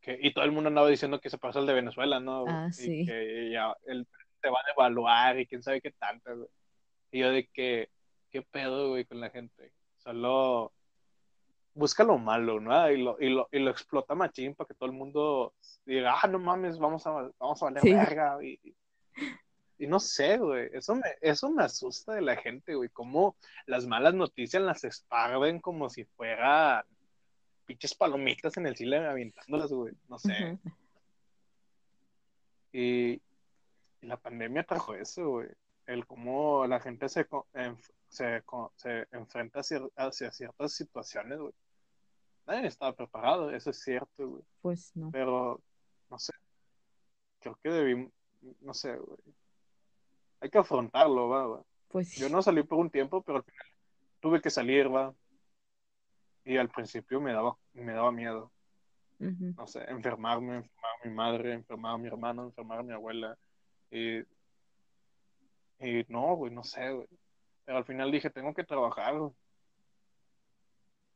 Que, 0.00 0.18
y 0.20 0.32
todo 0.34 0.44
el 0.44 0.52
mundo 0.52 0.68
andaba 0.68 0.88
diciendo 0.88 1.20
que 1.20 1.30
se 1.30 1.38
pasa 1.38 1.60
el 1.60 1.66
de 1.66 1.74
Venezuela, 1.74 2.20
¿no? 2.20 2.44
Ah, 2.48 2.66
Y 2.70 2.72
sí. 2.72 3.06
que 3.06 3.50
ya 3.52 3.74
el 3.86 4.06
se 4.40 4.50
va 4.50 4.58
a 4.58 4.70
devaluar 4.70 5.38
y 5.38 5.46
quién 5.46 5.62
sabe 5.62 5.80
qué 5.80 5.92
tanto, 5.92 6.36
güey. 6.36 6.48
Y 7.12 7.20
yo 7.20 7.30
de 7.30 7.46
que, 7.48 7.88
qué 8.30 8.42
pedo, 8.42 8.90
güey, 8.90 9.04
con 9.04 9.20
la 9.20 9.30
gente. 9.30 9.72
Solo 9.98 10.72
busca 11.74 12.04
lo 12.04 12.18
malo, 12.18 12.60
¿no? 12.60 12.90
Y 12.90 13.00
lo, 13.02 13.16
y 13.20 13.30
lo, 13.30 13.48
y 13.52 13.60
lo 13.60 13.70
explota 13.70 14.14
machín 14.14 14.54
para 14.54 14.66
que 14.68 14.74
todo 14.74 14.86
el 14.90 14.96
mundo 14.96 15.54
diga, 15.86 16.16
ah, 16.20 16.26
no 16.26 16.38
mames, 16.38 16.78
vamos 16.78 17.06
a, 17.06 17.30
vamos 17.38 17.62
a 17.62 17.66
valer 17.66 17.82
Sí. 17.82 17.92
verga. 17.94 18.38
Y, 18.44 18.58
y 19.82 19.86
no 19.88 19.98
sé, 19.98 20.38
güey, 20.38 20.70
eso 20.72 20.94
me, 20.94 21.02
eso 21.20 21.50
me 21.50 21.64
asusta 21.64 22.14
de 22.14 22.20
la 22.22 22.36
gente, 22.36 22.74
güey, 22.76 22.88
cómo 22.90 23.34
las 23.66 23.84
malas 23.86 24.14
noticias 24.14 24.62
las 24.62 24.84
esparven 24.84 25.58
como 25.60 25.90
si 25.90 26.04
fuera 26.04 26.86
pinches 27.66 27.94
palomitas 27.94 28.56
en 28.58 28.66
el 28.66 28.76
cine 28.76 28.98
avientándolas, 29.06 29.72
güey, 29.72 29.92
no 30.08 30.18
sé. 30.20 30.58
Y, 32.72 33.12
y 34.00 34.06
la 34.06 34.16
pandemia 34.16 34.64
trajo 34.64 34.94
eso, 34.94 35.28
güey. 35.28 35.48
El 35.86 36.06
cómo 36.06 36.64
la 36.66 36.78
gente 36.80 37.08
se, 37.08 37.28
enf- 37.28 37.90
se, 38.08 38.42
se 38.76 39.06
enfrenta 39.10 39.60
hacia, 39.60 39.80
hacia 39.96 40.30
ciertas 40.30 40.74
situaciones, 40.74 41.38
güey. 41.38 41.52
Nadie 42.46 42.66
estaba 42.68 42.94
preparado, 42.94 43.50
eso 43.50 43.70
es 43.70 43.80
cierto, 43.82 44.28
güey. 44.28 44.42
Pues 44.60 44.92
no. 44.94 45.10
Pero, 45.10 45.60
no 46.08 46.18
sé. 46.18 46.32
Creo 47.40 47.58
que 47.62 47.68
debí, 47.70 48.10
no 48.60 48.74
sé, 48.74 48.96
güey. 48.96 49.18
Hay 50.42 50.50
que 50.50 50.58
afrontarlo, 50.58 51.28
va, 51.28 51.46
güey. 51.46 51.62
Pues 51.88 52.08
sí. 52.10 52.20
Yo 52.20 52.28
no 52.28 52.42
salí 52.42 52.62
por 52.62 52.78
un 52.78 52.90
tiempo, 52.90 53.22
pero 53.22 53.38
al 53.38 53.44
final 53.44 53.66
tuve 54.20 54.42
que 54.42 54.50
salir, 54.50 54.94
va. 54.94 55.14
Y 56.44 56.58
al 56.58 56.68
principio 56.68 57.20
me 57.20 57.32
daba, 57.32 57.56
me 57.72 57.92
daba 57.92 58.12
miedo 58.12 58.52
no 59.22 59.66
sé, 59.66 59.84
enfermarme, 59.88 60.56
enfermar 60.56 60.90
a 61.00 61.08
mi 61.08 61.14
madre, 61.14 61.52
enfermar 61.52 61.94
a 61.94 61.98
mi 61.98 62.08
hermano, 62.08 62.44
enfermar 62.44 62.80
a 62.80 62.82
mi 62.82 62.92
abuela. 62.92 63.38
Y, 63.90 64.18
y 65.78 66.04
no, 66.08 66.34
güey, 66.36 66.52
no 66.52 66.64
sé, 66.64 66.90
güey. 66.90 67.06
Pero 67.64 67.78
al 67.78 67.84
final 67.84 68.10
dije, 68.10 68.30
tengo 68.30 68.52
que 68.52 68.64
trabajar, 68.64 69.18
güey. 69.18 69.32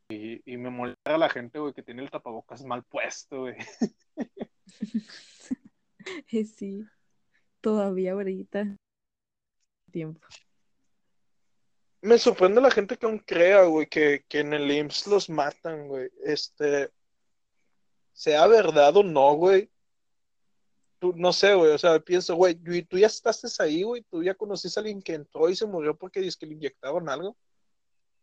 Y, 0.09 0.53
y 0.53 0.57
me 0.57 0.69
molesta 0.69 1.15
a 1.15 1.17
la 1.17 1.29
gente, 1.29 1.59
güey, 1.59 1.73
que 1.73 1.83
tiene 1.83 2.01
el 2.01 2.09
tapabocas 2.09 2.63
mal 2.63 2.83
puesto, 2.83 3.41
güey. 3.41 3.55
Eh, 6.31 6.45
Sí, 6.45 6.85
todavía 7.59 8.13
ahorita. 8.13 8.77
Tiempo. 9.97 10.27
Me 12.01 12.19
sorprende 12.19 12.61
la 12.61 12.69
gente 12.69 12.97
que 12.97 13.07
aún 13.07 13.17
crea, 13.17 13.63
güey, 13.63 13.87
que, 13.87 14.23
que 14.29 14.41
en 14.41 14.53
el 14.53 14.69
IMSS 14.69 15.07
los 15.07 15.27
matan, 15.27 15.87
güey. 15.87 16.11
Este, 16.23 16.91
sea 18.13 18.45
verdad 18.45 18.95
o 18.95 19.01
no, 19.01 19.33
güey. 19.33 19.71
Tú, 20.99 21.13
no 21.15 21.33
sé, 21.33 21.55
güey, 21.55 21.71
o 21.71 21.77
sea, 21.79 21.99
pienso, 21.99 22.35
güey, 22.35 22.59
y 22.63 22.83
tú 22.83 22.99
ya 22.99 23.07
estás 23.07 23.59
ahí, 23.59 23.81
güey, 23.81 24.03
tú 24.03 24.21
ya 24.21 24.35
conociste 24.35 24.79
a 24.79 24.81
alguien 24.81 25.01
que 25.01 25.15
entró 25.15 25.49
y 25.49 25.55
se 25.55 25.65
murió 25.65 25.97
porque 25.97 26.21
dice 26.21 26.37
que 26.39 26.45
le 26.45 26.53
inyectaron 26.53 27.09
algo. 27.09 27.35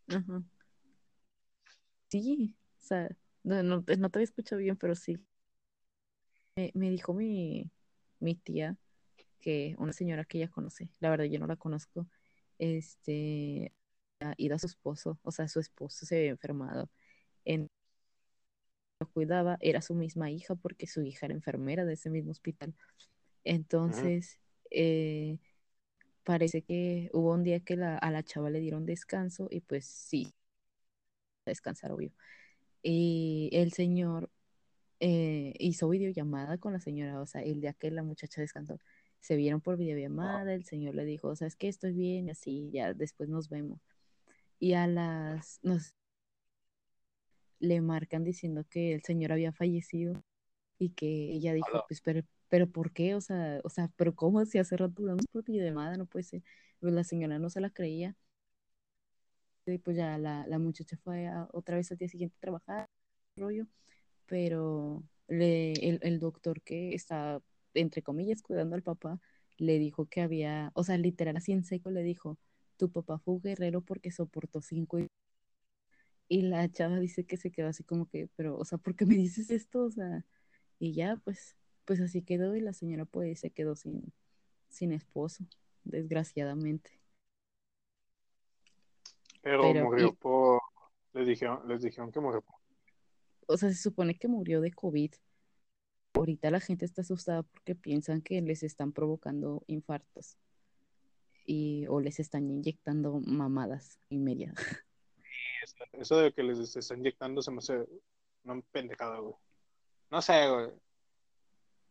Ajá. 0.07 0.45
Sí, 2.09 2.55
o 2.79 2.83
sea, 2.85 3.09
no, 3.43 3.65
no, 3.65 3.83
te- 3.83 3.97
no 3.97 4.11
te 4.11 4.19
había 4.21 4.25
escuchado 4.27 4.61
bien, 4.61 4.77
pero 4.77 4.95
sí. 4.95 5.19
Me, 6.55 6.71
me 6.75 6.89
dijo 6.91 7.13
mi, 7.13 7.69
mi 8.21 8.37
tía 8.37 8.79
que 9.45 9.77
una 9.79 9.93
señora 9.93 10.25
que 10.25 10.39
ella 10.39 10.49
conoce, 10.49 10.89
la 11.01 11.11
verdad 11.11 11.27
yo 11.27 11.39
no 11.39 11.47
la 11.47 11.57
conozco, 11.57 12.07
este, 12.59 13.75
ha 14.21 14.33
ido 14.39 14.57
a 14.57 14.59
su 14.59 14.67
esposo, 14.67 15.19
o 15.23 15.31
sea, 15.33 15.49
su 15.49 15.61
esposo 15.61 16.07
se 16.07 16.17
había 16.17 16.31
enfermado, 16.31 16.89
en, 17.45 17.69
lo 19.01 19.07
cuidaba, 19.11 19.59
era 19.61 19.83
su 19.83 19.95
misma 19.95 20.31
hija 20.31 20.55
porque 20.55 20.87
su 20.87 21.03
hija 21.03 21.27
era 21.27 21.35
enfermera 21.35 21.85
de 21.85 21.93
ese 21.93 22.09
mismo 22.09 22.31
hospital. 22.31 22.75
Entonces, 23.45 24.41
eh, 24.71 25.39
parece 26.25 26.63
que 26.63 27.11
hubo 27.13 27.35
un 27.35 27.43
día 27.43 27.61
que 27.61 27.77
la, 27.77 27.99
a 27.99 28.11
la 28.11 28.23
chava 28.23 28.49
le 28.49 28.61
dieron 28.61 28.87
descanso 28.87 29.49
y 29.51 29.61
pues 29.61 29.85
sí, 29.85 30.33
descansar, 31.45 31.93
obvio. 31.93 32.13
Y 32.83 33.51
el 33.53 33.73
señor 33.73 34.31
eh, 35.01 35.53
hizo 35.59 35.89
videollamada 35.91 36.57
con 36.57 36.73
la 36.73 36.81
señora, 36.81 37.21
o 37.21 37.27
sea, 37.27 37.43
el 37.43 37.61
día 37.61 37.75
que 37.75 37.91
la 37.91 38.03
muchacha 38.03 38.41
descansó, 38.41 38.79
se 39.25 39.37
vieron 39.37 39.63
por 39.63 39.79
videollamada, 39.79 40.53
el 40.55 40.65
señor 40.67 40.95
le 40.95 41.07
dijo, 41.07 41.29
o 41.29 41.37
sea, 41.37 41.47
es 41.49 41.57
que 41.57 41.69
estoy 41.69 41.93
bien, 41.95 42.29
y 42.29 42.31
así, 42.33 42.71
ya 42.73 42.93
después 42.95 43.31
nos 43.31 43.49
vemos. 43.49 43.81
Y 44.61 44.75
a 44.75 44.87
las, 44.87 45.61
nos 45.63 45.95
le 47.59 47.81
marcan 47.81 48.25
diciendo 48.25 48.65
que 48.69 48.93
el 48.95 49.03
señor 49.03 49.33
había 49.33 49.53
fallecido 49.53 50.23
y 50.79 50.91
que 50.91 51.33
ella 51.33 51.55
dijo, 51.55 51.85
pues, 51.89 52.01
pero, 52.03 52.23
pero 52.49 52.69
¿por 52.71 52.93
qué? 52.93 53.15
O 53.15 53.21
sea, 53.23 53.61
o 53.65 53.71
sea, 53.71 53.91
pero 53.97 54.15
¿cómo 54.15 54.45
si 54.47 54.59
hace 54.59 54.77
rato 54.77 54.95
hablamos 55.03 55.27
por 55.33 55.45
videollamada? 55.45 55.97
No 55.97 56.07
puede 56.07 56.25
ser. 56.25 56.43
Pues 56.81 56.93
la 56.93 57.05
señora 57.05 57.39
no 57.39 57.51
se 57.51 57.61
la 57.61 57.71
creía. 57.71 58.17
Y 59.67 59.79
pues 59.79 59.97
ya 59.97 60.19
la, 60.19 60.47
la 60.47 60.59
muchacha 60.59 60.97
fue 61.05 61.27
a- 61.27 61.49
otra 61.53 61.77
vez 61.77 61.91
al 61.91 61.99
día 61.99 62.09
siguiente 62.09 62.37
a 62.39 62.41
trabajar, 62.41 62.89
rollo, 63.37 63.67
pero 64.27 65.03
le, 65.29 65.73
el, 65.75 66.01
el 66.03 66.21
doctor 66.21 66.63
que 66.63 66.95
está, 66.95 67.41
entre 67.75 68.03
comillas, 68.03 68.43
cuidando 68.43 68.77
al 68.77 68.83
papá, 68.83 69.21
le 69.59 69.79
dijo 69.79 70.07
que 70.07 70.21
había, 70.23 70.73
o 70.75 70.85
sea, 70.85 70.99
literal 70.99 71.37
así 71.37 71.53
en 71.53 71.65
seco 71.65 71.91
le 71.91 72.03
dijo, 72.03 72.39
tu 72.77 72.91
papá 72.91 73.19
fue 73.19 73.35
un 73.35 73.43
guerrero 73.43 73.83
porque 73.83 74.11
soportó 74.11 74.61
cinco 74.63 74.99
y, 75.01 75.09
y 76.29 76.43
la 76.43 76.69
chava 76.71 76.99
dice 76.99 77.25
que 77.25 77.37
se 77.37 77.51
quedó 77.51 77.69
así 77.69 77.85
como 77.85 78.09
que, 78.09 78.29
pero, 78.37 78.57
o 78.59 78.65
sea, 78.65 78.79
¿por 78.79 78.97
qué 78.97 79.07
me 79.07 79.15
dices 79.17 79.51
esto? 79.51 79.85
O 79.85 79.91
sea, 79.91 80.25
y 80.79 80.93
ya, 80.95 81.17
pues, 81.25 81.57
pues 81.85 82.01
así 82.01 82.23
quedó 82.23 82.57
y 82.57 82.61
la 82.61 82.73
señora 82.73 83.05
pues 83.05 83.41
se 83.41 83.51
quedó 83.51 83.77
sin, 83.77 84.13
sin 84.69 84.93
esposo, 84.93 85.45
desgraciadamente. 85.85 87.01
Pero, 89.43 89.63
Pero, 89.63 89.85
murió 89.85 90.13
y- 90.13 90.17
por. 90.17 90.61
Les 91.13 91.27
dijeron, 91.29 91.69
les 91.69 91.83
dijeron 91.83 92.11
que 92.11 92.21
murió 92.21 92.41
por. 92.43 92.57
O 93.47 93.57
sea, 93.57 93.69
se 93.71 93.77
supone 93.77 94.17
que 94.19 94.29
murió 94.29 94.61
de 94.61 94.73
COVID. 94.73 95.13
Ahorita 96.15 96.51
la 96.51 96.61
gente 96.61 96.85
está 96.85 97.03
asustada 97.03 97.43
porque 97.43 97.75
piensan 97.75 98.23
que 98.23 98.41
les 98.41 98.63
están 98.63 98.93
provocando 98.93 99.63
infartos 99.67 100.37
y 101.45 101.87
o 101.89 102.01
les 102.01 102.21
están 102.21 102.49
inyectando 102.49 103.21
mamadas 103.21 103.99
y 104.09 104.19
media. 104.19 104.55
Eso 105.93 106.19
de 106.19 106.33
que 106.33 106.43
les 106.43 106.59
está 106.77 106.95
inyectando 106.95 107.43
se 107.43 107.51
me 107.51 107.59
hace 107.59 107.87
una 108.45 108.61
pendejada, 108.71 109.19
güey. 109.19 109.35
No 110.11 110.23
sé, 110.23 110.49
güey. 110.49 110.71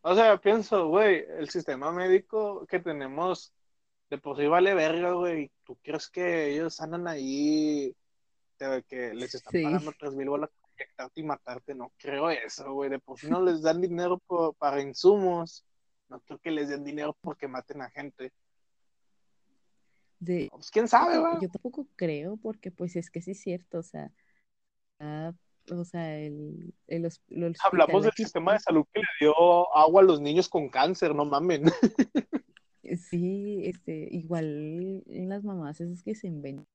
O 0.01 0.15
sea, 0.15 0.38
pienso, 0.39 0.88
güey, 0.88 1.26
el 1.38 1.49
sistema 1.49 1.91
médico 1.91 2.65
que 2.67 2.80
tenemos 2.80 3.53
de 4.09 4.17
por 4.17 4.38
sí 4.38 4.47
vale 4.47 4.74
verga, 4.74 5.11
güey. 5.13 5.51
¿Tú 5.63 5.78
crees 5.82 6.09
que 6.09 6.53
ellos 6.53 6.80
andan 6.82 7.07
ahí 7.07 7.95
de 8.59 8.84
que 8.84 9.13
les 9.13 9.34
están 9.36 9.51
Sí. 9.51 9.63
pagando 9.63 9.91
tres 9.97 10.13
mil 10.13 10.30
bolas 10.30 10.49
para 10.95 11.07
inyectarte 11.07 11.21
y 11.21 11.23
matarte? 11.23 11.75
No 11.75 11.91
creo 11.97 12.29
eso, 12.29 12.73
güey. 12.73 12.89
De 12.89 12.99
por 12.99 13.19
sí 13.19 13.27
no 13.29 13.41
les 13.41 13.61
dan 13.61 13.81
dinero 13.81 14.19
por- 14.19 14.55
para 14.55 14.81
insumos. 14.81 15.65
No 16.09 16.19
creo 16.21 16.39
que 16.39 16.51
les 16.51 16.69
den 16.69 16.84
dinero 16.84 17.15
porque 17.21 17.47
maten 17.47 17.81
a 17.81 17.89
gente. 17.89 18.31
De, 20.19 20.47
Pues 20.51 20.71
quién 20.71 20.88
sabe, 20.88 21.17
güey. 21.19 21.41
yo 21.41 21.49
tampoco 21.49 21.88
creo 21.95 22.38
porque 22.38 22.71
pues 22.71 22.95
es 22.95 23.09
que 23.09 23.21
sí 23.21 23.31
es 23.31 23.41
cierto, 23.41 23.79
o 23.79 23.84
sea, 23.84 24.11
ah, 24.99 25.34
o 25.69 25.84
sea, 25.84 26.17
el, 26.19 26.73
el, 26.88 27.05
el 27.29 27.55
Hablamos 27.61 28.03
del 28.03 28.13
sistema 28.13 28.53
de 28.53 28.59
salud 28.59 28.86
que 28.93 29.01
le 29.01 29.07
dio 29.19 29.75
agua 29.75 30.01
a 30.01 30.05
los 30.05 30.21
niños 30.21 30.47
con 30.47 30.69
cáncer, 30.69 31.13
no 31.15 31.25
mamen. 31.25 31.63
Sí, 33.09 33.61
este, 33.65 34.09
igual 34.11 35.03
en 35.07 35.29
las 35.29 35.43
mamás 35.43 35.79
esas 35.79 36.03
que 36.03 36.15
se 36.15 36.27
inventan 36.27 36.67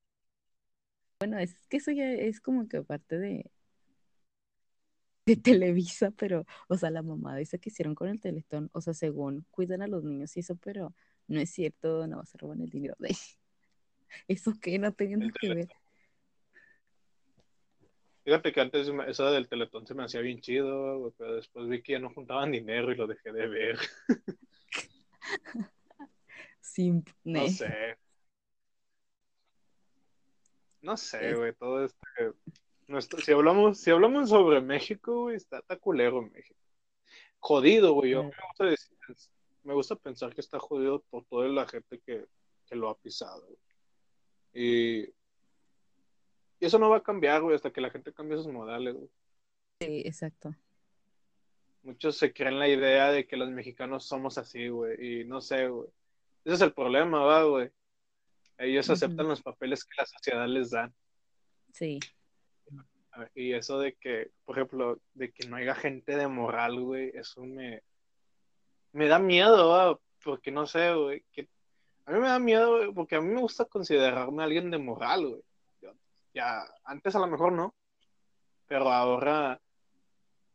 Bueno, 1.20 1.38
es 1.38 1.54
que 1.68 1.76
eso 1.76 1.90
ya 1.90 2.10
es 2.10 2.40
como 2.40 2.66
que 2.66 2.82
parte 2.82 3.18
de, 3.18 3.50
de 5.28 5.36
Televisa, 5.36 6.10
pero, 6.12 6.46
o 6.68 6.78
sea, 6.78 6.90
la 6.90 7.02
mamá 7.02 7.38
esa 7.38 7.58
que 7.58 7.68
hicieron 7.68 7.94
con 7.94 8.08
el 8.08 8.18
Teletón, 8.18 8.70
o 8.72 8.80
sea, 8.80 8.94
según 8.94 9.44
cuidan 9.50 9.82
a 9.82 9.86
los 9.86 10.02
niños 10.02 10.34
y 10.36 10.40
eso, 10.40 10.56
pero 10.56 10.94
no 11.26 11.38
es 11.38 11.50
cierto, 11.50 12.06
no 12.06 12.24
se 12.24 12.38
roban 12.38 12.62
el 12.62 12.70
dinero 12.70 12.94
de 12.98 13.10
eso 14.28 14.54
que 14.60 14.78
no 14.78 14.92
tenía 14.92 15.30
que 15.38 15.54
ver. 15.54 15.68
Fíjate 18.24 18.52
que 18.52 18.60
antes 18.60 18.88
eso 19.06 19.30
del 19.30 19.48
Teletón 19.48 19.86
se 19.86 19.94
me 19.94 20.04
hacía 20.04 20.20
bien 20.20 20.40
chido, 20.40 21.12
pero 21.18 21.36
después 21.36 21.68
vi 21.68 21.82
que 21.82 21.92
ya 21.92 21.98
no 21.98 22.10
juntaban 22.10 22.52
dinero 22.52 22.90
y 22.90 22.96
lo 22.96 23.06
dejé 23.06 23.32
de 23.32 23.48
ver. 23.48 23.78
Simple. 26.60 27.14
No 27.24 27.48
sé. 27.48 27.98
No 30.80 30.96
sé, 30.96 31.34
güey, 31.34 31.52
todo 31.54 31.86
esto 32.96 33.18
si 33.18 33.32
hablamos, 33.32 33.78
si 33.78 33.90
hablamos 33.90 34.30
sobre 34.30 34.62
México, 34.62 35.22
güey, 35.22 35.36
está, 35.36 35.58
está 35.58 35.76
culero 35.76 36.22
México. 36.22 36.58
Jodido, 37.38 37.92
güey. 37.92 38.12
Yo 38.12 38.30
me 39.64 39.74
gusta, 39.74 39.96
pensar 39.96 40.34
que 40.34 40.40
está 40.40 40.58
jodido 40.58 41.02
por 41.10 41.26
toda 41.26 41.46
la 41.48 41.66
gente 41.66 42.00
que, 42.00 42.26
lo 42.70 42.88
ha 42.88 42.98
pisado. 42.98 43.46
Y, 44.52 45.00
y, 45.00 45.14
eso 46.60 46.78
no 46.78 46.90
va 46.90 46.98
a 46.98 47.02
cambiar, 47.02 47.42
güey, 47.42 47.56
hasta 47.56 47.70
que 47.70 47.80
la 47.80 47.90
gente 47.90 48.12
cambie 48.12 48.38
sus 48.38 48.48
modales, 48.48 48.94
güey. 48.94 49.10
Sí, 49.80 50.02
exacto. 50.06 50.54
Muchos 51.82 52.16
se 52.16 52.32
creen 52.32 52.58
la 52.58 52.68
idea 52.68 53.10
de 53.10 53.26
que 53.26 53.36
los 53.36 53.50
mexicanos 53.50 54.04
somos 54.04 54.38
así, 54.38 54.68
güey. 54.68 55.20
Y 55.20 55.24
no 55.24 55.40
sé, 55.40 55.68
güey. 55.68 55.88
Ese 56.44 56.54
es 56.54 56.60
el 56.62 56.72
problema, 56.72 57.20
va, 57.20 57.44
güey. 57.44 57.70
Ellos 58.58 58.90
aceptan 58.90 59.28
los 59.28 59.42
papeles 59.42 59.84
que 59.84 59.94
la 59.96 60.06
sociedad 60.06 60.48
les 60.48 60.70
da. 60.70 60.92
Sí. 61.72 62.00
Y 63.34 63.52
eso 63.52 63.78
de 63.78 63.94
que, 63.94 64.30
por 64.44 64.56
ejemplo, 64.56 65.00
de 65.14 65.32
que 65.32 65.48
no 65.48 65.56
haya 65.56 65.74
gente 65.74 66.16
de 66.16 66.28
moral, 66.28 66.80
güey, 66.80 67.10
eso 67.14 67.42
me, 67.44 67.82
me 68.92 69.08
da 69.08 69.18
miedo, 69.18 69.68
¿va? 69.70 69.98
porque 70.22 70.50
no 70.50 70.66
sé, 70.66 70.94
güey, 70.94 71.24
que 71.32 71.48
a 72.06 72.12
mí 72.12 72.20
me 72.20 72.28
da 72.28 72.38
miedo, 72.38 72.76
güey, 72.76 72.92
porque 72.92 73.16
a 73.16 73.20
mí 73.20 73.28
me 73.32 73.40
gusta 73.40 73.64
considerarme 73.64 74.42
alguien 74.42 74.70
de 74.70 74.78
moral, 74.78 75.26
güey. 75.26 75.42
Ya, 76.34 76.64
antes 76.84 77.16
a 77.16 77.18
lo 77.20 77.26
mejor 77.26 77.52
no, 77.52 77.74
pero 78.66 78.90
ahora 78.90 79.60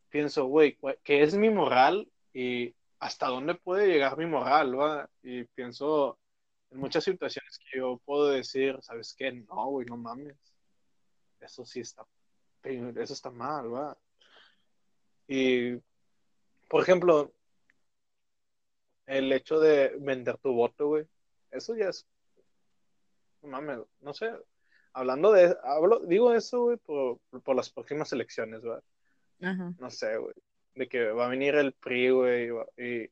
pienso, 0.09 0.45
güey, 0.45 0.78
¿qué 1.03 1.24
es 1.24 1.36
mi 1.36 1.49
moral 1.49 2.09
y 2.34 2.74
hasta 2.99 3.28
dónde 3.28 3.55
puede 3.55 3.88
llegar 3.88 4.18
mi 4.18 4.26
moral, 4.26 4.80
va? 4.80 5.09
Y 5.24 5.43
pienso 5.45 6.20
en 6.72 6.80
muchas 6.80 7.03
situaciones 7.03 7.59
que 7.59 7.80
yo 7.80 7.99
puedo 8.05 8.30
decir, 8.30 8.78
¿sabes 8.82 9.14
qué? 9.18 9.32
No, 9.32 9.66
güey, 9.72 9.86
no 9.88 9.97
mames. 9.97 10.38
Eso 11.39 11.66
sí 11.66 11.82
está 11.82 12.05
eso 12.64 13.14
está 13.14 13.30
mal, 13.30 13.74
va. 13.74 13.97
Y, 15.28 15.76
por 16.70 16.82
ejemplo, 16.82 17.34
el 19.05 19.32
hecho 19.32 19.59
de 19.59 19.95
vender 19.99 20.38
tu 20.38 20.53
voto, 20.53 20.88
güey, 20.88 21.05
eso 21.51 21.76
ya 21.76 21.89
es, 21.89 22.05
no 23.41 23.49
mames, 23.49 23.80
no 24.01 24.14
sé, 24.14 24.32
hablando 24.93 25.32
de, 25.32 25.55
hablo, 25.64 25.99
digo 25.99 26.34
eso, 26.34 26.64
güey, 26.64 26.78
por, 26.78 27.20
por 27.43 27.55
las 27.55 27.70
próximas 27.70 28.11
elecciones, 28.14 28.61
¿va? 28.66 28.82
No 29.80 29.89
sé, 29.89 30.18
güey, 30.18 30.34
de 30.76 30.88
que 30.88 31.11
va 31.11 31.26
a 31.26 31.30
venir 31.30 31.55
el 31.55 31.74
PRI, 31.74 32.09
güey, 32.11 32.49
y 32.78 33.09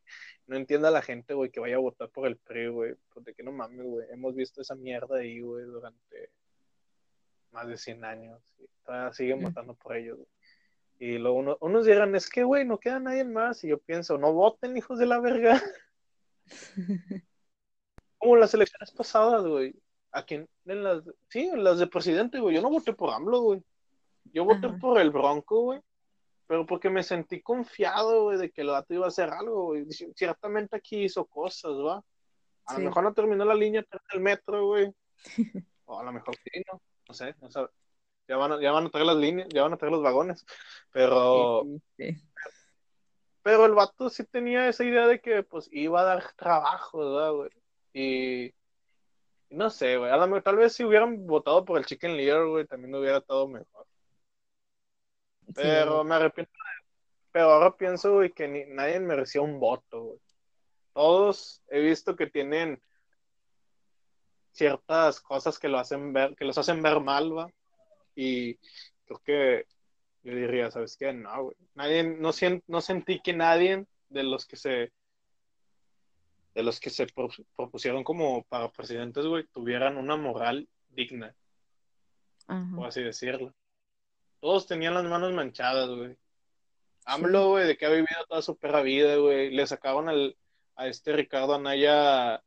no 0.47 0.55
entienda 0.55 0.91
la 0.91 1.01
gente, 1.01 1.33
güey, 1.33 1.49
que 1.49 1.59
vaya 1.59 1.75
a 1.75 1.79
votar 1.79 2.09
por 2.09 2.27
el 2.27 2.37
PRI, 2.37 2.67
güey, 2.69 2.95
porque 3.13 3.33
que 3.33 3.43
no 3.43 3.51
mames, 3.51 3.85
güey, 3.85 4.07
hemos 4.11 4.33
visto 4.35 4.61
esa 4.61 4.75
mierda 4.75 5.17
ahí, 5.17 5.41
güey, 5.41 5.65
durante 5.65 6.31
más 7.51 7.67
de 7.67 7.77
100 7.77 8.05
años 8.05 8.41
y 8.59 8.65
todavía 8.85 9.13
siguen 9.13 9.41
votando 9.41 9.73
por 9.75 9.95
ellos. 9.95 10.19
Y 11.01 11.17
luego 11.17 11.57
unos 11.61 11.85
dirán, 11.87 12.13
es 12.15 12.29
que, 12.29 12.43
güey, 12.43 12.63
no 12.63 12.79
queda 12.79 12.99
nadie 12.99 13.23
más. 13.23 13.63
Y 13.63 13.69
yo 13.69 13.79
pienso, 13.79 14.19
no 14.19 14.33
voten, 14.33 14.77
hijos 14.77 14.99
de 14.99 15.07
la 15.07 15.19
verga. 15.19 15.59
Como 18.19 18.35
las 18.35 18.53
elecciones 18.53 18.91
pasadas, 18.91 19.43
güey. 19.43 19.73
Aquí 20.11 20.35
en, 20.35 20.47
las, 20.65 21.03
sí, 21.27 21.49
en 21.51 21.63
las 21.63 21.79
de 21.79 21.87
presidente, 21.87 22.39
güey. 22.39 22.53
Yo 22.53 22.61
no 22.61 22.69
voté 22.69 22.93
por 22.93 23.09
AMLO, 23.09 23.41
güey. 23.41 23.63
Yo 24.25 24.45
voté 24.45 24.69
por 24.69 25.01
el 25.01 25.09
Bronco, 25.09 25.61
güey. 25.61 25.81
Pero 26.45 26.67
porque 26.67 26.91
me 26.91 27.01
sentí 27.01 27.41
confiado, 27.41 28.25
güey, 28.25 28.37
de 28.37 28.51
que 28.51 28.61
el 28.61 28.67
gato 28.67 28.93
iba 28.93 29.05
a 29.05 29.07
hacer 29.07 29.31
algo, 29.31 29.67
güey. 29.67 29.87
Ciertamente 29.91 30.75
aquí 30.75 31.05
hizo 31.05 31.25
cosas, 31.25 31.71
¿va? 31.71 32.03
A 32.67 32.77
lo 32.77 32.85
mejor 32.85 33.03
no 33.03 33.13
terminó 33.13 33.43
la 33.43 33.55
línea 33.55 33.83
del 34.11 34.21
metro, 34.21 34.67
güey. 34.67 34.93
o 35.85 35.99
a 35.99 36.03
lo 36.03 36.11
mejor 36.11 36.35
sí, 36.35 36.61
¿no? 36.71 36.79
No 37.11 37.13
sé, 37.13 37.35
no 37.41 37.51
sé. 37.51 37.59
Ya 38.27 38.37
van, 38.37 38.53
a, 38.53 38.61
ya 38.61 38.71
van 38.71 38.85
a 38.85 38.89
traer 38.89 39.07
las 39.07 39.17
líneas, 39.17 39.49
ya 39.49 39.63
van 39.63 39.73
a 39.73 39.77
traer 39.77 39.91
los 39.91 40.01
vagones, 40.01 40.45
pero... 40.91 41.65
Pero 43.43 43.65
el 43.65 43.73
vato 43.73 44.09
sí 44.09 44.23
tenía 44.23 44.69
esa 44.69 44.83
idea 44.83 45.07
de 45.07 45.19
que, 45.19 45.43
pues, 45.43 45.67
iba 45.71 46.01
a 46.01 46.05
dar 46.05 46.31
trabajo, 46.33 46.99
¿verdad, 46.99 47.31
güey? 47.33 47.49
Y... 47.93 48.53
No 49.49 49.69
sé, 49.69 49.97
güey. 49.97 50.09
A 50.09 50.15
lo 50.15 50.27
mejor, 50.27 50.43
tal 50.43 50.55
vez 50.55 50.73
si 50.73 50.85
hubieran 50.85 51.25
votado 51.27 51.65
por 51.65 51.77
el 51.77 51.85
Chicken 51.85 52.15
Leader, 52.15 52.45
güey, 52.45 52.65
también 52.65 52.95
hubiera 52.95 53.17
estado 53.17 53.47
mejor. 53.47 53.85
Pero 55.53 56.05
me 56.05 56.15
arrepiento 56.15 56.53
Pero 57.33 57.51
ahora 57.51 57.75
pienso, 57.75 58.13
güey, 58.13 58.31
que 58.31 58.47
ni, 58.47 58.65
nadie 58.67 59.01
merecía 59.01 59.41
un 59.41 59.59
voto, 59.59 60.03
güey. 60.03 60.19
Todos 60.93 61.61
he 61.67 61.81
visto 61.81 62.15
que 62.15 62.27
tienen 62.27 62.81
ciertas 64.51 65.21
cosas 65.21 65.59
que 65.59 65.67
lo 65.67 65.79
hacen 65.79 66.13
ver, 66.13 66.35
que 66.35 66.45
los 66.45 66.57
hacen 66.57 66.81
ver 66.81 66.99
mal, 66.99 67.37
va. 67.37 67.51
Y 68.15 68.55
creo 69.05 69.21
que 69.23 69.65
yo 70.23 70.35
diría, 70.35 70.69
¿sabes 70.71 70.97
qué? 70.97 71.13
No, 71.13 71.43
güey. 71.43 71.57
Nadie, 71.75 72.03
no, 72.03 72.31
no 72.67 72.81
sentí 72.81 73.19
que 73.21 73.33
nadie 73.33 73.85
de 74.09 74.23
los 74.23 74.45
que 74.45 74.55
se 74.57 74.91
de 76.53 76.63
los 76.63 76.79
que 76.81 76.89
se 76.89 77.07
propusieron 77.55 78.03
como 78.03 78.43
para 78.43 78.69
presidentes, 78.69 79.25
güey, 79.25 79.45
tuvieran 79.53 79.97
una 79.97 80.17
moral 80.17 80.67
digna. 80.89 81.33
Por 82.75 82.87
así 82.87 83.01
decirlo. 83.01 83.53
Todos 84.41 84.67
tenían 84.67 84.93
las 84.93 85.05
manos 85.05 85.31
manchadas, 85.31 85.89
güey. 85.89 86.17
AMLO, 87.05 87.49
güey, 87.51 87.67
de 87.67 87.77
que 87.77 87.85
ha 87.85 87.89
vivido 87.89 88.25
toda 88.27 88.41
su 88.41 88.57
perra 88.57 88.81
vida, 88.81 89.15
güey. 89.15 89.51
Le 89.51 89.65
sacaron 89.65 90.09
al, 90.09 90.35
a 90.75 90.87
este 90.87 91.13
Ricardo 91.13 91.55
Anaya 91.55 92.43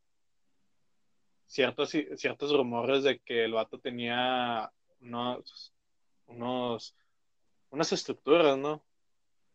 ciertos, 1.55 1.91
ciertos 2.17 2.53
rumores 2.53 3.05
de 3.05 3.21
que 3.21 3.45
el 3.45 3.53
vato 3.53 3.79
tenía 3.79 4.73
unos, 5.01 5.73
unos 6.27 6.97
unas 7.71 7.93
estructuras, 7.93 8.59
¿no? 8.59 8.85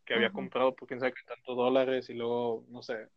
Que 0.06 0.14
había 0.14 0.32
comprado 0.32 0.74
por 0.74 0.88
quién 0.88 1.02
sabe 1.02 1.14
qué 1.14 1.24
tantos 1.28 1.58
dólares 1.58 2.10
y 2.10 2.14
luego, 2.14 2.64
no 2.70 2.82
sé. 2.82 3.10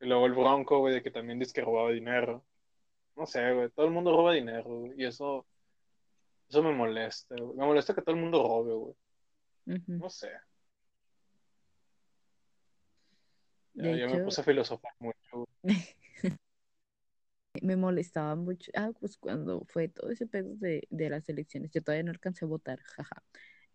Y 0.00 0.06
luego 0.06 0.26
el 0.26 0.32
Bronco, 0.32 0.80
güey, 0.80 0.94
de 0.94 1.02
que 1.02 1.12
también 1.12 1.38
dice 1.38 1.52
que 1.52 1.60
robaba 1.60 1.90
dinero. 1.90 2.44
No 3.14 3.26
sé, 3.26 3.52
güey, 3.52 3.70
todo 3.70 3.86
el 3.86 3.92
mundo 3.92 4.16
roba 4.16 4.32
dinero, 4.32 4.86
y 4.96 5.04
eso, 5.04 5.46
eso 6.48 6.62
me 6.62 6.72
molesta, 6.72 7.36
Me 7.36 7.64
molesta 7.64 7.94
que 7.94 8.02
todo 8.02 8.14
el 8.16 8.20
mundo 8.20 8.42
robe, 8.42 8.74
güey. 8.74 8.94
No 9.86 10.10
sé. 10.10 10.32
Ya, 13.74 14.08
me 14.08 14.20
puse 14.24 14.40
a 14.40 14.44
filosofar 14.44 14.92
mucho. 14.98 15.48
me 17.60 17.76
molestaba 17.76 18.34
mucho, 18.36 18.70
ah, 18.74 18.92
pues 18.98 19.16
cuando 19.16 19.64
fue 19.68 19.88
todo 19.88 20.10
ese 20.10 20.26
pedo 20.26 20.54
de, 20.56 20.86
las 20.90 21.28
elecciones, 21.28 21.70
yo 21.72 21.82
todavía 21.82 22.04
no 22.04 22.10
alcancé 22.10 22.44
a 22.44 22.48
votar, 22.48 22.80
jaja. 22.80 23.22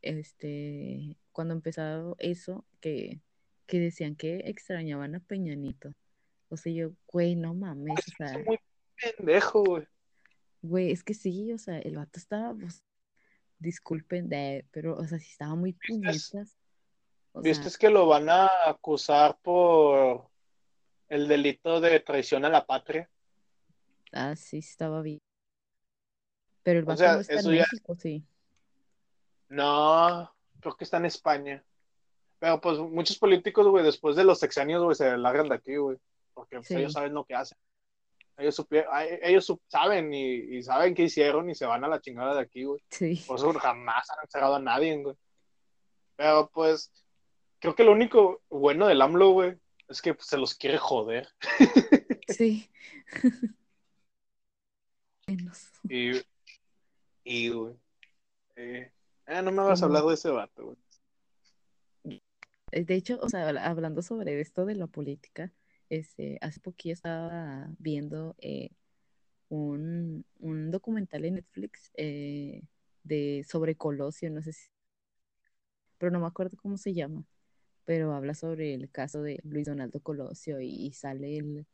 Este, 0.01 1.17
cuando 1.31 1.53
empezado 1.53 2.15
eso, 2.19 2.65
que, 2.79 3.21
que 3.65 3.79
decían 3.79 4.15
que 4.15 4.43
extrañaban 4.45 5.15
a 5.15 5.19
Peñanito. 5.19 5.93
O 6.49 6.57
sea, 6.57 6.71
yo, 6.71 6.91
güey, 7.07 7.36
no 7.36 7.53
mames, 7.53 7.99
o 8.07 8.11
sea. 8.17 8.38
muy 8.45 8.59
pendejo, 9.01 9.63
güey. 9.63 9.88
Güey, 10.61 10.91
es 10.91 11.03
que 11.03 11.13
sí, 11.13 11.51
o 11.53 11.57
sea, 11.57 11.79
el 11.79 11.95
vato 11.95 12.19
estaba, 12.19 12.53
pues, 12.53 12.83
disculpen, 13.59 14.29
de, 14.29 14.65
pero, 14.71 14.95
o 14.95 15.05
sea, 15.07 15.19
sí 15.19 15.29
estaba 15.31 15.55
muy 15.55 15.73
puñetas. 15.73 16.57
¿Viste 17.36 17.69
que 17.77 17.89
lo 17.89 18.07
van 18.07 18.29
a 18.29 18.49
acusar 18.65 19.38
por 19.41 20.29
el 21.09 21.27
delito 21.27 21.81
de 21.81 21.99
traición 21.99 22.45
a 22.45 22.49
la 22.49 22.65
patria? 22.65 23.09
Ah, 24.16 24.36
sí, 24.38 24.59
estaba 24.59 25.01
bien. 25.01 25.22
Pero 26.63 26.80
el 26.80 26.86
no 26.86 26.93
está 26.93 27.22
en 27.28 27.51
México, 27.51 27.95
sí. 27.95 28.26
No, 29.49 30.34
creo 30.61 30.76
que 30.78 30.86
está 30.86 30.97
en 30.97 31.05
España. 31.05 31.63
Pero 32.39 32.61
pues 32.61 32.80
muchos 32.80 33.20
políticos, 33.20 33.68
güey, 33.68 33.84
después 33.84 34.16
de 34.16 34.24
los 34.24 34.39
sexenios, 34.39 34.82
güey, 34.82 34.95
se 34.95 35.18
largan 35.18 35.49
de 35.49 35.55
aquí, 35.55 35.76
güey. 35.76 35.97
Porque 36.34 36.57
pues, 36.57 36.72
ellos 36.72 36.93
saben 36.93 37.13
lo 37.13 37.26
que 37.26 37.36
hacen. 37.36 37.57
Ellos, 38.38 38.66
ellos 39.22 39.53
saben 39.68 40.13
y, 40.13 40.63
saben 40.63 40.95
qué 40.95 41.03
hicieron 41.03 41.49
y 41.49 41.55
se 41.55 41.66
van 41.66 41.84
a 41.84 41.89
la 41.89 41.99
chingada 41.99 42.36
de 42.36 42.41
aquí, 42.41 42.63
güey. 42.63 42.82
Sí. 42.89 43.22
Por 43.28 43.38
eso 43.38 43.53
jamás 43.53 44.09
han 44.09 44.24
encerrado 44.24 44.55
a 44.55 44.59
nadie, 44.59 44.97
güey. 44.97 45.16
Pero 46.16 46.49
pues, 46.53 46.91
creo 47.59 47.76
que 47.76 47.84
lo 47.84 47.91
único 47.91 48.41
bueno 48.49 48.88
del 48.88 49.01
AMLO, 49.01 49.32
güey, 49.32 49.57
es 49.89 50.01
que 50.01 50.16
se 50.20 50.38
los 50.38 50.55
quiere 50.55 50.78
joder. 50.78 51.28
Sí. 52.28 52.72
menos. 55.28 55.71
Y, 55.89 56.11
y 57.23 57.49
güey. 57.49 57.76
Eh, 58.55 58.91
eh, 59.28 59.41
no 59.41 59.51
me 59.51 59.63
vas 59.63 59.82
a 59.82 59.86
hablar 59.86 60.03
de 60.03 60.13
ese 60.13 60.30
vato, 60.30 60.65
güey. 60.65 60.78
De 62.71 62.95
hecho, 62.95 63.19
o 63.21 63.30
sea, 63.30 63.47
hablando 63.49 64.01
sobre 64.01 64.41
esto 64.41 64.65
de 64.65 64.76
la 64.76 64.88
política, 64.88 65.53
este, 65.89 66.38
hace 66.41 66.59
poquito 66.59 66.93
estaba 66.93 67.69
viendo 67.80 68.36
eh, 68.39 68.71
un, 69.49 70.26
un, 70.39 70.71
documental 70.71 71.26
en 71.26 71.36
Netflix 71.36 71.91
eh, 71.95 72.63
de 73.03 73.45
sobre 73.47 73.76
Colosio, 73.76 74.30
no 74.30 74.41
sé 74.41 74.53
si, 74.53 74.67
pero 75.97 76.11
no 76.11 76.19
me 76.19 76.28
acuerdo 76.28 76.57
cómo 76.57 76.78
se 76.78 76.93
llama, 76.93 77.23
pero 77.86 78.13
habla 78.13 78.34
sobre 78.34 78.73
el 78.73 78.89
caso 78.91 79.21
de 79.21 79.39
Luis 79.43 79.67
Donaldo 79.67 80.01
Colosio 80.01 80.59
y, 80.59 80.91
sale 80.91 81.38
el, 81.38 81.67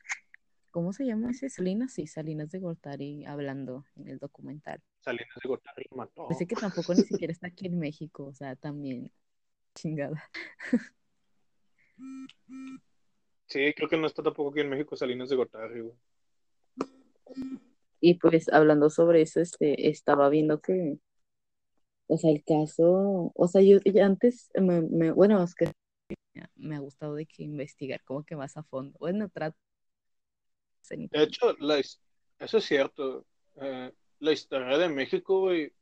¿cómo 0.71 0.93
se 0.93 1.05
llama 1.05 1.31
ese? 1.31 1.49
Salinas, 1.49 1.93
sí, 1.93 2.07
Salinas 2.07 2.49
de 2.51 2.59
Gortari 2.59 3.25
hablando 3.25 3.85
en 3.95 4.07
el 4.07 4.17
documental. 4.17 4.81
Salinas 5.01 5.35
de 5.41 5.47
Gortari 5.47 5.85
mató. 5.95 6.27
Parece 6.27 6.47
que 6.47 6.55
tampoco 6.55 6.93
ni 6.93 7.03
siquiera 7.03 7.31
está 7.31 7.47
aquí 7.47 7.67
en 7.67 7.77
México, 7.77 8.25
o 8.25 8.33
sea, 8.33 8.55
también 8.55 9.11
chingada. 9.75 10.29
Sí, 13.47 13.73
creo 13.75 13.89
que 13.89 13.97
no 13.97 14.07
está 14.07 14.23
tampoco 14.23 14.49
aquí 14.51 14.61
en 14.61 14.69
México 14.69 14.95
Salinas 14.95 15.27
de 15.27 15.35
Gortari, 15.35 15.81
güey. 15.81 15.93
Y 17.99 18.13
pues 18.15 18.47
hablando 18.47 18.89
sobre 18.89 19.21
eso, 19.21 19.41
este, 19.41 19.89
estaba 19.89 20.29
viendo 20.29 20.61
que, 20.61 20.99
o 22.07 22.17
sea, 22.17 22.31
el 22.31 22.45
caso, 22.45 23.33
o 23.35 23.47
sea, 23.49 23.61
yo, 23.61 23.77
antes, 24.01 24.49
me, 24.59 25.11
bueno, 25.11 25.43
es 25.43 25.53
que 25.53 25.69
me 26.55 26.75
ha 26.75 26.79
gustado 26.79 27.15
de 27.15 27.25
que 27.25 27.43
investigar 27.43 28.01
como 28.05 28.23
que 28.23 28.35
más 28.35 28.55
a 28.57 28.63
fondo. 28.63 28.97
Bueno, 28.99 29.29
trato. 29.29 29.57
De 30.97 31.23
hecho, 31.23 31.55
eso 32.39 32.57
es 32.57 32.65
cierto. 32.65 33.25
Eh, 33.61 33.91
la 34.19 34.31
historia 34.31 34.77
de 34.77 34.89
México, 34.89 35.41
güey, 35.41 35.73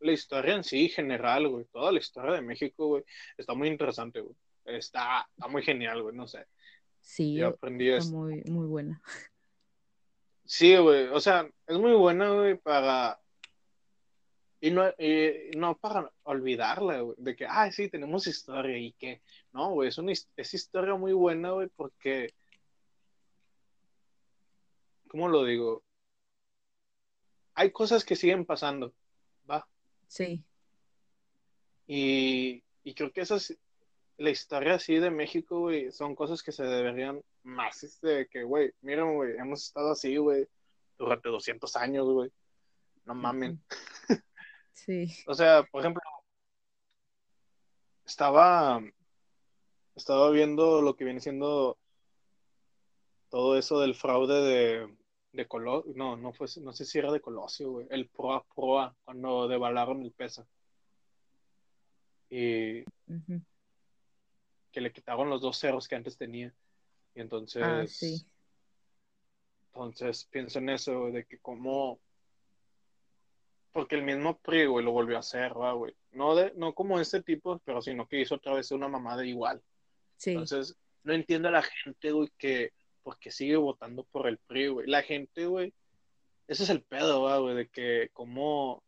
la 0.00 0.12
historia 0.12 0.54
en 0.54 0.64
sí, 0.64 0.88
general, 0.88 1.48
güey, 1.48 1.64
toda 1.66 1.92
la 1.92 1.98
historia 1.98 2.32
de 2.32 2.42
México, 2.42 2.88
güey, 2.88 3.04
está 3.36 3.54
muy 3.54 3.68
interesante, 3.68 4.20
güey. 4.20 4.34
Está, 4.64 5.28
está 5.36 5.48
muy 5.48 5.62
genial, 5.62 6.02
güey, 6.02 6.14
no 6.14 6.26
sé. 6.26 6.46
Sí, 7.00 7.34
yo 7.34 7.48
aprendí 7.48 7.88
está 7.88 8.10
muy, 8.10 8.42
muy 8.44 8.66
buena. 8.66 9.00
Sí, 10.44 10.76
güey, 10.76 11.06
o 11.08 11.20
sea, 11.20 11.48
es 11.66 11.78
muy 11.78 11.92
buena, 11.92 12.30
güey, 12.30 12.56
para... 12.58 13.20
Y 14.62 14.70
no, 14.70 14.92
no 15.56 15.78
para 15.78 16.12
olvidarla, 16.24 17.00
güey, 17.00 17.16
de 17.18 17.34
que, 17.34 17.46
ah, 17.46 17.70
sí, 17.72 17.88
tenemos 17.88 18.26
historia 18.26 18.76
y 18.76 18.92
que, 18.92 19.22
no, 19.52 19.70
güey, 19.70 19.88
es 19.88 19.96
una 19.96 20.12
es 20.12 20.54
historia 20.54 20.94
muy 20.96 21.14
buena, 21.14 21.52
güey, 21.52 21.68
porque, 21.68 22.34
¿cómo 25.10 25.28
lo 25.28 25.44
digo? 25.44 25.82
Hay 27.54 27.72
cosas 27.72 28.04
que 28.04 28.14
siguen 28.14 28.46
pasando, 28.46 28.94
¿va? 29.50 29.66
Sí. 30.06 30.44
Y, 31.88 32.62
y 32.84 32.94
creo 32.94 33.12
que 33.12 33.20
esas, 33.20 33.56
la 34.18 34.30
historia 34.30 34.74
así 34.74 34.94
de 34.96 35.10
México, 35.10 35.58
güey, 35.58 35.90
son 35.90 36.14
cosas 36.14 36.44
que 36.44 36.52
se 36.52 36.62
deberían 36.62 37.20
más, 37.42 37.82
este, 37.82 38.28
que, 38.28 38.44
güey, 38.44 38.70
miren, 38.82 39.16
güey, 39.16 39.36
hemos 39.36 39.64
estado 39.64 39.90
así, 39.90 40.16
güey, 40.16 40.46
durante 40.96 41.28
200 41.28 41.74
años, 41.76 42.06
güey. 42.06 42.30
No 43.04 43.14
mamen. 43.14 43.60
Sí. 44.72 45.12
o 45.26 45.34
sea, 45.34 45.64
por 45.64 45.82
ejemplo, 45.82 46.00
estaba, 48.06 48.80
estaba 49.94 50.30
viendo 50.30 50.80
lo 50.80 50.96
que 50.96 51.04
viene 51.04 51.20
siendo 51.20 51.76
todo 53.28 53.58
eso 53.58 53.80
del 53.80 53.94
fraude 53.94 54.40
de, 54.42 54.99
de 55.32 55.46
Colosio, 55.46 55.92
no, 55.94 56.16
no 56.16 56.32
fue, 56.32 56.48
no 56.62 56.72
sé 56.72 56.84
si 56.84 56.98
era 56.98 57.12
de 57.12 57.20
Colosio, 57.20 57.70
güey, 57.70 57.86
el 57.90 58.08
Proa 58.08 58.44
Proa, 58.54 58.94
cuando 59.04 59.48
devalaron 59.48 60.02
el 60.02 60.12
peso. 60.12 60.46
Y 62.28 62.84
que 64.70 64.80
le 64.80 64.92
quitaron 64.92 65.30
los 65.30 65.40
dos 65.40 65.58
cerros 65.58 65.88
que 65.88 65.96
antes 65.96 66.16
tenía. 66.16 66.54
Y 67.14 67.20
entonces. 67.20 67.62
Ah, 67.64 67.86
sí. 67.86 68.24
Entonces 69.66 70.26
pienso 70.30 70.58
en 70.58 70.70
eso, 70.70 71.10
de 71.10 71.24
que 71.24 71.38
como. 71.38 72.00
Porque 73.72 73.94
el 73.94 74.02
mismo 74.02 74.36
PRI, 74.38 74.66
güey, 74.66 74.84
lo 74.84 74.90
volvió 74.90 75.16
a 75.16 75.20
hacer, 75.20 75.52
güey. 75.52 75.94
No, 76.10 76.34
de, 76.34 76.52
no 76.56 76.74
como 76.74 76.98
este 76.98 77.22
tipo, 77.22 77.60
pero 77.64 77.80
sino 77.80 78.06
que 78.08 78.20
hizo 78.20 78.34
otra 78.34 78.54
vez 78.54 78.72
una 78.72 78.88
mamada 78.88 79.24
igual. 79.24 79.62
Sí. 80.16 80.32
Entonces, 80.32 80.76
no 81.04 81.12
entiendo 81.12 81.48
a 81.48 81.52
la 81.52 81.62
gente, 81.62 82.10
güey, 82.10 82.30
que. 82.36 82.72
Porque 83.02 83.30
sigue 83.30 83.56
votando 83.56 84.04
por 84.04 84.26
el 84.28 84.38
PRI, 84.38 84.68
güey. 84.68 84.86
La 84.86 85.02
gente, 85.02 85.46
güey. 85.46 85.72
Ese 86.48 86.64
es 86.64 86.70
el 86.70 86.82
pedo, 86.82 87.42
güey, 87.42 87.54
de 87.54 87.68
que 87.68 88.10
como. 88.12 88.82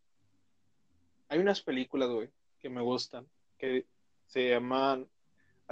Hay 1.29 1.39
unas 1.39 1.63
películas, 1.63 2.11
güey, 2.11 2.29
que 2.59 2.69
me 2.69 2.83
gustan, 2.83 3.27
que 3.57 3.87
se 4.27 4.51
llaman 4.51 5.09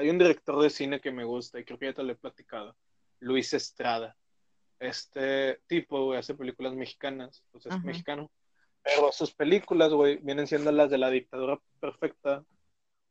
hay 0.01 0.09
un 0.09 0.17
director 0.17 0.63
de 0.63 0.71
cine 0.71 0.99
que 0.99 1.13
me 1.13 1.25
gusta 1.25 1.61
y 1.61 1.65
creo 1.65 1.79
que 1.79 1.85
ya 1.85 1.93
te 1.93 2.03
lo 2.03 2.13
he 2.13 2.17
platicado, 2.17 2.75
Luis 3.19 3.53
Estrada. 3.53 4.17
Este 4.79 5.61
tipo, 5.67 6.07
güey, 6.07 6.19
hace 6.19 6.35
películas 6.35 6.75
mexicanas, 6.75 7.45
pues 7.51 7.67
es 7.67 7.85
mexicano. 7.85 8.31
Pero 8.83 9.13
sus 9.13 9.35
películas, 9.35 9.93
güey, 9.93 10.17
vienen 10.17 10.47
siendo 10.47 10.73
las 10.73 10.89
de 10.91 10.97
la 10.97 11.11
dictadura 11.11 11.61
perfecta, 11.81 12.43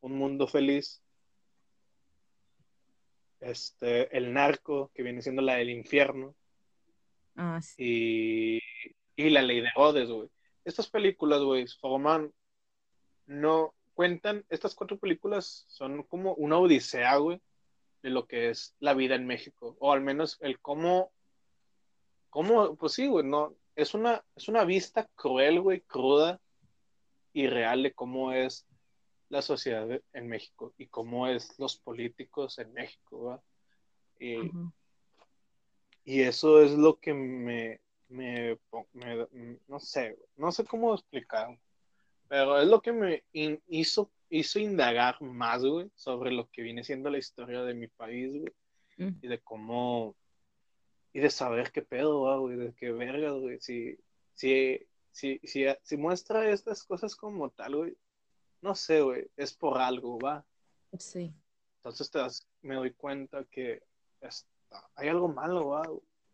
Un 0.02 0.14
mundo 0.14 0.48
feliz, 0.48 1.04
este, 3.40 4.16
El 4.16 4.34
narco, 4.34 4.92
que 4.94 5.04
viene 5.04 5.22
siendo 5.22 5.42
la 5.42 5.56
del 5.56 5.70
infierno. 5.70 6.36
Ah, 7.36 7.60
y, 7.78 8.60
y 9.16 9.30
La 9.30 9.42
ley 9.42 9.62
de 9.62 9.70
Rhodes, 9.76 10.10
güey. 10.10 10.30
Estas 10.66 10.90
películas, 10.90 11.42
güey, 11.42 11.66
forman 11.80 12.34
no 13.26 13.74
cuentan, 13.94 14.46
estas 14.50 14.76
cuatro 14.76 14.98
películas 14.98 15.66
son 15.68 16.04
como 16.04 16.34
una 16.34 16.58
odisea, 16.58 17.18
güey, 17.18 17.42
de 18.02 18.10
lo 18.10 18.26
que 18.28 18.50
es 18.50 18.76
la 18.80 18.94
vida 18.94 19.16
en 19.16 19.28
México, 19.28 19.78
o 19.80 19.92
al 19.92 20.02
menos 20.02 20.38
el 20.42 20.60
cómo, 20.60 21.12
cómo, 22.30 22.76
pues 22.76 22.94
sí, 22.94 23.08
güey, 23.08 23.26
no, 23.26 23.56
es 23.76 23.94
una, 23.94 24.24
es 24.36 24.48
una 24.48 24.64
vista 24.64 25.08
cruel, 25.16 25.62
güey, 25.62 25.82
cruda 25.82 26.40
y 27.34 27.48
real 27.48 27.84
de 27.84 27.94
cómo 27.94 28.32
es 28.32 28.66
la 29.30 29.42
sociedad 29.42 29.88
en 30.14 30.28
México 30.28 30.74
y 30.78 30.88
cómo 30.88 31.28
es 31.28 31.58
los 31.60 31.78
políticos 31.78 32.58
en 32.60 32.74
México. 32.74 33.42
Y, 34.20 34.52
y, 36.04 36.22
eso 36.22 36.62
es 36.62 36.72
lo 36.72 37.00
que 37.00 37.14
me, 37.14 37.80
me, 38.10 38.60
me 38.94 39.28
no 39.68 39.80
sé, 39.80 40.18
no 40.36 40.52
sé 40.52 40.66
cómo 40.66 40.94
explicar. 40.94 41.58
Pero 42.28 42.60
es 42.60 42.68
lo 42.68 42.82
que 42.82 42.92
me 42.92 43.24
hizo, 43.68 44.12
hizo 44.30 44.60
indagar 44.60 45.22
más, 45.22 45.64
güey, 45.64 45.90
sobre 45.96 46.32
lo 46.32 46.48
que 46.50 46.62
viene 46.62 46.84
siendo 46.84 47.10
la 47.10 47.18
historia 47.18 47.64
de 47.64 47.74
mi 47.74 47.88
país, 47.88 48.32
güey. 48.32 48.54
Mm. 48.98 49.20
Y 49.22 49.28
de 49.28 49.40
cómo. 49.40 50.16
Y 51.14 51.20
de 51.20 51.30
saber 51.30 51.72
qué 51.72 51.82
pedo, 51.82 52.40
güey, 52.40 52.58
de 52.58 52.74
qué 52.76 52.92
verga, 52.92 53.32
güey. 53.32 53.60
Si, 53.62 53.98
si, 54.34 54.80
si, 55.12 55.40
si, 55.44 55.66
si 55.82 55.98
muestra 55.98 56.52
estas 56.52 56.84
cosas 56.84 57.16
como 57.16 57.50
tal, 57.50 57.76
güey, 57.76 57.98
no 58.62 58.76
sé, 58.76 59.02
güey, 59.02 59.30
es 59.36 59.54
por 59.54 59.78
algo, 59.78 60.20
va. 60.20 60.46
Sí. 60.98 61.34
Entonces 61.78 62.12
te 62.12 62.20
me 62.62 62.76
doy 62.76 62.94
cuenta 62.94 63.44
que 63.46 63.84
hay 64.96 65.08
algo 65.08 65.28
malo, 65.28 65.68
va. 65.68 65.84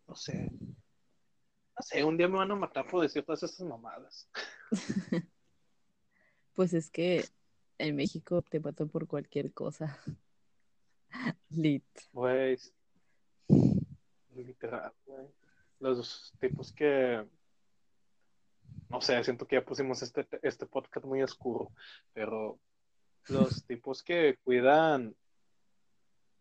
No 0.06 0.14
sé. 0.14 0.50
No 0.50 1.82
sé, 1.82 2.04
un 2.04 2.16
día 2.16 2.28
me 2.28 2.38
van 2.38 2.50
a 2.50 2.56
matar 2.56 2.86
por 2.86 3.02
decir 3.02 3.24
todas 3.24 3.42
estas 3.42 3.66
mamadas. 3.66 4.28
Pues 6.56 6.72
es 6.72 6.88
que 6.88 7.22
en 7.76 7.96
México 7.96 8.40
te 8.40 8.60
matan 8.60 8.88
por 8.88 9.06
cualquier 9.06 9.52
cosa. 9.52 10.00
Lit. 11.50 11.84
Pues, 12.12 12.72
literal, 14.34 14.90
Los 15.80 16.32
tipos 16.40 16.72
que, 16.72 17.26
no 18.88 19.00
sé, 19.00 19.22
siento 19.24 19.46
que 19.46 19.56
ya 19.56 19.64
pusimos 19.64 20.02
este, 20.02 20.26
este 20.42 20.66
podcast 20.66 21.06
muy 21.06 21.22
oscuro, 21.22 21.70
pero 22.12 22.58
los 23.28 23.64
tipos 23.66 24.02
que 24.02 24.38
cuidan, 24.44 25.14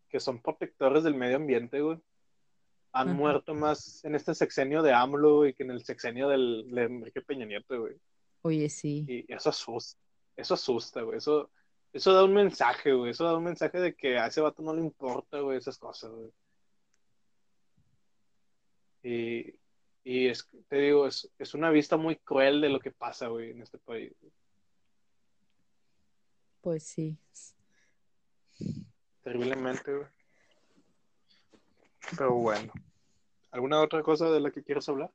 que 0.10 0.20
son 0.20 0.42
protectores 0.42 1.04
del 1.04 1.16
medio 1.16 1.38
ambiente, 1.38 1.82
güey, 1.82 2.00
han 2.92 3.14
muerto 3.14 3.54
más 3.54 4.06
en 4.06 4.16
este 4.16 4.34
sexenio 4.34 4.82
de 4.82 4.94
AMLO 4.94 5.46
y 5.46 5.54
que 5.54 5.64
en 5.64 5.72
el 5.72 5.84
sexenio 5.84 6.30
del, 6.30 6.66
de 6.72 6.84
Enrique 6.84 7.22
Peña 7.22 7.46
Nieto, 7.46 7.82
güey. 7.82 7.96
Oye, 8.42 8.70
sí. 8.70 9.06
Y 9.08 9.34
eso 9.34 9.50
asusta 9.50 10.00
eso 10.36 10.54
asusta, 10.54 11.02
güey. 11.02 11.18
Eso, 11.18 11.52
eso 11.94 12.14
da 12.14 12.24
un 12.24 12.34
mensaje, 12.34 12.94
güey. 12.94 13.12
Eso 13.12 13.26
da 13.26 13.38
un 13.38 13.44
mensaje 13.44 13.80
de 13.80 13.96
que 13.96 14.18
a 14.18 14.28
ese 14.28 14.42
vato 14.42 14.62
no 14.62 14.74
le 14.74 14.82
importa, 14.82 15.40
güey, 15.40 15.58
esas 15.58 15.78
cosas, 15.78 16.12
güey. 16.12 16.32
Y, 19.04 19.60
y 20.06 20.28
es, 20.28 20.48
te 20.70 20.78
digo, 20.78 21.08
es, 21.08 21.30
es, 21.40 21.54
una 21.56 21.72
vista 21.72 21.98
muy 21.98 22.16
cruel 22.16 22.62
de 22.62 22.70
lo 22.70 22.80
que 22.80 22.92
pasa, 22.92 23.28
güey, 23.28 23.52
en 23.52 23.62
este 23.64 23.80
país. 23.80 24.14
Pues 26.62 26.84
sí. 26.84 27.18
Terriblemente, 29.24 29.94
güey. 29.94 30.08
Pero 32.12 32.36
bueno. 32.36 32.72
¿Alguna 33.50 33.82
otra 33.82 34.04
cosa 34.04 34.30
de 34.30 34.40
la 34.40 34.52
que 34.52 34.64
quieras 34.64 34.88
hablar? 34.88 35.12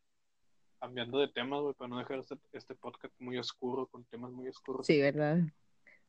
cambiando 0.80 1.18
de 1.18 1.28
tema, 1.28 1.60
güey, 1.60 1.74
para 1.74 1.88
no 1.88 1.98
dejar 1.98 2.20
este, 2.20 2.36
este, 2.52 2.74
podcast 2.74 3.14
muy 3.20 3.38
oscuro, 3.38 3.86
con 3.86 4.02
temas 4.04 4.32
muy 4.32 4.48
oscuros. 4.48 4.86
Sí, 4.86 4.98
¿verdad? 4.98 5.40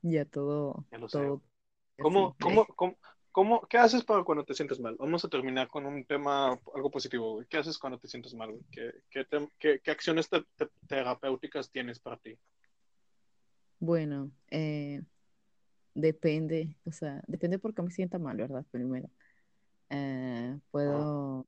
Ya 0.01 0.25
todo. 0.25 0.85
Ya 0.91 0.97
lo 0.97 1.07
todo 1.07 1.37
sé. 1.37 2.01
¿Cómo, 2.01 2.35
cómo, 2.39 2.65
cómo, 2.65 2.97
cómo, 3.31 3.61
qué 3.67 3.77
haces 3.77 4.03
para 4.03 4.23
cuando 4.23 4.43
te 4.43 4.53
sientes 4.53 4.79
mal? 4.79 4.95
Vamos 4.99 5.23
a 5.25 5.29
terminar 5.29 5.67
con 5.67 5.85
un 5.85 6.05
tema, 6.05 6.59
algo 6.75 6.91
positivo, 6.91 7.33
güey. 7.33 7.47
¿Qué 7.47 7.57
haces 7.57 7.77
cuando 7.77 7.97
te 7.97 8.07
sientes 8.07 8.33
mal, 8.33 8.51
güey? 8.51 8.63
¿Qué, 8.71 8.93
qué, 9.09 9.25
qué, 9.57 9.79
qué 9.79 9.91
acciones 9.91 10.29
terapéuticas 10.87 11.71
tienes 11.71 11.99
para 11.99 12.17
ti? 12.17 12.37
Bueno, 13.79 14.31
eh, 14.49 15.01
depende, 15.95 16.77
o 16.85 16.91
sea, 16.91 17.23
depende 17.27 17.57
por 17.57 17.73
qué 17.73 17.81
me 17.81 17.91
sienta 17.91 18.19
mal, 18.19 18.37
¿verdad? 18.37 18.65
Primero. 18.69 19.09
Eh, 19.89 20.59
puedo, 20.69 21.45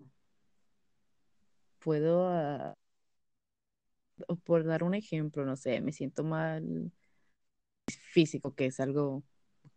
puedo, 1.79 2.73
uh, 4.27 4.35
por 4.43 4.63
dar 4.63 4.83
un 4.83 4.95
ejemplo, 4.95 5.45
no 5.45 5.55
sé, 5.55 5.79
me 5.79 5.91
siento 5.91 6.23
mal 6.23 6.91
físico, 7.87 8.53
que 8.55 8.65
es 8.65 8.79
algo 8.79 9.23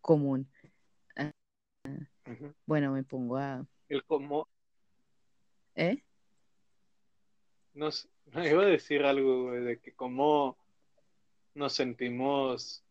común. 0.00 0.48
Uh, 2.26 2.52
Bueno, 2.66 2.92
me 2.92 3.02
pongo 3.02 3.36
a... 3.36 3.64
El 3.88 4.04
cómo... 4.04 4.48
¿Eh? 5.74 6.02
No, 7.74 7.90
iba 8.34 8.62
a 8.62 8.66
decir 8.66 9.04
algo, 9.04 9.44
güey, 9.44 9.60
de 9.60 9.78
que 9.78 9.92
cómo 9.94 10.56
nos 11.54 11.72
sentimos 11.74 12.82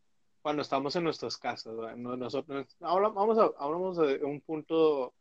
cuando 0.42 0.62
estamos 0.62 0.96
en 0.96 1.04
nuestras 1.04 1.38
casas. 1.38 1.74
Nosotros 1.98 2.68
hablamos, 2.80 3.38
hablamos 3.58 3.98
de 3.98 4.24
un 4.24 4.42
punto 4.42 5.14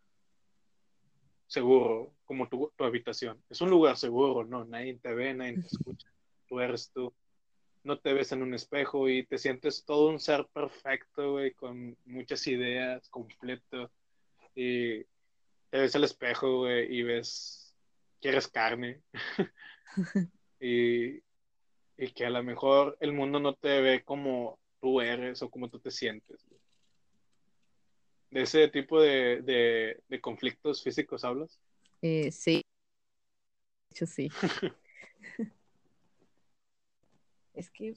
seguro, 1.47 2.13
como 2.25 2.49
tu, 2.49 2.71
tu, 2.77 2.85
habitación. 2.85 3.43
Es 3.49 3.61
un 3.61 3.71
lugar 3.71 3.97
seguro, 3.97 4.45
¿no? 4.45 4.65
Nadie 4.65 4.99
te 4.99 5.15
ve, 5.15 5.33
nadie 5.35 5.55
te 5.55 5.67
escucha. 5.67 6.09
Tú 6.47 6.61
eres 6.61 6.91
tú. 6.93 7.13
No 7.85 7.99
te 7.99 8.13
ves 8.13 8.33
en 8.33 8.43
un 8.43 8.55
espejo 8.55 9.09
y 9.09 9.25
te 9.25 9.39
sientes 9.39 9.85
todo 9.85 10.09
un 10.09 10.19
ser 10.19 10.47
perfecto, 10.53 11.33
güey, 11.33 11.53
con 11.53 11.97
muchas 12.07 12.47
ideas, 12.47 13.09
completo. 13.09 13.91
Y 14.55 15.03
te 15.71 15.79
ves 15.79 15.95
al 15.97 16.05
espejo, 16.05 16.59
güey, 16.61 16.95
y 16.95 17.03
ves, 17.03 17.75
quieres 18.21 18.49
carne. 18.49 19.03
y 20.61 21.23
y 21.97 22.11
que 22.11 22.27
a 22.27 22.31
lo 22.31 22.43
mejor 22.43 22.97
el 23.01 23.13
mundo 23.13 23.39
no 23.39 23.55
te 23.55 23.81
ve 23.81 24.03
como 24.05 24.59
tú 24.81 25.01
eres 25.01 25.43
o 25.43 25.51
como 25.51 25.69
tú 25.69 25.79
te 25.79 25.91
sientes. 25.91 26.45
¿De 28.31 28.43
ese 28.43 28.69
tipo 28.69 29.01
de, 29.01 29.43
de, 30.09 30.21
conflictos 30.21 30.83
físicos 30.83 31.25
hablas? 31.25 31.61
Eh, 32.03 32.33
sí. 32.33 32.65
De 33.89 33.93
hecho, 33.93 34.07
sí. 34.07 34.29
es 37.55 37.71
que 37.71 37.95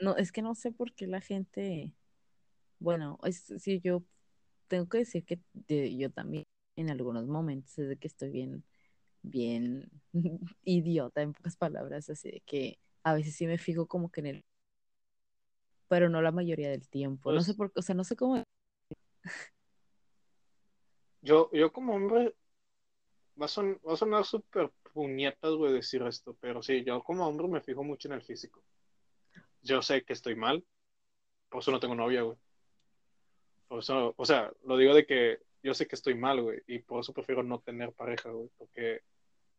no, 0.00 0.16
es 0.16 0.32
que 0.32 0.40
no 0.40 0.54
sé 0.54 0.72
por 0.72 0.94
qué 0.94 1.06
la 1.06 1.20
gente, 1.20 1.92
bueno, 2.78 3.18
es, 3.24 3.52
si 3.58 3.80
yo 3.80 4.02
tengo 4.68 4.88
que 4.88 4.98
decir 4.98 5.24
que 5.24 5.40
yo 5.96 6.10
también 6.10 6.46
en 6.76 6.90
algunos 6.90 7.26
momentos 7.26 7.74
desde 7.74 7.96
que 7.96 8.06
estoy 8.06 8.30
bien, 8.30 8.64
bien 9.22 9.90
idiota 10.64 11.22
en 11.22 11.32
pocas 11.32 11.56
palabras, 11.56 12.08
así 12.10 12.30
de 12.30 12.40
que 12.46 12.78
a 13.02 13.14
veces 13.14 13.34
sí 13.34 13.46
me 13.46 13.58
fijo 13.58 13.86
como 13.86 14.10
que 14.10 14.20
en 14.20 14.26
el... 14.26 14.44
Pero 15.88 16.08
no 16.08 16.20
la 16.22 16.32
mayoría 16.32 16.70
del 16.70 16.88
tiempo. 16.88 17.32
no 17.32 17.40
sé 17.40 17.54
pues 17.54 17.56
por 17.56 17.72
qué, 17.72 17.80
o 17.80 17.82
sea, 17.82 17.94
no 17.94 18.04
sé 18.04 18.14
cómo... 18.14 18.42
Yo, 21.20 21.50
yo 21.52 21.72
como 21.72 21.94
hombre, 21.94 22.34
va 23.40 23.46
a, 23.46 23.48
sonar 23.96 24.24
súper 24.24 24.70
puñetas, 24.92 25.52
güey, 25.54 25.72
decir 25.72 26.02
esto, 26.02 26.36
pero 26.40 26.62
sí, 26.62 26.84
yo 26.84 27.02
como 27.02 27.26
hombre 27.26 27.48
me 27.48 27.60
fijo 27.60 27.82
mucho 27.82 28.08
en 28.08 28.14
el 28.14 28.22
físico. 28.22 28.62
Yo 29.62 29.82
sé 29.82 30.04
que 30.04 30.12
estoy 30.12 30.36
mal, 30.36 30.64
por 31.48 31.60
eso 31.60 31.70
no 31.72 31.80
tengo 31.80 31.94
novia, 31.94 32.22
güey. 32.22 32.36
Por 33.68 33.80
eso, 33.80 34.14
o 34.16 34.24
sea, 34.24 34.50
lo 34.64 34.76
digo 34.76 34.94
de 34.94 35.06
que 35.06 35.38
yo 35.62 35.74
sé 35.74 35.86
que 35.86 35.94
estoy 35.94 36.14
mal, 36.14 36.40
güey, 36.40 36.62
y 36.66 36.78
por 36.80 37.00
eso 37.00 37.12
prefiero 37.12 37.42
no 37.42 37.60
tener 37.60 37.92
pareja, 37.92 38.30
güey, 38.30 38.48
porque 38.56 39.02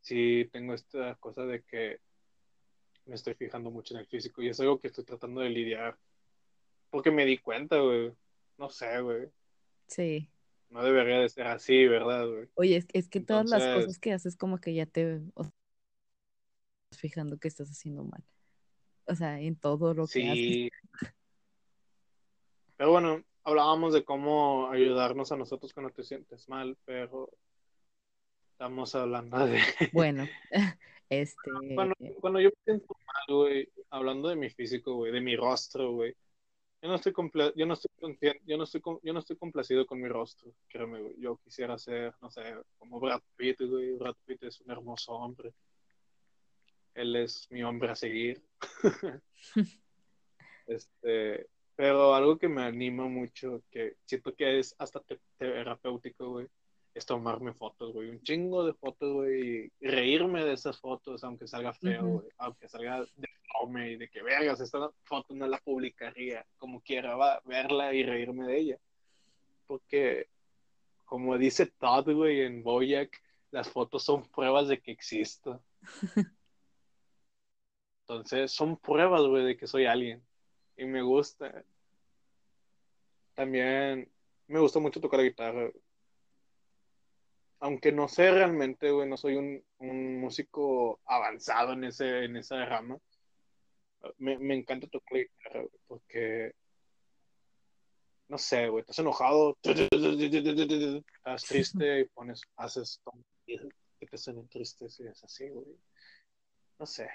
sí 0.02 0.50
tengo 0.52 0.74
esta 0.74 1.16
cosa 1.16 1.46
de 1.46 1.62
que 1.64 2.00
me 3.06 3.16
estoy 3.16 3.34
fijando 3.34 3.72
mucho 3.72 3.94
en 3.94 4.02
el 4.02 4.08
físico 4.08 4.42
y 4.42 4.50
es 4.50 4.60
algo 4.60 4.80
que 4.80 4.88
estoy 4.88 5.04
tratando 5.04 5.42
de 5.42 5.50
lidiar. 5.50 5.98
Porque 6.90 7.12
me 7.12 7.26
di 7.26 7.38
cuenta, 7.38 7.80
güey. 7.80 8.14
No 8.58 8.70
sé, 8.70 9.00
güey. 9.02 9.30
Sí. 9.88 10.30
No 10.70 10.84
debería 10.84 11.20
de 11.20 11.30
ser 11.30 11.48
así, 11.48 11.88
¿verdad, 11.88 12.28
güey? 12.28 12.48
Oye, 12.56 12.78
es, 12.78 12.88
es 12.94 13.10
que 13.10 13.20
todas 13.20 13.50
las 13.50 13.76
cosas 13.76 14.00
que 14.00 14.14
haces 14.14 14.36
como 14.36 14.60
que 14.60 14.74
ya 14.74 14.86
te 14.86 15.22
fijando 16.92 17.38
que 17.38 17.48
estás 17.48 17.70
haciendo 17.70 18.04
mal. 18.04 18.24
O 19.06 19.16
sea, 19.16 19.40
en 19.40 19.56
todo 19.56 19.94
lo 19.94 20.08
que 20.08 20.30
haces. 20.30 21.14
Pero 22.78 22.92
bueno, 22.92 23.24
hablábamos 23.50 23.94
de 23.94 24.04
cómo 24.04 24.70
ayudarnos 24.70 25.32
a 25.32 25.38
nosotros 25.38 25.74
cuando 25.74 25.92
te 25.92 26.04
sientes 26.04 26.48
mal, 26.48 26.78
pero 26.86 27.30
estamos 28.52 28.94
hablando 28.96 29.46
de... 29.46 29.60
Bueno, 29.94 30.28
Este... 31.10 31.52
Cuando, 31.74 31.96
cuando 32.22 32.40
yo 32.40 32.52
pienso 32.64 32.86
mal, 33.06 33.36
güey, 33.36 33.68
hablando 33.90 34.30
de 34.30 34.36
mi 34.36 34.50
físico, 34.52 34.94
güey, 34.94 35.12
de 35.12 35.22
mi 35.22 35.36
rostro, 35.36 35.92
güey, 35.92 36.16
yo 36.82 36.88
no 36.88 36.96
estoy 36.96 37.14
yo 37.56 37.66
no 37.66 37.74
estoy 37.74 37.92
yo 38.46 38.58
no 38.58 38.64
estoy 38.64 38.82
yo 39.04 39.14
no 39.14 39.20
estoy 39.20 39.36
complacido 39.36 39.86
con 39.86 40.00
mi 40.00 40.08
rostro, 40.08 40.54
créeme, 40.70 41.02
güey. 41.02 41.16
Yo 41.20 41.38
quisiera 41.38 41.78
ser, 41.78 42.14
no 42.22 42.32
sé, 42.32 42.42
como 42.78 43.02
Brad 43.02 43.22
Pitt, 43.36 43.60
güey. 43.62 43.98
Brad 43.98 44.16
Pitt 44.26 44.44
es 44.44 44.62
un 44.62 44.72
hermoso 44.72 45.12
hombre. 45.14 45.54
Él 46.94 47.16
es 47.18 47.48
mi 47.50 47.64
hombre 47.64 47.92
a 47.92 47.96
seguir. 47.96 48.42
este, 50.68 51.50
pero 51.80 52.14
algo 52.14 52.38
que 52.38 52.50
me 52.50 52.62
anima 52.62 53.08
mucho, 53.08 53.64
que 53.72 53.96
siento 54.04 54.36
que 54.36 54.60
es 54.60 54.76
hasta 54.80 55.02
terapéutico, 55.38 56.30
güey, 56.30 56.48
es 56.94 57.06
tomarme 57.06 57.54
fotos, 57.54 57.94
güey, 57.94 58.10
un 58.10 58.22
chingo 58.22 58.66
de 58.66 58.74
fotos, 58.74 59.14
güey, 59.14 59.72
y 59.80 59.88
reírme 59.88 60.44
de 60.44 60.52
esas 60.52 60.78
fotos, 60.78 61.24
aunque 61.24 61.48
salga 61.48 61.72
feo, 61.72 62.06
güey, 62.06 62.28
aunque 62.38 62.68
salga 62.68 63.06
deforme 63.16 63.92
y 63.92 63.96
de 63.96 64.10
que 64.10 64.22
vergas, 64.22 64.60
esta 64.60 64.92
foto 65.06 65.34
no 65.34 65.48
la 65.48 65.58
publicaría, 65.60 66.46
como 66.58 66.82
quiera, 66.82 67.16
va, 67.16 67.42
verla 67.46 67.94
y 67.94 68.04
reírme 68.04 68.46
de 68.46 68.58
ella. 68.58 68.78
Porque, 69.66 70.28
como 71.06 71.38
dice 71.38 71.66
Todd, 71.66 72.12
güey, 72.12 72.42
en 72.42 72.62
Boyack, 72.62 73.24
las 73.52 73.70
fotos 73.70 74.04
son 74.04 74.28
pruebas 74.28 74.68
de 74.68 74.82
que 74.82 74.92
existo. 74.92 75.64
Entonces, 78.02 78.52
son 78.52 78.76
pruebas, 78.76 79.22
güey, 79.22 79.46
de 79.46 79.56
que 79.56 79.66
soy 79.66 79.86
alguien. 79.86 80.22
Y 80.80 80.86
me 80.86 81.02
gusta. 81.02 81.64
También 83.36 84.10
me 84.48 84.60
gusta 84.60 84.80
mucho 84.80 85.00
tocar 85.00 85.20
la 85.20 85.26
guitarra 85.26 85.70
aunque 87.60 87.92
no 87.92 88.08
sé 88.08 88.32
realmente, 88.32 88.90
güey, 88.92 89.08
no 89.08 89.18
soy 89.18 89.36
un, 89.36 89.64
un, 89.80 90.20
músico 90.20 91.02
avanzado 91.06 91.74
en, 91.74 91.84
ese, 91.84 92.24
en 92.24 92.38
esa 92.38 92.64
rama, 92.66 92.98
me, 94.18 94.38
me 94.38 94.56
encanta 94.56 94.88
tocar 94.88 95.18
la 95.18 95.24
guitarra, 95.24 95.66
porque, 95.88 96.54
no 98.30 98.38
sé, 98.38 98.70
güey, 98.70 98.82
estás 98.82 99.00
enojado, 99.00 99.58
estás 99.62 101.44
triste 101.48 102.00
y 102.00 102.06
pones, 102.06 102.42
haces 102.56 103.02
que 103.46 104.06
te 104.08 104.18
suenen 104.18 104.48
tristes 104.48 104.98
y 105.02 105.08
es 105.08 105.22
así, 105.24 105.50
güey. 105.50 105.66
No 106.80 106.86
sé. 106.86 107.10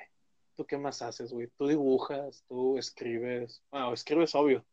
¿Tú 0.56 0.66
qué 0.66 0.78
más 0.78 1.02
haces, 1.02 1.32
güey? 1.32 1.48
¿Tú 1.56 1.66
dibujas? 1.66 2.44
¿Tú 2.48 2.78
escribes? 2.78 3.62
Bueno, 3.70 3.92
escribes 3.92 4.34
obvio. 4.34 4.64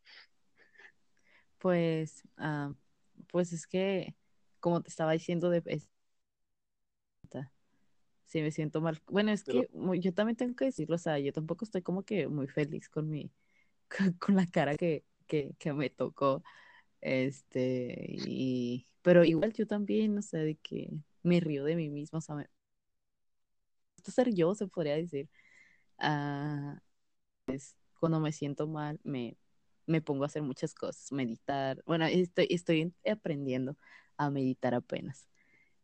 Pues, 1.57 2.23
uh, 2.37 2.73
pues 3.27 3.53
es 3.53 3.67
que 3.67 4.15
como 4.59 4.81
te 4.81 4.89
estaba 4.89 5.11
diciendo, 5.11 5.49
de 5.49 5.61
si 8.31 8.41
me 8.41 8.51
siento 8.51 8.79
mal. 8.79 9.01
Bueno, 9.07 9.31
es 9.31 9.43
que 9.43 9.67
yo 9.99 10.13
también 10.13 10.37
tengo 10.37 10.55
que 10.55 10.65
decirlo, 10.65 10.95
o 10.95 10.99
sea, 10.99 11.19
yo 11.19 11.33
tampoco 11.33 11.65
estoy 11.65 11.81
como 11.81 12.03
que 12.03 12.29
muy 12.29 12.47
feliz 12.47 12.87
con 12.87 13.09
mi, 13.09 13.29
con, 14.19 14.35
la 14.35 14.45
cara 14.47 14.77
que, 14.77 15.03
que, 15.27 15.53
que, 15.59 15.73
me 15.73 15.89
tocó. 15.89 16.41
Este, 17.01 18.05
y, 18.07 18.87
pero 19.01 19.25
igual 19.25 19.51
yo 19.51 19.67
también, 19.67 20.17
o 20.17 20.21
sea, 20.21 20.39
de 20.41 20.55
que 20.55 20.91
me 21.23 21.41
río 21.41 21.65
de 21.65 21.75
mí 21.75 21.89
mismo, 21.89 22.19
o 22.19 22.21
sea, 22.21 22.35
me, 22.35 22.47
esto 23.97 24.11
ser 24.11 24.33
yo, 24.33 24.55
se 24.55 24.67
podría 24.67 24.95
decir. 24.95 25.29
Pues, 27.45 27.75
cuando 27.99 28.19
me 28.19 28.31
siento 28.31 28.67
mal, 28.67 28.99
me, 29.03 29.37
me 29.85 30.01
pongo 30.01 30.23
a 30.23 30.27
hacer 30.27 30.41
muchas 30.41 30.73
cosas, 30.73 31.11
meditar. 31.11 31.83
Bueno, 31.85 32.05
estoy, 32.05 32.47
estoy 32.49 32.93
aprendiendo 33.09 33.77
a 34.17 34.29
meditar 34.29 34.73
apenas. 34.73 35.27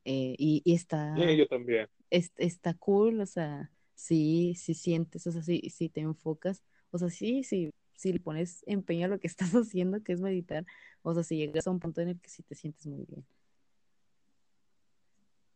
Eh, 0.05 0.36
y, 0.38 0.63
está... 0.74 1.13
yo 1.34 1.47
también. 1.47 1.88
está 2.09 2.74
cool, 2.76 3.20
o 3.20 3.26
sea, 3.26 3.72
sí, 3.93 4.55
sí 4.55 4.74
sientes, 4.74 5.28
o 5.28 5.32
sea, 5.32 5.41
sí, 5.41 5.70
sí 5.70 5.89
te 5.89 5.99
enfocas, 5.99 6.63
o 6.91 6.97
sea, 6.97 7.09
sí, 7.09 7.43
sí, 7.43 7.74
si 7.93 8.13
le 8.13 8.20
pones 8.20 8.63
empeño 8.68 9.07
a 9.07 9.09
lo 9.09 9.20
que 9.20 9.28
estás 9.28 9.51
haciendo, 9.51 10.01
que 10.03 10.13
es 10.13 10.22
meditar, 10.22 10.65
o 11.01 11.13
sea, 11.13 11.24
si 11.24 11.36
llegas 11.36 11.68
a 11.68 11.72
un 11.72 11.80
punto 11.80 11.99
en 12.01 12.09
el 12.09 12.22
que 12.22 12.30
sí 12.30 12.43
te 12.43 12.55
sientes 12.55 12.88
muy 12.88 13.05
bien. 13.05 13.26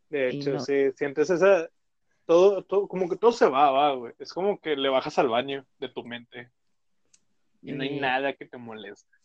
De 0.10 0.30
hecho, 0.30 0.60
sí, 0.60 0.92
sientes 0.98 1.30
esa, 1.30 1.70
todo, 2.26 2.64
todo, 2.64 2.88
como 2.88 3.10
que 3.10 3.18
todo 3.18 3.32
se 3.32 3.48
va, 3.48 3.72
va, 3.72 3.96
güey. 3.96 4.14
Es 4.20 4.34
como 4.34 4.60
que 4.60 4.76
le 4.76 4.90
bajas 4.90 5.18
al 5.20 5.30
baño 5.30 5.66
de 5.80 5.90
tu 5.90 6.04
mente 6.04 6.52
y 7.62 7.72
no 7.72 7.84
hay 7.84 8.00
nada 8.00 8.34
que 8.34 8.46
te 8.46 8.58
moleste. 8.58 9.16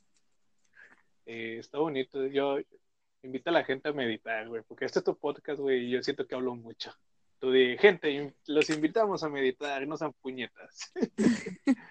Eh, 1.25 1.57
está 1.59 1.79
bonito. 1.79 2.27
Yo 2.27 2.59
invito 3.23 3.51
a 3.51 3.53
la 3.53 3.65
gente 3.65 3.89
a 3.89 3.93
meditar, 3.93 4.49
güey, 4.49 4.63
porque 4.63 4.85
este 4.85 5.01
es 5.01 5.05
tu 5.05 5.17
podcast, 5.19 5.59
güey, 5.59 5.87
y 5.87 5.91
yo 5.91 6.03
siento 6.03 6.27
que 6.27 6.35
hablo 6.35 6.55
mucho. 6.55 6.93
Tú 7.39 7.51
di, 7.51 7.77
gente, 7.79 8.35
los 8.47 8.71
invitamos 8.71 9.23
a 9.23 9.29
meditar, 9.29 9.87
no 9.87 9.97
sean 9.97 10.13
puñetas. 10.15 10.93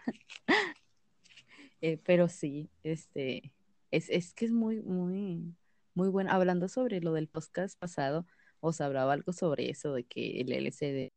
eh, 1.82 2.00
pero 2.04 2.28
sí, 2.28 2.70
este, 2.84 3.54
es, 3.92 4.10
es 4.10 4.34
que 4.34 4.46
es 4.46 4.52
muy, 4.52 4.82
muy, 4.82 5.54
muy 5.94 6.10
bueno. 6.10 6.32
Hablando 6.32 6.68
sobre 6.68 7.02
lo 7.02 7.14
del 7.14 7.28
podcast 7.28 7.78
pasado, 7.78 8.26
os 8.68 8.82
hablaba 8.82 9.14
algo 9.14 9.34
sobre 9.34 9.70
eso, 9.70 9.94
de 9.94 10.06
que 10.06 10.42
el 10.42 10.52
LCD, 10.52 11.14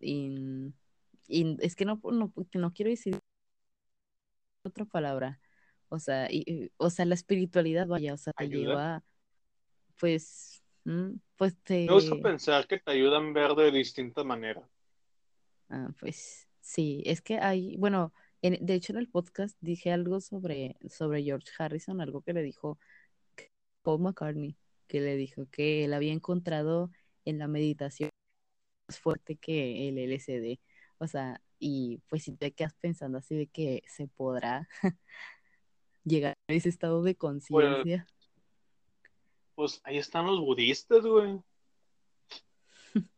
y, 0.00 0.72
y 1.28 1.56
es 1.60 1.76
que 1.76 1.84
no, 1.84 2.00
no, 2.04 2.32
no 2.54 2.72
quiero 2.72 2.90
decir 2.90 3.18
otra 4.62 4.84
palabra, 4.86 5.40
o 5.88 5.98
sea, 5.98 6.28
y, 6.30 6.70
o 6.76 6.90
sea, 6.90 7.04
la 7.04 7.14
espiritualidad, 7.14 7.86
vaya, 7.86 8.14
o 8.14 8.16
sea, 8.16 8.32
te 8.32 8.44
Ayuda. 8.44 8.74
lleva, 8.74 9.04
pues, 10.00 10.62
mm, 10.84 11.12
pues 11.36 11.56
te, 11.64 11.86
Me 11.86 11.92
gusta 11.94 12.16
pensar 12.22 12.66
que 12.66 12.78
te 12.78 12.90
ayudan 12.90 13.28
a 13.28 13.32
ver 13.32 13.54
de 13.54 13.70
distinta 13.70 14.22
manera. 14.24 14.68
Ah, 15.68 15.88
pues 16.00 16.48
sí, 16.60 17.02
es 17.06 17.20
que 17.22 17.38
hay, 17.38 17.76
bueno, 17.76 18.12
en- 18.42 18.64
de 18.64 18.74
hecho 18.74 18.92
en 18.92 18.98
el 18.98 19.08
podcast 19.08 19.56
dije 19.60 19.92
algo 19.92 20.20
sobre, 20.20 20.76
sobre 20.88 21.22
George 21.22 21.48
Harrison, 21.58 22.00
algo 22.00 22.22
que 22.22 22.32
le 22.32 22.42
dijo 22.42 22.78
Paul 23.82 24.00
McCartney, 24.00 24.56
que 24.86 25.00
le 25.00 25.16
dijo 25.16 25.46
que 25.50 25.84
él 25.84 25.94
había 25.94 26.12
encontrado 26.12 26.90
en 27.24 27.38
la 27.38 27.48
meditación 27.48 28.10
más 28.88 28.98
fuerte 28.98 29.36
que 29.36 29.88
el 29.88 29.98
LSD. 29.98 30.60
O 30.98 31.06
sea, 31.06 31.40
y 31.58 32.00
pues 32.08 32.24
si 32.24 32.36
te 32.36 32.52
quedas 32.52 32.74
pensando 32.74 33.18
así 33.18 33.34
de 33.34 33.46
que 33.46 33.82
se 33.86 34.08
podrá 34.08 34.68
llegar 36.04 36.36
a 36.48 36.52
ese 36.52 36.68
estado 36.68 37.02
de 37.02 37.16
conciencia. 37.16 38.06
Pues 39.54 39.80
ahí 39.84 39.98
están 39.98 40.26
los 40.26 40.40
budistas, 40.40 41.04
güey. 41.04 41.38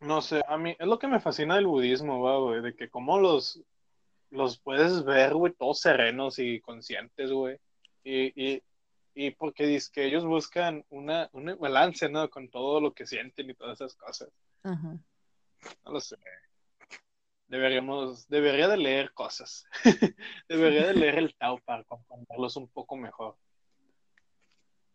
No 0.00 0.22
sé, 0.22 0.42
a 0.46 0.56
mí 0.56 0.76
es 0.78 0.86
lo 0.86 1.00
que 1.00 1.08
me 1.08 1.18
fascina 1.18 1.56
del 1.56 1.66
budismo, 1.66 2.22
va, 2.22 2.38
güey, 2.38 2.62
de 2.62 2.76
que 2.76 2.88
como 2.88 3.18
los, 3.18 3.60
los 4.30 4.56
puedes 4.60 5.04
ver, 5.04 5.34
güey, 5.34 5.52
todos 5.54 5.80
serenos 5.80 6.38
y 6.38 6.60
conscientes, 6.60 7.32
güey. 7.32 7.58
Y, 8.04 8.26
y, 8.40 8.62
y 9.20 9.32
porque 9.32 9.66
dice 9.66 9.90
que 9.92 10.04
ellos 10.04 10.24
buscan 10.24 10.84
una, 10.90 11.28
un 11.32 11.56
balance, 11.58 12.08
¿no? 12.08 12.30
Con 12.30 12.48
todo 12.48 12.80
lo 12.80 12.94
que 12.94 13.04
sienten 13.04 13.50
y 13.50 13.54
todas 13.54 13.80
esas 13.80 13.96
cosas. 13.96 14.28
Ajá. 14.62 14.96
No 15.84 15.90
lo 15.90 15.98
sé. 15.98 16.16
Deberíamos, 17.48 18.28
debería 18.28 18.68
de 18.68 18.76
leer 18.76 19.12
cosas. 19.12 19.66
debería 20.48 20.86
de 20.86 20.94
leer 20.94 21.18
el 21.18 21.34
Tao 21.34 21.58
para 21.64 21.82
comprenderlos 21.82 22.54
un 22.54 22.68
poco 22.68 22.96
mejor. 22.96 23.36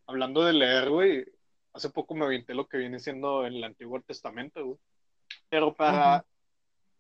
Hablando 0.08 0.46
de 0.46 0.54
leer, 0.54 0.90
güey, 0.90 1.26
hace 1.74 1.90
poco 1.90 2.16
me 2.16 2.24
aventé 2.24 2.54
lo 2.54 2.70
que 2.70 2.78
viene 2.78 3.00
siendo 3.00 3.46
el 3.46 3.62
Antiguo 3.62 4.00
Testamento, 4.00 4.66
güey. 4.66 4.80
Pero 5.50 5.74
para 5.74 6.16
Ajá. 6.16 6.26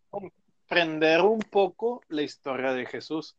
comprender 0.09 1.21
un 1.21 1.39
poco 1.39 2.01
la 2.09 2.23
historia 2.23 2.73
de 2.73 2.85
Jesús. 2.85 3.37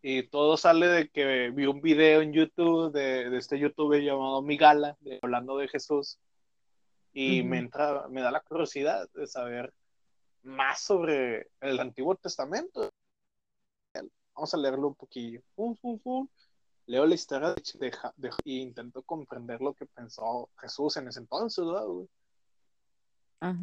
Y 0.00 0.22
todo 0.28 0.56
sale 0.56 0.86
de 0.86 1.08
que 1.08 1.50
vi 1.50 1.66
un 1.66 1.80
video 1.80 2.20
en 2.20 2.32
YouTube 2.32 2.92
de, 2.92 3.30
de 3.30 3.36
este 3.38 3.58
youtuber 3.58 4.00
llamado 4.00 4.42
Migala, 4.42 4.96
de, 5.00 5.18
hablando 5.22 5.58
de 5.58 5.68
Jesús. 5.68 6.18
Y 7.12 7.42
me 7.42 7.58
entra, 7.58 8.06
me 8.08 8.20
da 8.20 8.30
la 8.30 8.40
curiosidad 8.40 9.08
de 9.12 9.26
saber 9.26 9.72
más 10.42 10.80
sobre 10.80 11.50
el 11.60 11.80
Antiguo 11.80 12.14
Testamento. 12.14 12.90
Vamos 14.34 14.54
a 14.54 14.56
leerlo 14.56 14.88
un 14.88 14.94
poquillo. 14.94 15.42
Fum, 15.56 15.74
fum, 15.74 15.98
fum. 15.98 16.28
Leo 16.86 17.04
la 17.04 17.14
historia 17.16 17.54
de, 17.54 17.62
de, 17.74 17.92
de- 18.16 18.30
y 18.44 18.60
intento 18.60 19.02
comprender 19.02 19.60
lo 19.60 19.74
que 19.74 19.84
pensó 19.84 20.48
Jesús 20.60 20.96
en 20.96 21.08
ese 21.08 21.18
entonces, 21.20 21.66
¿verdad, 21.66 21.86
güey? 21.86 22.08
Ajá. 23.40 23.58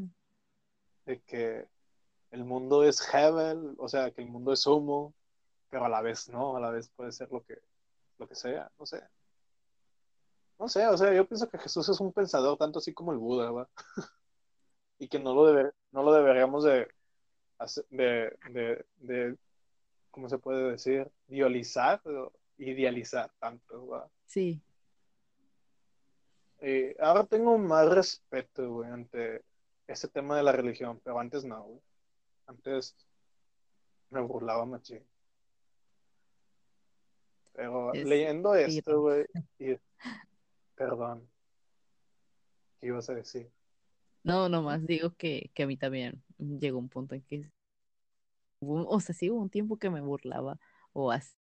De 1.05 1.21
que 1.21 1.65
el 2.31 2.43
mundo 2.43 2.83
es 2.83 3.01
Hebel, 3.13 3.75
o 3.77 3.87
sea, 3.87 4.11
que 4.11 4.21
el 4.21 4.27
mundo 4.27 4.51
es 4.51 4.67
humo, 4.67 5.13
pero 5.75 5.87
a 5.87 5.89
la 5.89 6.01
vez 6.01 6.29
no, 6.29 6.55
a 6.55 6.61
la 6.61 6.69
vez 6.69 6.87
puede 6.87 7.11
ser 7.11 7.29
lo 7.33 7.43
que, 7.43 7.59
lo 8.17 8.29
que 8.29 8.35
sea, 8.35 8.71
no 8.79 8.85
sé. 8.85 9.03
No 10.57 10.69
sé, 10.69 10.87
o 10.87 10.95
sea, 10.95 11.13
yo 11.13 11.27
pienso 11.27 11.49
que 11.49 11.57
Jesús 11.57 11.89
es 11.89 11.99
un 11.99 12.13
pensador 12.13 12.57
tanto 12.57 12.79
así 12.79 12.93
como 12.93 13.11
el 13.11 13.17
Buda, 13.17 13.51
¿verdad? 13.51 13.69
y 14.99 15.09
que 15.09 15.19
no 15.19 15.35
lo, 15.35 15.47
debe, 15.47 15.73
no 15.91 16.01
lo 16.01 16.13
deberíamos 16.13 16.63
de, 16.63 16.87
de, 17.89 18.37
de, 18.51 18.85
de, 19.01 19.37
¿cómo 20.11 20.29
se 20.29 20.37
puede 20.37 20.71
decir? 20.71 21.11
Idealizar, 21.27 22.01
o 22.07 22.31
idealizar 22.57 23.29
tanto, 23.37 23.85
¿verdad? 23.85 24.09
Sí. 24.27 24.61
Eh, 26.59 26.95
ahora 27.01 27.25
tengo 27.25 27.57
más 27.57 27.89
respeto, 27.89 28.75
güey, 28.75 28.91
ante 28.91 29.43
ese 29.87 30.07
tema 30.07 30.37
de 30.37 30.43
la 30.43 30.53
religión, 30.53 31.01
pero 31.03 31.19
antes 31.19 31.43
no, 31.43 31.61
güey. 31.63 31.81
Antes 32.47 32.95
me 34.09 34.21
burlaba 34.21 34.65
machín. 34.65 35.05
Pero 37.55 37.93
Es- 37.93 38.05
leyendo 38.07 38.53
esto, 38.55 39.01
güey. 39.01 39.25
Perdón. 40.75 41.27
¿Qué 42.79 42.87
ibas 42.87 43.09
a 43.09 43.15
decir? 43.15 43.49
No, 44.23 44.49
nomás 44.49 44.85
digo 44.85 45.11
que, 45.15 45.51
que 45.53 45.63
a 45.63 45.67
mí 45.67 45.77
también 45.77 46.23
llegó 46.37 46.79
un 46.79 46.89
punto 46.89 47.15
en 47.15 47.21
que, 47.21 47.49
o 48.59 48.99
sea, 48.99 49.15
sí 49.15 49.29
hubo 49.29 49.39
un 49.41 49.49
tiempo 49.49 49.77
que 49.77 49.89
me 49.89 50.01
burlaba 50.01 50.59
o 50.93 51.11
así. 51.11 51.35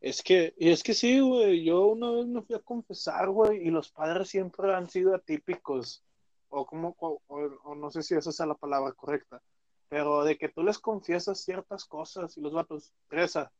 Es 0.00 0.22
que, 0.22 0.54
y 0.56 0.70
es 0.70 0.82
que 0.82 0.94
sí, 0.94 1.20
güey, 1.20 1.62
yo 1.62 1.88
una 1.88 2.10
vez 2.10 2.26
me 2.26 2.40
fui 2.40 2.56
a 2.56 2.60
confesar, 2.60 3.28
güey, 3.28 3.66
y 3.66 3.70
los 3.70 3.90
padres 3.90 4.30
siempre 4.30 4.72
han 4.74 4.88
sido 4.88 5.14
atípicos, 5.14 6.02
o 6.48 6.64
como, 6.64 6.96
o, 7.00 7.20
o- 7.28 7.58
o 7.64 7.74
no 7.74 7.90
sé 7.90 8.02
si 8.02 8.14
esa 8.14 8.32
sea 8.32 8.46
la 8.46 8.54
palabra 8.54 8.92
correcta, 8.92 9.42
pero 9.90 10.24
de 10.24 10.38
que 10.38 10.48
tú 10.48 10.62
les 10.62 10.78
confiesas 10.78 11.40
ciertas 11.42 11.84
cosas 11.84 12.36
y 12.38 12.40
los 12.40 12.52
vatos, 12.54 12.92
presa, 13.08 13.52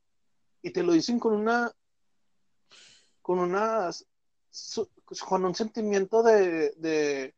y 0.63 0.71
te 0.71 0.83
lo 0.85 0.93
dicen 0.93 1.19
con 1.19 1.35
una, 1.35 1.71
con 3.21 3.41
una, 3.41 3.91
su- 4.49 4.89
con 5.29 5.45
un 5.45 5.55
sentimiento 5.55 6.23
de, 6.23 6.71
de, 6.77 7.35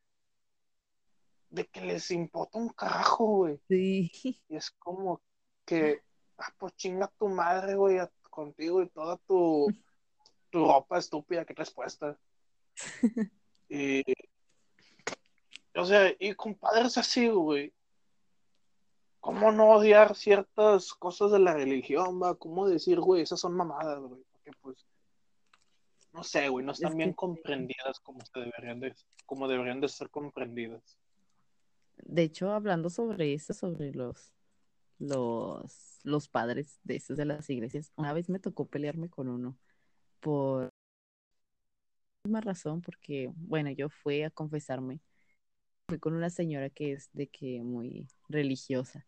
de 1.51 1.67
que 1.69 1.81
les 1.81 2.11
importa 2.11 2.59
un 2.59 2.69
carajo, 2.69 3.25
güey. 3.39 3.59
Sí, 3.67 4.13
Y 4.49 4.57
es 4.57 4.71
como 4.73 5.23
que, 5.65 6.03
ah, 6.37 6.53
pues 6.59 6.75
chinga 6.77 7.11
tu 7.19 7.29
madre, 7.29 7.75
güey, 7.75 7.99
a- 7.99 8.13
contigo 8.29 8.83
y 8.83 8.89
toda 8.91 9.17
tu, 9.27 9.75
tu 10.51 10.67
ropa 10.67 10.99
estúpida 10.99 11.45
que 11.47 11.55
traes 11.55 11.71
puesta. 11.73 12.17
Y, 13.75 14.03
o 15.75 15.87
sea, 15.87 16.13
y 16.19 16.35
con 16.35 16.55
padres 16.57 16.99
así, 16.99 17.27
güey, 17.29 17.73
¿cómo 19.23 19.53
no 19.53 19.71
odiar 19.71 20.17
ciertas 20.17 20.93
cosas 20.95 21.31
de 21.31 21.39
la 21.39 21.55
religión, 21.55 22.21
va? 22.21 22.35
¿Cómo 22.35 22.69
decir, 22.69 22.99
güey, 23.01 23.23
esas 23.23 23.39
son 23.41 23.55
mamadas, 23.55 24.01
güey? 24.01 24.21
Porque, 24.33 24.51
pues, 24.61 24.85
no 26.13 26.25
sé, 26.25 26.49
güey, 26.49 26.67
no 26.67 26.73
están 26.73 26.91
Es 26.91 26.97
bien 26.99 27.11
que- 27.11 27.17
comprendidas 27.17 28.01
como 28.01 28.19
se 28.27 28.41
deberían 28.41 28.81
de, 28.81 28.95
como 29.25 29.47
deberían 29.47 29.81
de 29.81 29.89
ser 29.89 30.11
comprendidas. 30.11 30.99
de 32.05 32.23
hecho, 32.25 32.51
hablando 32.51 32.91
sobre 32.91 33.33
eso, 33.33 33.55
sobre 33.55 33.93
los, 33.93 34.33
los, 34.99 36.01
los 36.03 36.27
padres 36.29 36.81
de 36.83 36.97
esos 36.97 37.17
de 37.17 37.25
las 37.25 37.49
iglesias, 37.49 37.93
una 37.97 38.13
vez 38.13 38.29
me 38.29 38.41
tocó 38.41 38.67
pelearme 38.67 39.09
con 39.09 39.29
uno 39.29 39.57
por 40.19 40.63
la 40.65 40.71
misma 42.25 42.41
razón, 42.41 42.83
porque, 42.83 43.31
bueno, 43.37 43.71
yo 43.71 43.89
fui 43.89 44.23
a 44.23 44.31
confesarme, 44.31 45.01
fui 45.89 46.01
con 46.01 46.15
una 46.15 46.29
señora 46.29 46.71
que 46.71 46.93
es 46.93 47.09
de 47.13 47.29
que 47.29 47.63
muy 47.63 48.09
religiosa 48.29 49.07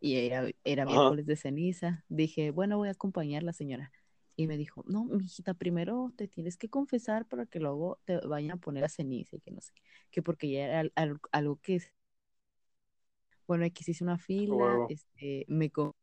y 0.00 0.16
era, 0.16 0.48
era 0.64 0.86
miércoles 0.86 1.26
de 1.26 1.36
ceniza. 1.36 2.04
Dije, 2.08 2.50
bueno, 2.50 2.76
voy 2.78 2.88
a 2.88 2.92
acompañar 2.92 3.42
a 3.42 3.46
la 3.46 3.52
señora. 3.52 3.92
Y 4.36 4.46
me 4.46 4.56
dijo, 4.58 4.84
no, 4.86 5.04
mijita, 5.06 5.54
primero 5.54 6.12
te 6.16 6.28
tienes 6.28 6.56
que 6.58 6.68
confesar 6.68 7.26
para 7.26 7.46
que 7.46 7.60
luego 7.60 7.98
te 8.04 8.18
vayan 8.26 8.52
a 8.52 8.56
poner 8.58 8.84
a 8.84 8.88
ceniza 8.88 9.36
y 9.36 9.40
que 9.40 9.50
no 9.50 9.60
sé 9.60 9.72
que 10.10 10.22
porque 10.22 10.50
ya 10.50 10.64
era 10.66 10.80
al- 10.80 10.92
al- 10.96 11.20
algo 11.32 11.56
que 11.60 11.76
es 11.76 11.92
bueno, 13.46 13.64
aquí 13.64 13.84
se 13.84 13.92
hizo 13.92 14.04
una 14.04 14.18
fila, 14.18 14.82
este, 14.88 15.44
me 15.48 15.70
co- 15.70 15.96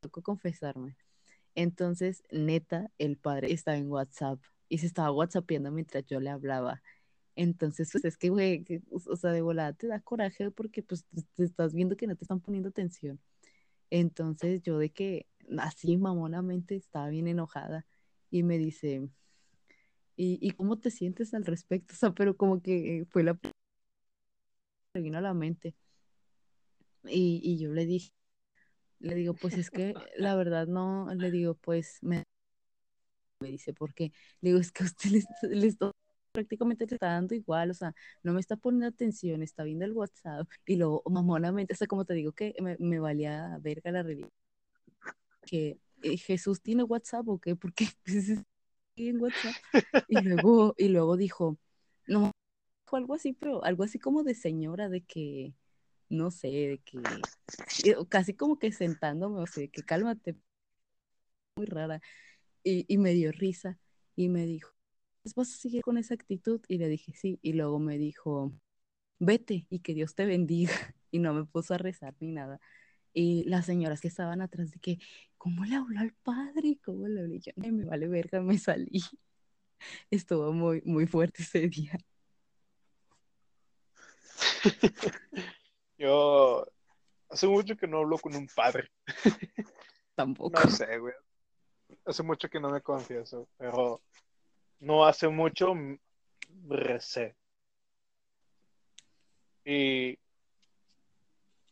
tocó 0.00 0.22
confesarme. 0.22 0.96
Entonces, 1.54 2.22
neta, 2.30 2.90
el 2.98 3.16
padre 3.18 3.52
estaba 3.52 3.76
en 3.78 3.90
WhatsApp 3.90 4.40
y 4.68 4.78
se 4.78 4.86
estaba 4.86 5.12
WhatsAppiendo 5.12 5.70
mientras 5.72 6.04
yo 6.06 6.20
le 6.20 6.30
hablaba. 6.30 6.82
Entonces, 7.36 7.90
pues 7.92 8.04
es 8.04 8.16
que, 8.16 8.28
güey, 8.30 8.64
que, 8.64 8.82
o 8.90 9.16
sea, 9.16 9.32
de 9.32 9.42
volada 9.42 9.72
te 9.72 9.86
da 9.88 10.00
coraje 10.00 10.50
porque 10.50 10.82
pues 10.82 11.04
te- 11.34 11.44
estás 11.44 11.74
viendo 11.74 11.96
que 11.96 12.06
no 12.06 12.16
te 12.16 12.24
están 12.24 12.40
poniendo 12.40 12.68
atención. 12.68 13.20
Entonces, 13.90 14.62
yo 14.62 14.78
de 14.78 14.90
que 14.90 15.26
así 15.58 15.96
mamonamente 15.96 16.76
estaba 16.76 17.08
bien 17.08 17.28
enojada 17.28 17.86
y 18.30 18.42
me 18.44 18.58
dice, 18.58 19.08
¿Y, 20.16 20.38
y 20.40 20.52
cómo 20.52 20.78
te 20.78 20.90
sientes 20.90 21.34
al 21.34 21.44
respecto? 21.44 21.94
O 21.94 21.96
sea, 21.96 22.12
pero 22.12 22.36
como 22.36 22.62
que 22.62 23.06
fue 23.10 23.22
la 23.24 23.38
me 24.94 25.00
vino 25.00 25.18
a 25.18 25.20
la 25.20 25.34
mente. 25.34 25.74
Y, 27.04 27.40
y 27.42 27.58
yo 27.58 27.72
le 27.72 27.84
dije, 27.84 28.10
le 29.00 29.14
digo, 29.14 29.34
pues 29.34 29.54
es 29.54 29.70
que 29.70 29.94
la 30.16 30.36
verdad 30.36 30.66
no, 30.66 31.12
le 31.14 31.30
digo, 31.30 31.54
pues 31.54 31.98
me, 32.02 32.22
me 33.40 33.50
dice, 33.50 33.74
¿por 33.74 33.92
qué? 33.92 34.12
Le 34.40 34.50
digo, 34.50 34.60
es 34.60 34.72
que 34.72 34.84
a 34.84 34.86
usted 34.86 35.10
le, 35.10 35.22
le 35.56 35.66
está- 35.66 35.90
prácticamente 36.34 36.86
le 36.86 36.96
está 36.96 37.06
dando 37.08 37.34
igual, 37.34 37.70
o 37.70 37.74
sea, 37.74 37.94
no 38.22 38.32
me 38.32 38.40
está 38.40 38.56
poniendo 38.56 38.88
atención, 38.88 39.42
está 39.42 39.62
viendo 39.62 39.84
el 39.84 39.92
WhatsApp 39.92 40.48
y 40.66 40.76
luego 40.76 41.02
mamonamente, 41.08 41.72
o 41.74 41.76
sea, 41.76 41.86
como 41.86 42.04
te 42.04 42.14
digo 42.14 42.32
que 42.32 42.54
me, 42.60 42.98
valía 42.98 43.56
verga 43.62 43.92
la 43.92 44.02
religión, 44.02 44.30
que 45.46 45.78
eh, 46.02 46.16
Jesús 46.18 46.60
tiene 46.60 46.82
WhatsApp 46.82 47.28
o 47.28 47.38
qué, 47.38 47.56
porque 47.56 47.86
en 48.96 49.20
WhatsApp. 49.20 49.54
Y 50.08 50.20
luego, 50.20 50.74
y 50.76 50.88
luego 50.88 51.16
dijo, 51.16 51.56
no, 52.06 52.32
dijo 52.84 52.96
algo 52.96 53.14
así, 53.14 53.32
pero 53.32 53.64
algo 53.64 53.84
así 53.84 53.98
como 53.98 54.24
de 54.24 54.34
señora, 54.34 54.88
de 54.88 55.02
que, 55.02 55.54
no 56.08 56.30
sé, 56.30 56.48
de 56.48 56.80
que, 56.84 57.00
casi 58.08 58.34
como 58.34 58.58
que 58.58 58.72
sentándome, 58.72 59.40
o 59.40 59.46
sea, 59.46 59.68
que 59.68 59.82
cálmate, 59.82 60.36
muy 61.56 61.66
rara. 61.66 62.00
Y, 62.64 62.86
y 62.92 62.98
me 62.98 63.12
dio 63.12 63.30
risa 63.30 63.78
y 64.16 64.28
me 64.28 64.46
dijo, 64.46 64.70
"¿Pues 64.70 64.83
¿vas 65.34 65.52
a 65.54 65.56
seguir 65.56 65.82
con 65.82 65.96
esa 65.96 66.12
actitud? 66.14 66.60
Y 66.68 66.76
le 66.78 66.88
dije, 66.88 67.14
sí. 67.14 67.38
Y 67.40 67.54
luego 67.54 67.78
me 67.78 67.96
dijo, 67.96 68.52
vete 69.18 69.66
y 69.70 69.78
que 69.80 69.94
Dios 69.94 70.14
te 70.14 70.26
bendiga. 70.26 70.72
Y 71.14 71.20
no 71.20 71.32
me 71.32 71.44
puso 71.44 71.74
a 71.74 71.78
rezar 71.78 72.12
ni 72.18 72.32
nada. 72.32 72.58
Y 73.12 73.44
las 73.44 73.66
señoras 73.66 74.00
que 74.00 74.08
estaban 74.08 74.40
atrás 74.40 74.72
de 74.72 74.80
que, 74.80 74.98
¿cómo 75.38 75.64
le 75.64 75.76
habló 75.76 76.00
al 76.00 76.12
padre? 76.12 76.80
¿Cómo 76.84 77.06
le 77.06 77.20
hablé? 77.20 77.38
Yo, 77.38 77.52
"Ay, 77.62 77.70
me 77.70 77.84
vale 77.84 78.08
verga, 78.08 78.40
me 78.40 78.58
salí. 78.58 78.90
Estuvo 80.10 80.52
muy, 80.52 80.82
muy 80.84 81.06
fuerte 81.06 81.44
ese 81.44 81.68
día. 81.68 81.96
Yo 85.98 86.66
hace 87.28 87.46
mucho 87.46 87.76
que 87.76 87.86
no 87.86 87.98
hablo 87.98 88.18
con 88.18 88.34
un 88.34 88.48
padre. 88.48 88.90
Tampoco. 90.16 90.60
No 90.60 90.68
sé, 90.68 90.98
güey. 90.98 91.14
Hace 92.04 92.22
mucho 92.24 92.48
que 92.48 92.58
no 92.58 92.70
me 92.70 92.80
confieso, 92.80 93.48
pero 93.56 94.02
no 94.80 95.04
hace 95.04 95.28
mucho 95.28 95.74
recé. 96.68 97.36
Y, 99.64 100.18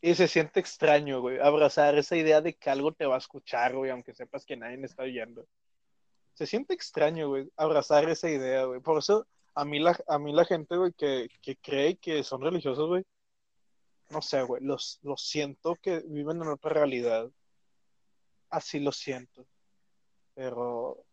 y 0.01 0.15
se 0.15 0.27
siente 0.27 0.59
extraño, 0.59 1.21
güey, 1.21 1.39
abrazar 1.39 1.97
esa 1.97 2.15
idea 2.15 2.41
de 2.41 2.55
que 2.55 2.69
algo 2.69 2.91
te 2.91 3.05
va 3.05 3.15
a 3.15 3.19
escuchar, 3.19 3.75
güey, 3.75 3.91
aunque 3.91 4.13
sepas 4.13 4.45
que 4.45 4.57
nadie 4.57 4.77
me 4.77 4.87
está 4.87 5.03
oyendo. 5.03 5.47
Se 6.33 6.47
siente 6.47 6.73
extraño, 6.73 7.29
güey, 7.29 7.49
abrazar 7.55 8.09
esa 8.09 8.29
idea, 8.29 8.65
güey. 8.65 8.79
Por 8.81 8.97
eso, 8.97 9.27
a 9.53 9.65
mí 9.65 9.79
la, 9.79 9.97
a 10.07 10.17
mí 10.19 10.33
la 10.33 10.45
gente, 10.45 10.75
güey, 10.75 10.93
que, 10.93 11.29
que 11.41 11.55
cree 11.57 11.97
que 11.97 12.23
son 12.23 12.41
religiosos, 12.41 12.87
güey, 12.87 13.05
no 14.09 14.21
sé, 14.21 14.43
güey, 14.43 14.63
los, 14.63 14.99
los 15.01 15.21
siento 15.21 15.75
que 15.75 15.99
viven 16.01 16.41
en 16.41 16.47
otra 16.47 16.71
realidad. 16.71 17.31
Así 18.49 18.79
lo 18.79 18.91
siento. 18.91 19.47
Pero, 20.35 21.03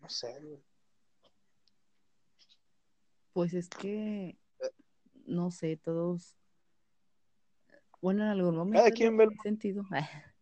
no 0.00 0.08
sé, 0.08 0.38
güey. 0.40 0.62
Pues 3.38 3.54
es 3.54 3.68
que, 3.68 4.36
no 5.24 5.52
sé, 5.52 5.76
todos, 5.76 6.36
bueno, 8.02 8.24
en 8.24 8.30
algún 8.30 8.56
momento 8.56 8.80
Cada 8.80 8.90
quien 8.90 9.16
ve 9.16 9.26
el 9.26 9.38
sentido. 9.40 9.84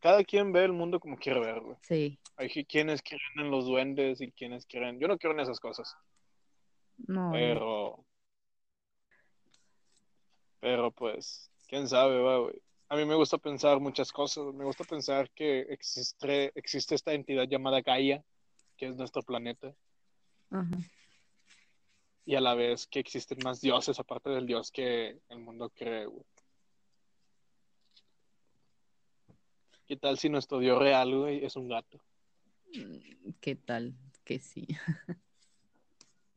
cada 0.00 0.24
quien 0.24 0.50
ve 0.50 0.64
el 0.64 0.72
mundo 0.72 0.98
como 0.98 1.18
quiere 1.18 1.40
ver, 1.40 1.60
güey. 1.60 1.76
Sí, 1.82 2.18
Hay 2.38 2.48
quienes 2.64 3.02
creen 3.02 3.20
en 3.36 3.50
los 3.50 3.66
duendes 3.66 4.22
y 4.22 4.32
quienes 4.32 4.64
creen. 4.64 4.98
Yo 4.98 5.08
no 5.08 5.18
creo 5.18 5.32
en 5.32 5.40
esas 5.40 5.60
cosas, 5.60 5.94
no, 7.06 7.32
pero. 7.32 8.02
Pero 10.60 10.90
pues, 10.90 11.50
quién 11.68 11.86
sabe, 11.86 12.18
va, 12.18 12.38
güey. 12.38 12.62
A 12.88 12.96
mí 12.96 13.04
me 13.04 13.14
gusta 13.14 13.36
pensar 13.36 13.78
muchas 13.78 14.10
cosas. 14.10 14.54
Me 14.54 14.64
gusta 14.64 14.84
pensar 14.84 15.28
que 15.32 15.60
existe, 15.68 16.50
existe 16.54 16.94
esta 16.94 17.12
entidad 17.12 17.44
llamada 17.44 17.82
Gaia, 17.82 18.24
que 18.78 18.86
es 18.86 18.96
nuestro 18.96 19.22
planeta, 19.22 19.74
ajá. 20.50 20.78
Y 22.26 22.34
a 22.36 22.40
la 22.40 22.54
vez 22.54 22.86
que 22.86 23.00
existen 23.00 23.38
más 23.44 23.60
dioses 23.60 23.98
aparte 23.98 24.30
del 24.30 24.46
dios 24.46 24.70
que 24.70 25.20
el 25.28 25.38
mundo 25.38 25.70
cree, 25.70 26.06
güey. 26.06 26.24
¿Qué 29.86 29.96
tal 29.96 30.18
si 30.18 30.30
nuestro 30.30 30.58
dios 30.58 30.78
real, 30.78 31.14
güey, 31.14 31.44
es 31.44 31.56
un 31.56 31.68
gato? 31.68 32.00
Mm, 32.74 33.32
¿Qué 33.40 33.54
tal? 33.54 33.94
Que 34.24 34.38
sí. 34.38 34.66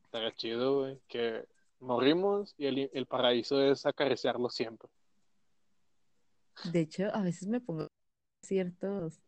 Estaría 0.04 0.34
chido, 0.34 0.80
güey, 0.80 1.00
que 1.08 1.46
morimos 1.80 2.54
y 2.58 2.66
el, 2.66 2.90
el 2.92 3.06
paraíso 3.06 3.62
es 3.62 3.86
acariciarlo 3.86 4.50
siempre. 4.50 4.88
De 6.72 6.80
hecho, 6.80 7.14
a 7.14 7.22
veces 7.22 7.48
me 7.48 7.60
pongo 7.60 7.86
ciertos, 8.42 9.20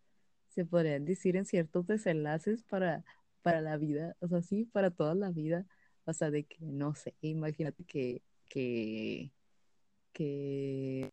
se 0.48 0.66
podrían 0.66 1.04
decir 1.04 1.36
en 1.36 1.46
ciertos 1.46 1.86
desenlaces 1.86 2.62
para, 2.64 3.04
para 3.42 3.60
la 3.60 3.76
vida, 3.76 4.16
o 4.20 4.28
sea, 4.28 4.42
sí, 4.42 4.64
para 4.66 4.90
toda 4.90 5.14
la 5.14 5.30
vida. 5.30 5.66
O 6.10 6.14
sea, 6.14 6.30
de 6.30 6.44
que, 6.44 6.58
no 6.60 6.94
sé, 6.94 7.14
imagínate 7.20 7.84
que, 7.84 8.22
que, 8.48 9.32
que 10.12 11.10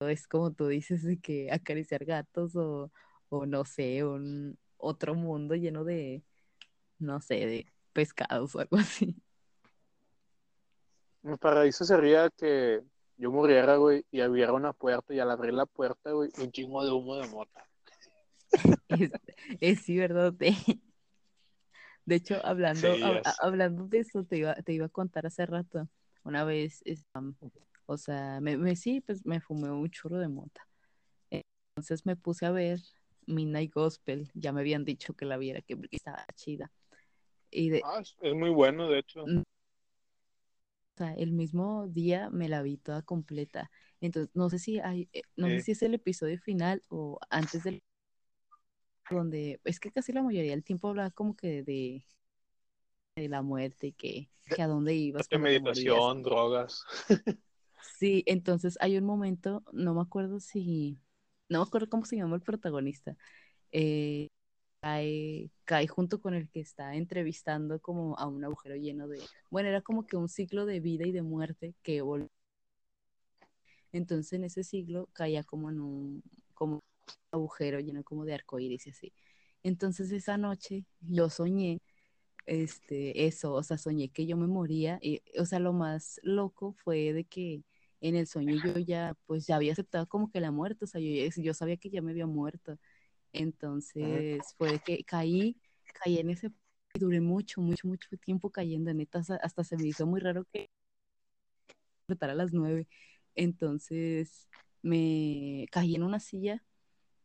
es 0.00 0.26
como 0.28 0.52
tú 0.52 0.68
dices, 0.68 1.02
de 1.02 1.18
que 1.18 1.50
acariciar 1.50 2.04
gatos 2.04 2.56
o, 2.56 2.92
o 3.30 3.46
no 3.46 3.64
sé, 3.64 4.04
un 4.04 4.58
otro 4.76 5.14
mundo 5.14 5.54
lleno 5.54 5.84
de, 5.84 6.22
no 6.98 7.20
sé, 7.20 7.34
de 7.46 7.66
pescados 7.92 8.54
o 8.54 8.60
algo 8.60 8.76
así. 8.76 9.16
Mi 11.22 11.36
paraíso 11.38 11.84
sería 11.84 12.28
que 12.28 12.82
yo 13.16 13.30
muriera, 13.30 13.76
güey, 13.76 14.04
y 14.10 14.20
abriera 14.20 14.52
una 14.52 14.74
puerta 14.74 15.14
y 15.14 15.20
al 15.20 15.30
abrir 15.30 15.54
la 15.54 15.64
puerta, 15.64 16.12
güey, 16.12 16.28
un 16.38 16.52
chingo 16.52 16.84
de 16.84 16.90
humo 16.90 17.16
de 17.16 17.28
mota. 17.28 17.66
Es, 18.88 19.10
es 19.60 19.80
sí, 19.80 19.96
¿verdad? 19.98 20.34
De, 22.06 22.16
hecho, 22.16 22.44
hablando, 22.44 22.94
Sí, 22.94 23.00
hab- 23.02 23.34
hablando 23.40 23.86
de 23.88 24.00
eso, 24.00 24.24
te 24.24 24.38
iba, 24.38 24.54
te 24.54 24.72
iba 24.72 24.86
a 24.86 24.88
contar 24.88 25.26
hace 25.26 25.46
rato. 25.46 25.88
Una 26.22 26.44
vez, 26.44 26.80
es, 26.84 27.04
am, 27.14 27.34
o 27.86 27.96
sea, 27.96 28.40
me, 28.40 28.56
me- 28.56 28.76
sí, 28.76 29.00
pues 29.00 29.24
me 29.26 29.40
fumé 29.40 29.70
un 29.70 29.90
churro 29.90 30.18
de 30.18 30.28
mota. 30.28 30.66
Entonces 31.30 32.06
me 32.06 32.14
puse 32.16 32.46
a 32.46 32.50
ver 32.52 32.78
Midnight 33.26 33.72
Gospel. 33.72 34.30
Ya 34.34 34.52
me 34.52 34.60
habían 34.60 34.84
dicho 34.84 35.14
que 35.14 35.24
la 35.24 35.36
viera, 35.36 35.60
que 35.62 35.76
estaba 35.90 36.24
chida. 36.34 36.70
Y 37.50 37.70
de, 37.70 37.82
Ah, 37.84 38.00
es, 38.00 38.34
muy 38.34 38.50
bueno, 38.50 38.88
de 38.88 39.00
hecho. 39.00 39.24
o 39.24 39.42
sea, 40.96 41.14
el 41.14 41.32
mismo 41.32 41.88
día 41.88 42.30
me 42.30 42.48
la 42.48 42.62
vi 42.62 42.76
toda 42.76 43.02
completa. 43.02 43.70
Entonces, 44.00 44.30
no 44.34 44.48
sé 44.50 44.58
si 44.58 44.78
hay, 44.78 45.08
eh, 45.12 45.22
no 45.36 45.48
sé 45.48 45.60
si 45.60 45.72
es 45.72 45.82
el 45.82 45.94
episodio 45.94 46.38
final 46.40 46.82
o 46.88 47.18
antes 47.30 47.64
del 47.64 47.82
donde 49.10 49.60
es 49.64 49.80
que 49.80 49.90
casi 49.92 50.12
la 50.12 50.22
mayoría 50.22 50.52
del 50.52 50.64
tiempo 50.64 50.88
hablaba 50.88 51.10
como 51.10 51.36
que 51.36 51.62
de, 51.62 52.04
de 53.16 53.28
la 53.28 53.42
muerte 53.42 53.88
y 53.88 53.92
que, 53.92 54.28
que 54.48 54.62
a 54.62 54.66
dónde 54.66 54.94
ibas 54.94 55.28
De 55.30 55.38
meditación, 55.38 56.22
drogas. 56.22 56.84
Sí, 57.98 58.22
entonces 58.26 58.76
hay 58.80 58.96
un 58.98 59.04
momento, 59.04 59.62
no 59.72 59.94
me 59.94 60.00
acuerdo 60.02 60.40
si, 60.40 60.98
no 61.48 61.60
me 61.60 61.66
acuerdo 61.66 61.88
cómo 61.88 62.04
se 62.04 62.16
llama 62.16 62.36
el 62.36 62.42
protagonista, 62.42 63.16
eh, 63.72 64.28
cae, 64.80 65.50
cae 65.64 65.86
junto 65.88 66.20
con 66.20 66.34
el 66.34 66.48
que 66.50 66.60
está 66.60 66.94
entrevistando 66.96 67.80
como 67.80 68.18
a 68.18 68.26
un 68.26 68.44
agujero 68.44 68.76
lleno 68.76 69.08
de, 69.08 69.20
bueno, 69.50 69.68
era 69.68 69.82
como 69.82 70.06
que 70.06 70.16
un 70.16 70.28
ciclo 70.28 70.66
de 70.66 70.80
vida 70.80 71.06
y 71.06 71.12
de 71.12 71.22
muerte 71.22 71.74
que 71.82 72.02
vol- 72.02 72.28
entonces 73.92 74.32
en 74.34 74.44
ese 74.44 74.64
siglo 74.64 75.08
caía 75.12 75.44
como 75.44 75.70
en 75.70 75.80
un, 75.80 76.22
como 76.54 76.82
agujero 77.30 77.80
lleno 77.80 78.02
como 78.04 78.24
de 78.24 78.34
arcoíris 78.34 78.86
y 78.86 78.90
así. 78.90 79.12
Entonces 79.62 80.12
esa 80.12 80.36
noche 80.38 80.84
yo 81.00 81.30
soñé 81.30 81.80
este, 82.46 83.26
eso, 83.26 83.54
o 83.54 83.62
sea, 83.62 83.78
soñé 83.78 84.10
que 84.10 84.26
yo 84.26 84.36
me 84.36 84.46
moría, 84.46 84.98
y, 85.02 85.22
o 85.38 85.46
sea, 85.46 85.58
lo 85.60 85.72
más 85.72 86.20
loco 86.22 86.74
fue 86.84 87.12
de 87.12 87.24
que 87.24 87.64
en 88.00 88.16
el 88.16 88.26
sueño 88.26 88.56
yo 88.62 88.78
ya, 88.78 89.16
pues 89.26 89.46
ya 89.46 89.56
había 89.56 89.72
aceptado 89.72 90.06
como 90.08 90.30
que 90.30 90.40
la 90.40 90.50
muerte, 90.50 90.84
o 90.84 90.88
sea, 90.88 91.00
yo, 91.00 91.08
yo 91.36 91.54
sabía 91.54 91.76
que 91.78 91.90
ya 91.90 92.02
me 92.02 92.10
había 92.10 92.26
muerto, 92.26 92.78
entonces 93.32 94.42
fue 94.58 94.78
que 94.80 95.04
caí, 95.04 95.56
caí 96.02 96.18
en 96.18 96.30
ese, 96.30 96.50
y 96.94 96.98
duré 96.98 97.20
mucho, 97.20 97.60
mucho, 97.60 97.88
mucho 97.88 98.08
tiempo 98.18 98.50
cayendo, 98.50 98.92
neta, 98.92 99.20
hasta, 99.20 99.36
hasta 99.36 99.64
se 99.64 99.76
me 99.76 99.86
hizo 99.88 100.06
muy 100.06 100.20
raro 100.20 100.44
que 100.52 100.70
a 102.20 102.34
las 102.34 102.52
nueve, 102.52 102.86
entonces 103.34 104.48
me 104.82 105.66
caí 105.70 105.94
en 105.94 106.02
una 106.02 106.20
silla 106.20 106.62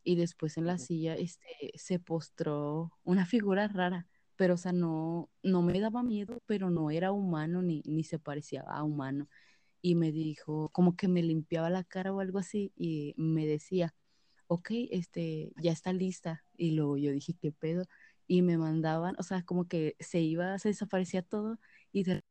y 0.09 0.15
después 0.15 0.57
en 0.57 0.65
la 0.65 0.79
silla 0.79 1.15
este, 1.15 1.45
se 1.75 1.99
postró 1.99 2.91
una 3.03 3.25
figura 3.27 3.67
rara, 3.67 4.07
pero 4.35 4.55
o 4.55 4.57
sea, 4.57 4.71
no, 4.73 5.29
no 5.43 5.61
me 5.61 5.79
daba 5.79 6.01
miedo, 6.03 6.41
pero 6.47 6.71
no 6.71 6.89
era 6.91 7.11
humano 7.11 7.61
ni, 7.61 7.83
ni 7.85 8.03
se 8.03 8.17
parecía 8.19 8.61
a 8.63 8.83
humano. 8.83 9.29
Y 9.81 9.95
me 9.95 10.11
dijo, 10.11 10.69
como 10.69 10.95
que 10.95 11.07
me 11.07 11.23
limpiaba 11.23 11.69
la 11.69 11.83
cara 11.83 12.13
o 12.13 12.21
algo 12.21 12.39
así, 12.39 12.73
y 12.75 13.13
me 13.17 13.45
decía, 13.47 13.93
ok, 14.47 14.71
este, 14.91 15.51
ya 15.61 15.71
está 15.71 15.93
lista. 15.93 16.43
Y 16.57 16.71
luego 16.71 16.97
yo 16.97 17.11
dije, 17.11 17.35
¿qué 17.39 17.51
pedo? 17.51 17.85
y 18.27 18.41
me 18.43 18.57
mandaban, 18.57 19.15
o 19.19 19.23
sea, 19.23 19.43
como 19.43 19.67
que 19.67 19.95
se 19.99 20.21
iba, 20.21 20.57
se 20.59 20.69
desaparecía 20.69 21.23
todo 21.23 21.59
y 21.91 22.03
de... 22.03 22.23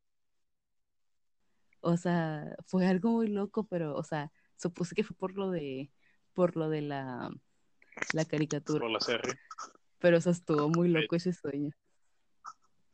O 1.81 1.97
sea, 1.97 2.55
fue 2.65 2.85
algo 2.87 3.11
muy 3.11 3.27
loco, 3.27 3.65
pero, 3.65 3.95
o 3.95 4.03
sea, 4.03 4.31
supuse 4.57 4.95
que 4.95 5.03
fue 5.03 5.15
por 5.15 5.35
lo 5.37 5.49
de, 5.51 5.91
por 6.33 6.57
lo 6.57 6.69
de 6.69 6.81
la, 6.81 7.31
la 8.13 8.25
caricatura. 8.25 8.79
Por 8.79 8.91
la 8.91 8.99
serie. 8.99 9.33
Pero, 9.99 10.17
o 10.17 10.21
sea, 10.21 10.31
estuvo 10.31 10.69
muy 10.69 10.89
loco 10.89 11.15
ese 11.15 11.33
sueño. 11.33 11.71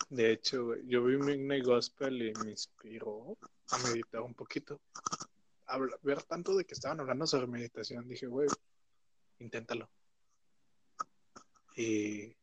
De 0.10 0.32
hecho, 0.32 0.76
yo 0.84 1.04
vi 1.04 1.18
Midnight 1.18 1.66
Gospel 1.66 2.22
y 2.22 2.34
me 2.44 2.52
inspiró 2.52 3.38
a 3.70 3.78
meditar 3.88 4.22
un 4.22 4.34
poquito. 4.34 4.82
Ver 6.04 6.22
tanto 6.24 6.56
de 6.56 6.66
que 6.66 6.76
estaban 6.76 7.00
hablando 7.00 7.26
sobre 7.26 7.48
meditación, 7.48 8.08
dije, 8.08 8.28
güey, 8.28 8.48
inténtalo. 9.40 9.90
Y, 11.76 12.36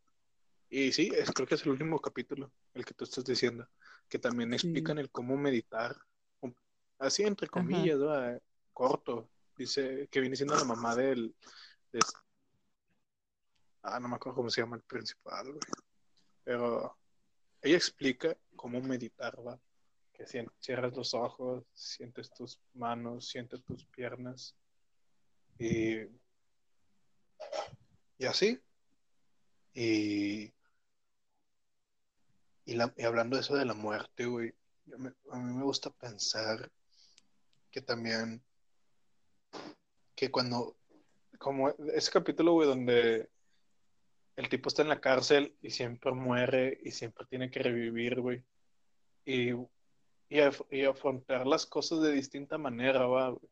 y 0.68 0.92
sí, 0.92 1.10
es, 1.14 1.30
creo 1.30 1.46
que 1.46 1.54
es 1.54 1.62
el 1.62 1.70
último 1.70 2.00
capítulo, 2.00 2.52
el 2.74 2.84
que 2.84 2.94
tú 2.94 3.04
estás 3.04 3.24
diciendo, 3.24 3.68
que 4.08 4.18
también 4.18 4.52
explican 4.52 4.98
el 4.98 5.10
cómo 5.10 5.36
meditar, 5.36 5.96
así 6.98 7.22
entre 7.22 7.48
comillas, 7.48 7.98
corto. 8.72 9.28
Dice 9.56 10.08
que 10.10 10.20
viene 10.20 10.36
siendo 10.36 10.56
la 10.56 10.64
mamá 10.64 10.96
del... 10.96 11.34
ah, 13.82 14.00
no 14.00 14.08
me 14.08 14.16
acuerdo 14.16 14.36
cómo 14.36 14.50
se 14.50 14.60
llama 14.60 14.76
el 14.76 14.82
principal, 14.82 15.46
güey. 15.46 15.60
Pero 16.44 16.96
ella 17.60 17.76
explica 17.76 18.36
cómo 18.56 18.80
meditar, 18.80 19.34
¿va? 19.46 19.58
Que 20.12 20.26
cierras 20.60 20.94
los 20.94 21.14
ojos, 21.14 21.64
sientes 21.74 22.30
tus 22.32 22.60
manos, 22.74 23.28
sientes 23.28 23.62
tus 23.64 23.84
piernas. 23.86 24.54
Y, 25.58 26.00
y 28.18 28.26
así. 28.26 28.60
Y, 29.74 30.52
y, 32.64 32.80
hablando 33.04 33.36
de 33.36 33.42
eso 33.42 33.54
de 33.54 33.64
la 33.64 33.74
muerte, 33.74 34.26
güey, 34.26 34.54
a 35.30 35.36
mí 35.38 35.54
me 35.54 35.64
gusta 35.64 35.90
pensar 35.90 36.70
que 37.70 37.80
también, 37.80 38.42
que 40.14 40.30
cuando, 40.30 40.76
como 41.38 41.70
ese 41.70 42.10
capítulo, 42.10 42.52
güey, 42.52 42.68
donde 42.68 43.30
el 44.42 44.48
tipo 44.48 44.68
está 44.68 44.82
en 44.82 44.88
la 44.88 45.00
cárcel 45.00 45.56
y 45.62 45.70
siempre 45.70 46.12
muere 46.12 46.78
y 46.82 46.90
siempre 46.90 47.26
tiene 47.26 47.50
que 47.50 47.62
revivir, 47.62 48.20
güey. 48.20 48.42
Y, 49.24 49.52
y, 50.28 50.84
afrontar 50.84 51.46
las 51.46 51.64
cosas 51.66 52.00
de 52.00 52.12
distinta 52.12 52.58
manera, 52.58 53.06
va, 53.06 53.30
güey. 53.30 53.48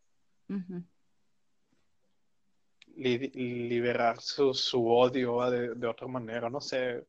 liberar 2.96 4.20
su, 4.20 4.52
su 4.52 4.88
odio 4.88 5.36
¿va? 5.36 5.50
De, 5.50 5.74
de, 5.74 5.86
otra 5.86 6.08
manera, 6.08 6.50
no 6.50 6.60
sé. 6.60 7.06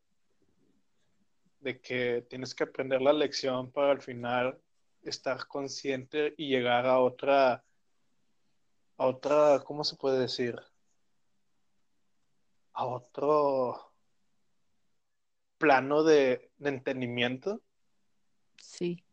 De 1.59 1.79
que 1.79 2.25
tienes 2.29 2.53
que 2.53 2.65
aprender 2.65 3.01
la 3.01 3.13
lección 3.13 3.71
para 3.71 3.91
al 3.91 4.01
final 4.01 4.59
estar 5.03 5.47
consciente 5.47 6.35
y 6.37 6.49
llegar 6.49 6.85
a 6.85 6.99
otra, 6.99 7.63
a 8.97 9.07
otra, 9.07 9.59
¿cómo 9.65 9.83
se 9.83 9.95
puede 9.95 10.19
decir? 10.19 10.55
A 12.73 12.85
otro 12.85 13.93
plano 15.57 16.03
de, 16.03 16.51
entendimiento. 16.59 17.61
Sí. 18.57 19.05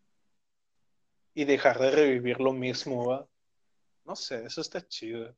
Y 1.34 1.44
dejar 1.44 1.78
de 1.78 1.90
revivir 1.90 2.40
lo 2.40 2.52
mismo, 2.52 3.06
¿va? 3.06 3.28
No 4.04 4.16
sé, 4.16 4.44
eso 4.44 4.60
está 4.60 4.86
chido. 4.86 5.36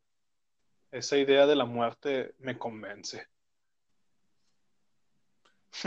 Esa 0.91 1.17
idea 1.19 1.47
de 1.47 1.57
la 1.57 1.65
muerte 1.65 2.35
me 2.39 2.57
convence. 2.59 3.27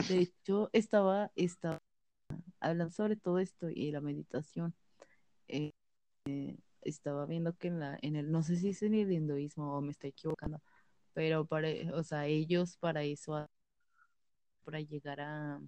De 0.09 0.19
hecho, 0.19 0.69
estaba, 0.73 1.31
estaba 1.35 1.81
hablando 2.59 2.93
sobre 2.93 3.15
todo 3.15 3.39
esto 3.39 3.69
y 3.69 3.91
la 3.91 4.01
meditación. 4.01 4.75
Eh, 5.47 5.71
eh, 6.25 6.57
estaba 6.81 7.25
viendo 7.25 7.55
que 7.55 7.69
en 7.69 7.79
la, 7.79 7.97
en 8.01 8.15
el, 8.15 8.31
no 8.31 8.43
sé 8.43 8.57
si 8.57 8.69
es 8.69 8.81
en 8.83 8.93
el 8.95 9.11
hinduismo 9.11 9.77
o 9.77 9.81
me 9.81 9.91
estoy 9.91 10.11
equivocando, 10.11 10.61
pero 11.13 11.45
para, 11.45 11.69
o 11.93 12.03
sea, 12.03 12.27
ellos 12.27 12.77
para 12.77 13.03
eso, 13.03 13.47
para 14.63 14.79
llegar 14.81 15.21
a, 15.21 15.61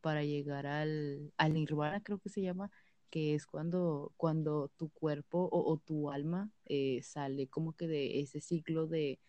para 0.00 0.24
llegar 0.24 0.66
al, 0.66 1.32
al 1.38 1.54
nirvana, 1.54 2.02
creo 2.02 2.18
que 2.18 2.30
se 2.30 2.42
llama, 2.42 2.70
que 3.10 3.34
es 3.34 3.46
cuando, 3.46 4.12
cuando 4.16 4.68
tu 4.76 4.90
cuerpo 4.90 5.48
o, 5.52 5.78
tu 5.78 6.10
alma 6.10 6.50
eh, 6.66 7.02
sale 7.02 7.48
como 7.48 7.74
que 7.74 7.88
de 7.88 8.20
ese 8.20 8.40
ciclo 8.40 8.86
de, 8.86 9.20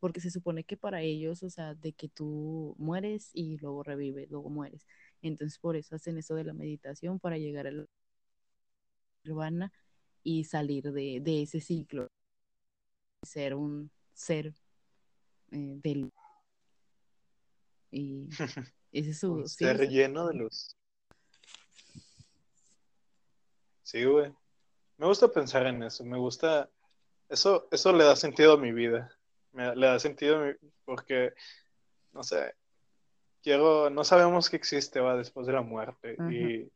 porque 0.00 0.20
se 0.20 0.30
supone 0.30 0.64
que 0.64 0.76
para 0.76 1.02
ellos, 1.02 1.42
o 1.42 1.50
sea, 1.50 1.74
de 1.74 1.92
que 1.92 2.08
tú 2.08 2.74
mueres 2.78 3.30
y 3.34 3.58
luego 3.58 3.82
revives, 3.82 4.30
luego 4.30 4.50
mueres. 4.50 4.86
Entonces 5.22 5.58
por 5.58 5.76
eso 5.76 5.96
hacen 5.96 6.18
eso 6.18 6.34
de 6.34 6.44
la 6.44 6.54
meditación 6.54 7.20
para 7.20 7.38
llegar 7.38 7.66
al 7.66 7.88
nirvana 9.24 9.72
y 10.22 10.44
salir 10.44 10.92
de, 10.92 11.20
de 11.20 11.42
ese 11.42 11.60
ciclo, 11.60 12.08
ser 13.22 13.54
un 13.54 13.90
ser 14.14 14.54
eh, 15.50 15.78
del... 15.82 16.12
Y 17.90 18.28
ese 18.92 19.10
es 19.10 19.20
su... 19.20 19.46
ser 19.46 19.88
lleno 19.88 20.26
de 20.28 20.34
luz. 20.34 20.76
Sí, 23.82 24.04
güey. 24.04 24.34
Me 24.98 25.06
gusta 25.06 25.28
pensar 25.28 25.66
en 25.66 25.82
eso, 25.82 26.04
me 26.04 26.18
gusta... 26.18 26.70
Eso, 27.28 27.68
eso 27.70 27.92
le 27.92 28.04
da 28.04 28.16
sentido 28.16 28.54
a 28.54 28.58
mi 28.58 28.72
vida. 28.72 29.16
Me, 29.52 29.74
le 29.74 29.86
da 29.86 29.98
sentido 29.98 30.44
porque, 30.84 31.34
no 32.12 32.22
sé, 32.22 32.54
quiero, 33.42 33.90
no 33.90 34.02
sabemos 34.02 34.50
que 34.50 34.56
existe, 34.56 35.00
va, 35.00 35.16
después 35.16 35.46
de 35.46 35.52
la 35.52 35.62
muerte. 35.62 36.16
Y, 36.30 36.70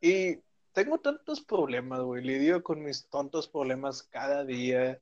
y 0.00 0.38
tengo 0.72 0.98
tantos 1.00 1.42
problemas, 1.42 2.00
güey. 2.00 2.24
Lidio 2.24 2.62
con 2.62 2.82
mis 2.82 3.06
tontos 3.08 3.46
problemas 3.46 4.02
cada 4.04 4.44
día. 4.44 5.00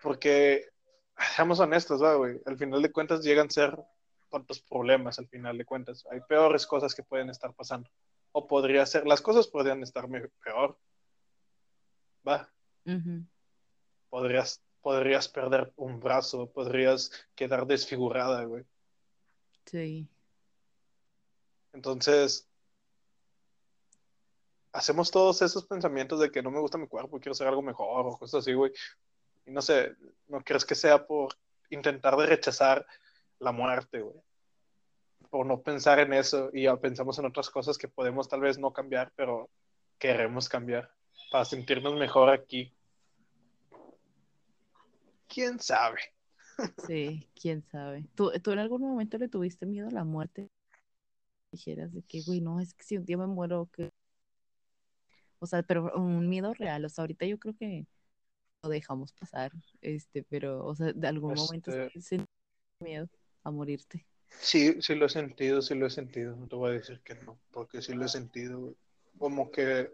Porque 0.00 0.68
seamos 1.36 1.60
honestos, 1.60 2.00
güey. 2.00 2.40
Al 2.46 2.56
final 2.56 2.82
de 2.82 2.92
cuentas 2.92 3.22
llegan 3.22 3.46
a 3.46 3.50
ser 3.50 3.78
tantos 4.30 4.60
problemas, 4.60 5.18
al 5.18 5.28
final 5.28 5.56
de 5.56 5.64
cuentas. 5.64 6.04
Hay 6.10 6.20
peores 6.20 6.66
cosas 6.66 6.94
que 6.94 7.02
pueden 7.02 7.30
estar 7.30 7.54
pasando. 7.54 7.88
O 8.32 8.46
podría 8.46 8.84
ser, 8.86 9.06
las 9.06 9.22
cosas 9.22 9.46
podrían 9.46 9.82
estar 9.82 10.06
peor. 10.44 10.78
Va. 12.26 12.50
Podrías, 14.10 14.62
podrías 14.82 15.28
perder 15.28 15.72
un 15.76 16.00
brazo, 16.00 16.50
podrías 16.50 17.10
quedar 17.34 17.66
desfigurada, 17.66 18.44
güey. 18.44 18.64
Sí. 19.64 20.08
Entonces, 21.72 22.48
hacemos 24.72 25.10
todos 25.10 25.40
esos 25.42 25.66
pensamientos 25.66 26.20
de 26.20 26.30
que 26.30 26.42
no 26.42 26.50
me 26.50 26.60
gusta 26.60 26.78
mi 26.78 26.86
cuerpo, 26.86 27.18
quiero 27.18 27.32
hacer 27.32 27.46
algo 27.46 27.62
mejor 27.62 28.06
o 28.06 28.18
cosas 28.18 28.40
así, 28.40 28.52
güey. 28.52 28.72
Y 29.46 29.52
no 29.52 29.62
sé, 29.62 29.94
¿no 30.28 30.42
crees 30.42 30.64
que 30.64 30.74
sea 30.74 31.06
por 31.06 31.34
intentar 31.70 32.16
de 32.16 32.26
rechazar 32.26 32.84
la 33.38 33.52
muerte, 33.52 34.00
güey? 34.00 34.16
Por 35.30 35.46
no 35.46 35.62
pensar 35.62 36.00
en 36.00 36.12
eso 36.12 36.50
y 36.52 36.64
ya 36.64 36.76
pensamos 36.76 37.18
en 37.18 37.26
otras 37.26 37.48
cosas 37.50 37.78
que 37.78 37.88
podemos 37.88 38.28
tal 38.28 38.40
vez 38.40 38.58
no 38.58 38.72
cambiar, 38.72 39.12
pero 39.14 39.48
queremos 39.98 40.48
cambiar 40.48 40.90
para 41.30 41.44
sentirnos 41.44 41.94
mejor 41.94 42.30
aquí. 42.30 42.72
¿Quién 45.28 45.58
sabe? 45.60 46.00
Sí, 46.86 47.28
quién 47.40 47.62
sabe. 47.62 48.04
¿Tú, 48.14 48.32
¿Tú, 48.42 48.52
en 48.52 48.58
algún 48.58 48.82
momento 48.82 49.18
le 49.18 49.28
tuviste 49.28 49.66
miedo 49.66 49.88
a 49.88 49.92
la 49.92 50.04
muerte? 50.04 50.48
Dijeras 51.52 51.92
de 51.92 52.02
que, 52.02 52.22
güey, 52.22 52.40
no, 52.40 52.60
es 52.60 52.74
que 52.74 52.84
si 52.84 52.96
un 52.96 53.04
día 53.04 53.18
me 53.18 53.26
muero, 53.26 53.68
que... 53.72 53.92
O 55.38 55.46
sea, 55.46 55.62
pero 55.62 55.92
un 55.94 56.28
miedo 56.28 56.54
real. 56.54 56.84
O 56.84 56.88
sea, 56.88 57.02
ahorita 57.02 57.26
yo 57.26 57.38
creo 57.38 57.54
que 57.54 57.86
dejamos 58.68 59.12
pasar, 59.12 59.52
este, 59.80 60.22
pero, 60.22 60.64
o 60.64 60.74
sea, 60.74 60.92
de 60.92 61.08
algún 61.08 61.34
momento 61.34 61.72
este 61.72 62.24
miedo 62.80 63.08
a 63.42 63.50
morirte. 63.50 64.06
Sí, 64.28 64.80
sí 64.82 64.94
lo 64.94 65.06
he 65.06 65.08
sentido, 65.08 65.62
sí 65.62 65.74
lo 65.74 65.86
he 65.86 65.90
sentido, 65.90 66.36
no 66.36 66.46
te 66.46 66.56
voy 66.56 66.70
a 66.70 66.74
decir 66.74 67.00
que 67.02 67.14
no, 67.14 67.38
porque 67.50 67.80
sí 67.80 67.94
lo 67.94 68.04
he 68.04 68.08
sentido, 68.08 68.74
como 69.18 69.50
que 69.50 69.92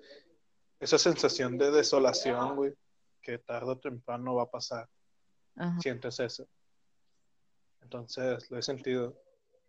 esa 0.81 0.99
sensación 0.99 1.59
de 1.59 1.71
desolación, 1.71 2.57
güey, 2.57 2.75
que 3.21 3.39
tarde 3.39 3.73
o 3.73 3.79
temprano 3.79 4.35
va 4.35 4.45
a 4.45 4.51
pasar, 4.51 4.89
sientes 5.81 6.19
eso. 6.19 6.49
Entonces, 7.83 8.51
lo 8.51 8.59
he 8.59 8.63
sentido 8.63 9.17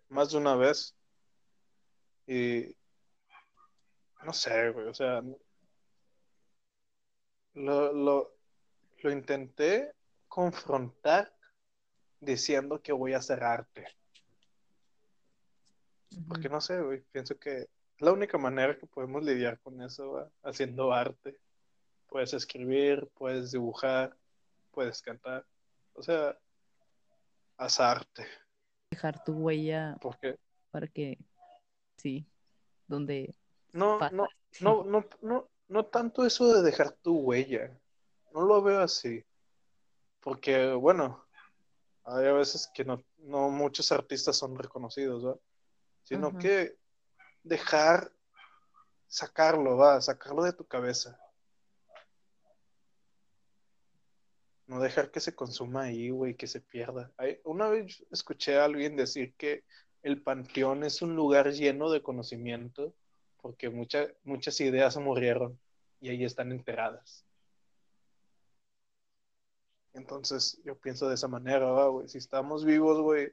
más 0.10 0.32
de 0.32 0.38
una 0.38 0.56
vez 0.56 0.96
y 2.26 2.76
no 4.24 4.34
sé, 4.34 4.70
güey, 4.72 4.88
o 4.88 4.94
sea, 4.94 5.22
lo, 7.54 7.94
lo, 7.94 8.33
lo 9.04 9.12
intenté 9.12 9.94
confrontar 10.28 11.32
diciendo 12.20 12.82
que 12.82 12.94
voy 12.94 13.14
a 13.14 13.18
hacer 13.18 13.44
arte. 13.44 13.86
Porque 16.28 16.48
no 16.48 16.62
sé, 16.62 16.82
güey, 16.82 17.02
pienso 17.12 17.38
que 17.38 17.58
es 17.58 17.68
la 18.00 18.14
única 18.14 18.38
manera 18.38 18.78
que 18.78 18.88
podemos 18.88 19.24
lidiar 19.24 19.60
con 19.60 19.82
eso, 19.82 20.32
haciendo 20.42 20.94
arte. 20.94 21.38
Puedes 22.08 22.34
escribir, 22.34 23.10
puedes 23.16 23.52
dibujar, 23.52 24.16
puedes 24.72 25.02
cantar. 25.02 25.46
O 25.94 26.02
sea, 26.02 26.38
haz 27.58 27.80
arte. 27.80 28.26
dejar 28.92 29.24
tu 29.24 29.34
huella 29.34 29.98
Porque 30.02 30.40
para 30.72 30.88
que, 30.88 31.18
sí, 31.98 32.26
donde 32.88 33.36
no, 33.74 34.00
no, 34.12 34.28
no, 34.62 34.84
no, 34.84 35.06
no, 35.22 35.50
no 35.68 35.86
tanto 35.86 36.26
eso 36.26 36.54
de 36.54 36.62
dejar 36.62 36.92
tu 36.94 37.18
huella. 37.18 37.78
No 38.34 38.42
lo 38.42 38.62
veo 38.62 38.82
así. 38.82 39.24
Porque, 40.20 40.72
bueno, 40.74 41.26
hay 42.04 42.26
a 42.28 42.34
veces 42.34 42.70
que 42.74 42.84
no, 42.84 43.04
no 43.20 43.50
muchos 43.50 43.92
artistas 43.92 44.36
son 44.38 44.58
reconocidos, 44.58 45.26
¿va? 45.26 45.38
Sino 46.04 46.30
que 46.40 46.78
dejar 47.44 48.12
sacarlo, 49.08 49.78
va, 49.78 50.02
sacarlo 50.02 50.44
de 50.44 50.54
tu 50.54 50.66
cabeza. 50.66 51.20
No 54.68 54.80
dejar 54.80 55.12
que 55.12 55.20
se 55.20 55.36
consuma 55.36 55.84
ahí, 55.84 56.10
güey, 56.10 56.36
que 56.36 56.48
se 56.48 56.62
pierda. 56.62 57.12
Hay- 57.18 57.40
una 57.44 57.68
vez 57.70 58.04
escuché 58.12 58.58
a 58.58 58.66
alguien 58.66 58.96
decir 58.96 59.34
que 59.36 59.64
el 60.02 60.22
panteón 60.22 60.84
es 60.84 61.02
un 61.02 61.16
lugar 61.16 61.52
lleno 61.52 61.92
de 61.92 62.02
conocimiento 62.02 62.94
porque 63.42 63.70
mucha- 63.70 64.08
muchas 64.24 64.60
ideas 64.62 64.96
murieron 64.98 65.60
y 66.00 66.10
ahí 66.10 66.24
están 66.24 66.52
enterradas. 66.52 67.26
Entonces, 69.94 70.60
yo 70.64 70.76
pienso 70.78 71.08
de 71.08 71.16
esa 71.16 71.28
manera, 71.28 71.88
güey. 71.88 72.08
Si 72.08 72.18
estamos 72.18 72.66
vivos, 72.66 73.00
güey, 73.02 73.32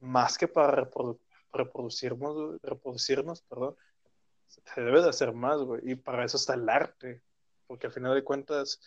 más 0.00 0.36
que 0.38 0.46
para 0.48 0.84
reprodu- 0.84 1.18
reproducirnos, 1.52 2.60
reproducirnos, 2.62 3.42
perdón, 3.42 3.76
se 4.46 4.80
debe 4.80 5.02
de 5.02 5.08
hacer 5.08 5.32
más, 5.32 5.60
güey. 5.62 5.80
Y 5.90 5.94
para 5.96 6.24
eso 6.24 6.36
está 6.36 6.54
el 6.54 6.68
arte. 6.68 7.22
Porque 7.66 7.86
al 7.86 7.92
final 7.92 8.14
de 8.14 8.24
cuentas, 8.24 8.80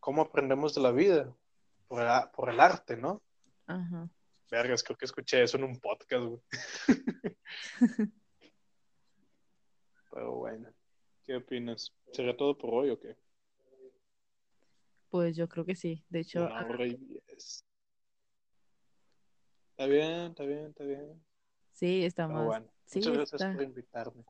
¿cómo 0.00 0.22
aprendemos 0.22 0.74
de 0.74 0.80
la 0.82 0.90
vida? 0.92 1.34
Por, 1.88 2.02
el- 2.02 2.30
por 2.34 2.50
el 2.50 2.60
arte, 2.60 2.96
¿no? 2.96 3.22
Ajá. 3.66 4.08
Vergas, 4.50 4.82
creo 4.82 4.96
que 4.98 5.04
escuché 5.04 5.42
eso 5.44 5.56
en 5.56 5.64
un 5.64 5.78
podcast, 5.78 6.24
güey. 6.24 6.40
Pero 10.10 10.34
bueno, 10.34 10.68
¿qué 11.24 11.36
opinas? 11.36 11.92
¿Será 12.12 12.36
todo 12.36 12.58
por 12.58 12.74
hoy 12.74 12.90
o 12.90 12.98
qué? 12.98 13.16
Pues 15.10 15.36
yo 15.36 15.48
creo 15.48 15.64
que 15.64 15.74
sí. 15.74 16.04
De 16.08 16.20
hecho. 16.20 16.48
Está 19.72 19.86
bien, 19.86 20.26
está 20.26 20.44
bien, 20.44 20.66
está 20.66 20.84
bien. 20.84 21.22
sí, 21.72 22.04
está 22.04 22.26
Pero 22.26 22.38
más. 22.38 22.46
bueno, 22.46 22.66
sí, 22.84 22.98
muchas 22.98 23.14
gracias 23.14 23.40
está 23.40 23.54
por 23.54 23.62
invitarme. 23.62 24.24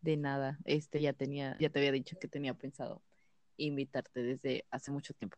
de 0.00 0.16
nada. 0.16 0.58
Este 0.64 1.00
ya 1.00 1.12
tenía, 1.12 1.56
ya 1.60 1.68
te 1.70 1.78
había 1.78 1.92
dicho 1.92 2.18
que 2.18 2.26
tenía 2.26 2.54
pensado 2.54 3.02
invitarte 3.58 4.22
desde 4.22 4.64
hace 4.70 4.90
mucho 4.90 5.14
tiempo. 5.14 5.36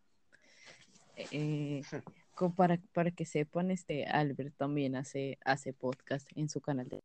Eh, 1.16 1.82
para, 2.56 2.80
para 2.92 3.10
que 3.10 3.26
sepan, 3.26 3.70
este 3.70 4.06
Albert 4.06 4.56
también 4.56 4.96
hace, 4.96 5.38
hace 5.44 5.72
podcast 5.72 6.28
en 6.36 6.48
su 6.48 6.60
canal 6.60 6.88
de 6.88 7.00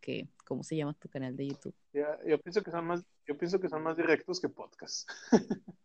que, 0.00 0.28
¿cómo 0.44 0.64
se 0.64 0.76
llama 0.76 0.94
tu 0.94 1.08
canal 1.08 1.36
de 1.36 1.46
YouTube? 1.48 1.74
Ya, 1.92 2.18
yo 2.26 2.38
pienso 2.40 2.62
que 2.62 2.70
son 2.70 2.86
más, 2.86 3.04
yo 3.26 3.38
pienso 3.38 3.60
que 3.60 3.68
son 3.68 3.82
más 3.82 3.96
directos 3.96 4.40
que 4.40 4.48
podcast. 4.48 5.08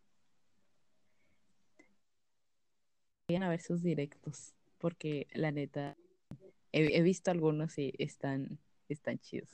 Vayan 3.28 3.42
a 3.42 3.50
ver 3.50 3.60
sus 3.60 3.82
directos, 3.82 4.54
porque 4.78 5.26
la 5.34 5.52
neta, 5.52 5.98
he, 6.72 6.96
he 6.96 7.02
visto 7.02 7.30
algunos 7.30 7.76
y 7.76 7.92
están, 7.98 8.58
están 8.88 9.18
chidos. 9.18 9.50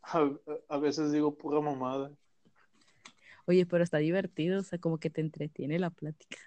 A, 0.00 0.30
a 0.68 0.78
veces 0.78 1.12
digo 1.12 1.36
pura 1.36 1.60
mamada. 1.60 2.10
Oye, 3.46 3.66
pero 3.66 3.84
está 3.84 3.98
divertido, 3.98 4.60
o 4.60 4.62
sea, 4.62 4.78
como 4.78 4.96
que 4.98 5.10
te 5.10 5.20
entretiene 5.20 5.78
la 5.78 5.90
plática. 5.90 6.38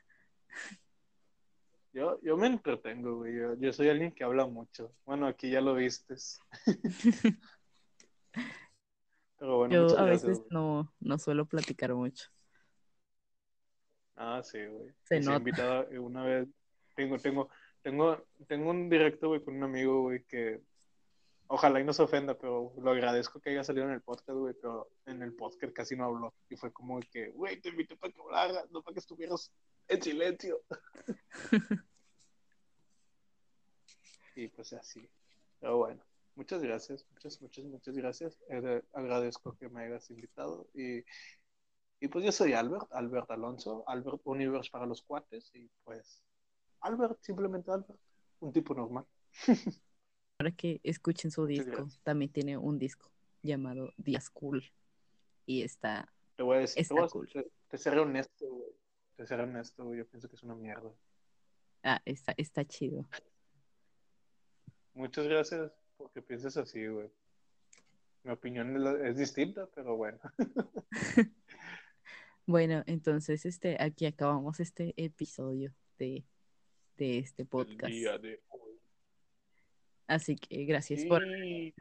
Yo, 1.94 2.20
yo 2.24 2.38
me 2.38 2.48
entretengo, 2.48 3.18
güey. 3.18 3.36
Yo, 3.36 3.56
yo 3.60 3.72
soy 3.72 3.90
alguien 3.90 4.12
que 4.12 4.24
habla 4.24 4.48
mucho. 4.48 4.96
Bueno, 5.06 5.28
aquí 5.28 5.52
ya 5.52 5.62
lo 5.62 5.76
vistes. 5.76 6.40
Pero 9.38 9.58
bueno, 9.58 9.88
Yo 9.88 9.98
a 10.00 10.06
veces 10.06 10.40
güey. 10.40 10.50
no, 10.50 10.92
no 11.00 11.20
suelo 11.20 11.46
platicar 11.46 11.94
mucho. 11.94 12.30
Ah, 14.18 14.42
sí, 14.44 14.66
güey. 14.66 14.92
Se 15.04 15.20
nota. 15.20 15.38
invitado 15.38 15.88
una 16.02 16.24
vez. 16.24 16.48
Tengo, 16.96 17.20
tengo, 17.20 17.50
tengo, 17.84 18.26
tengo 18.48 18.70
un 18.72 18.90
directo, 18.90 19.28
güey, 19.30 19.44
con 19.44 19.56
un 19.56 19.64
amigo, 19.64 20.02
güey, 20.02 20.24
que 20.24 20.60
ojalá 21.48 21.80
y 21.80 21.84
no 21.84 21.94
se 21.94 22.02
ofenda, 22.02 22.36
pero 22.38 22.74
lo 22.82 22.92
agradezco 22.92 23.40
que 23.40 23.52
haya 23.52 23.64
salido 23.64 23.86
en 23.86 23.94
el 23.94 24.02
podcast, 24.02 24.38
güey, 24.38 24.56
pero 24.56 24.90
en 25.06 25.22
el 25.22 25.34
podcast 25.34 25.72
casi 25.74 25.96
no 25.96 26.06
habló. 26.06 26.34
Y 26.50 26.56
fue 26.56 26.74
como 26.74 27.00
que, 27.00 27.30
güey, 27.30 27.62
te 27.62 27.70
invité 27.70 27.96
para 27.96 28.12
que 28.12 28.20
hablaras, 28.20 28.70
no 28.72 28.82
para 28.82 28.96
que 28.96 29.00
estuvieras 29.00 29.52
en 29.88 30.02
silencio. 30.02 30.62
y 34.36 34.48
pues 34.48 34.74
así. 34.74 35.08
Pero 35.60 35.78
bueno, 35.78 36.04
muchas 36.36 36.64
gracias, 36.64 37.06
muchas, 37.12 37.40
muchas, 37.42 37.66
muchas 37.66 37.96
gracias. 37.96 38.40
Eh, 38.50 38.82
agradezco 38.94 39.56
que 39.58 39.70
me 39.70 39.84
hayas 39.84 40.10
invitado 40.10 40.68
y 40.74 41.04
y 42.00 42.08
pues 42.08 42.24
yo 42.26 42.32
soy 42.32 42.54
Albert, 42.54 42.88
Albert 42.92 43.30
Alonso, 43.32 43.84
Albert 43.88 44.22
Universe 44.26 44.70
para 44.72 44.86
los 44.86 45.02
cuates, 45.02 45.50
y 45.56 45.70
pues 45.84 46.22
Albert, 46.82 47.20
simplemente 47.22 47.72
Albert, 47.72 48.00
un 48.40 48.52
tipo 48.54 48.74
normal. 48.74 49.06
Para 50.38 50.52
que 50.52 50.80
escuchen 50.84 51.32
su 51.32 51.46
disco, 51.46 51.88
también 52.04 52.32
tiene 52.32 52.58
un 52.58 52.78
disco 52.78 53.12
llamado 53.42 53.92
Días 53.98 54.30
Cool. 54.30 54.64
Y 55.46 55.64
está, 55.64 56.12
Te 56.36 56.44
voy 56.44 56.58
a 56.58 56.60
decir, 56.60 56.76
te, 56.76 56.82
Está 56.82 56.94
voy 56.96 57.04
a- 57.06 57.08
cool. 57.10 57.30
te- 57.32 57.52
te 57.70 57.78
seré 57.78 58.00
honesto, 58.00 58.46
güey. 58.48 58.72
Te 59.16 59.26
seré 59.26 59.44
honesto, 59.44 59.84
güey. 59.86 59.98
Yo 60.00 60.08
pienso 60.08 60.30
que 60.30 60.36
es 60.36 60.44
una 60.44 60.54
mierda. 60.56 60.92
ah, 61.84 62.00
está, 62.06 62.34
está 62.38 62.64
chido. 62.66 63.08
Muchas 64.94 65.28
gracias 65.28 65.72
porque 65.98 66.22
piensas 66.22 66.58
así, 66.58 66.86
güey. 66.86 67.10
Mi 68.24 68.32
opinión 68.34 68.76
es 69.06 69.18
distinta, 69.18 69.68
pero 69.74 69.96
bueno. 69.96 70.20
Bueno, 72.48 72.82
entonces 72.88 73.46
este, 73.46 73.76
aquí 73.80 74.06
acabamos 74.06 74.62
este 74.62 74.94
episodio 74.96 75.76
de, 76.00 76.26
de 76.96 77.20
este 77.20 77.46
podcast. 77.46 77.94
de. 77.94 78.42
Así 80.08 80.38
que 80.38 80.64
gracias 80.64 81.04
por 81.06 81.24
haber 81.24 81.74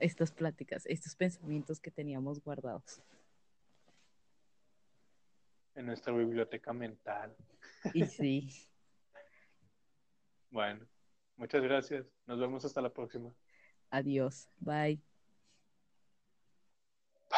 estas 0.00 0.30
pláticas, 0.30 0.84
estos 0.86 1.16
pensamientos 1.16 1.80
que 1.80 1.90
teníamos 1.90 2.42
guardados. 2.42 3.02
en 5.74 5.86
nuestra 5.86 6.12
biblioteca 6.14 6.74
mental. 6.74 7.34
Y 7.94 8.04
sí, 8.06 8.48
Bueno, 10.50 10.86
muchas 11.36 11.62
gracias. 11.62 12.06
Nos 12.26 12.38
vemos 12.38 12.62
hasta 12.66 12.82
la 12.82 12.92
próxima. 12.92 13.34
adiós, 13.90 14.48
bye. 14.58 15.11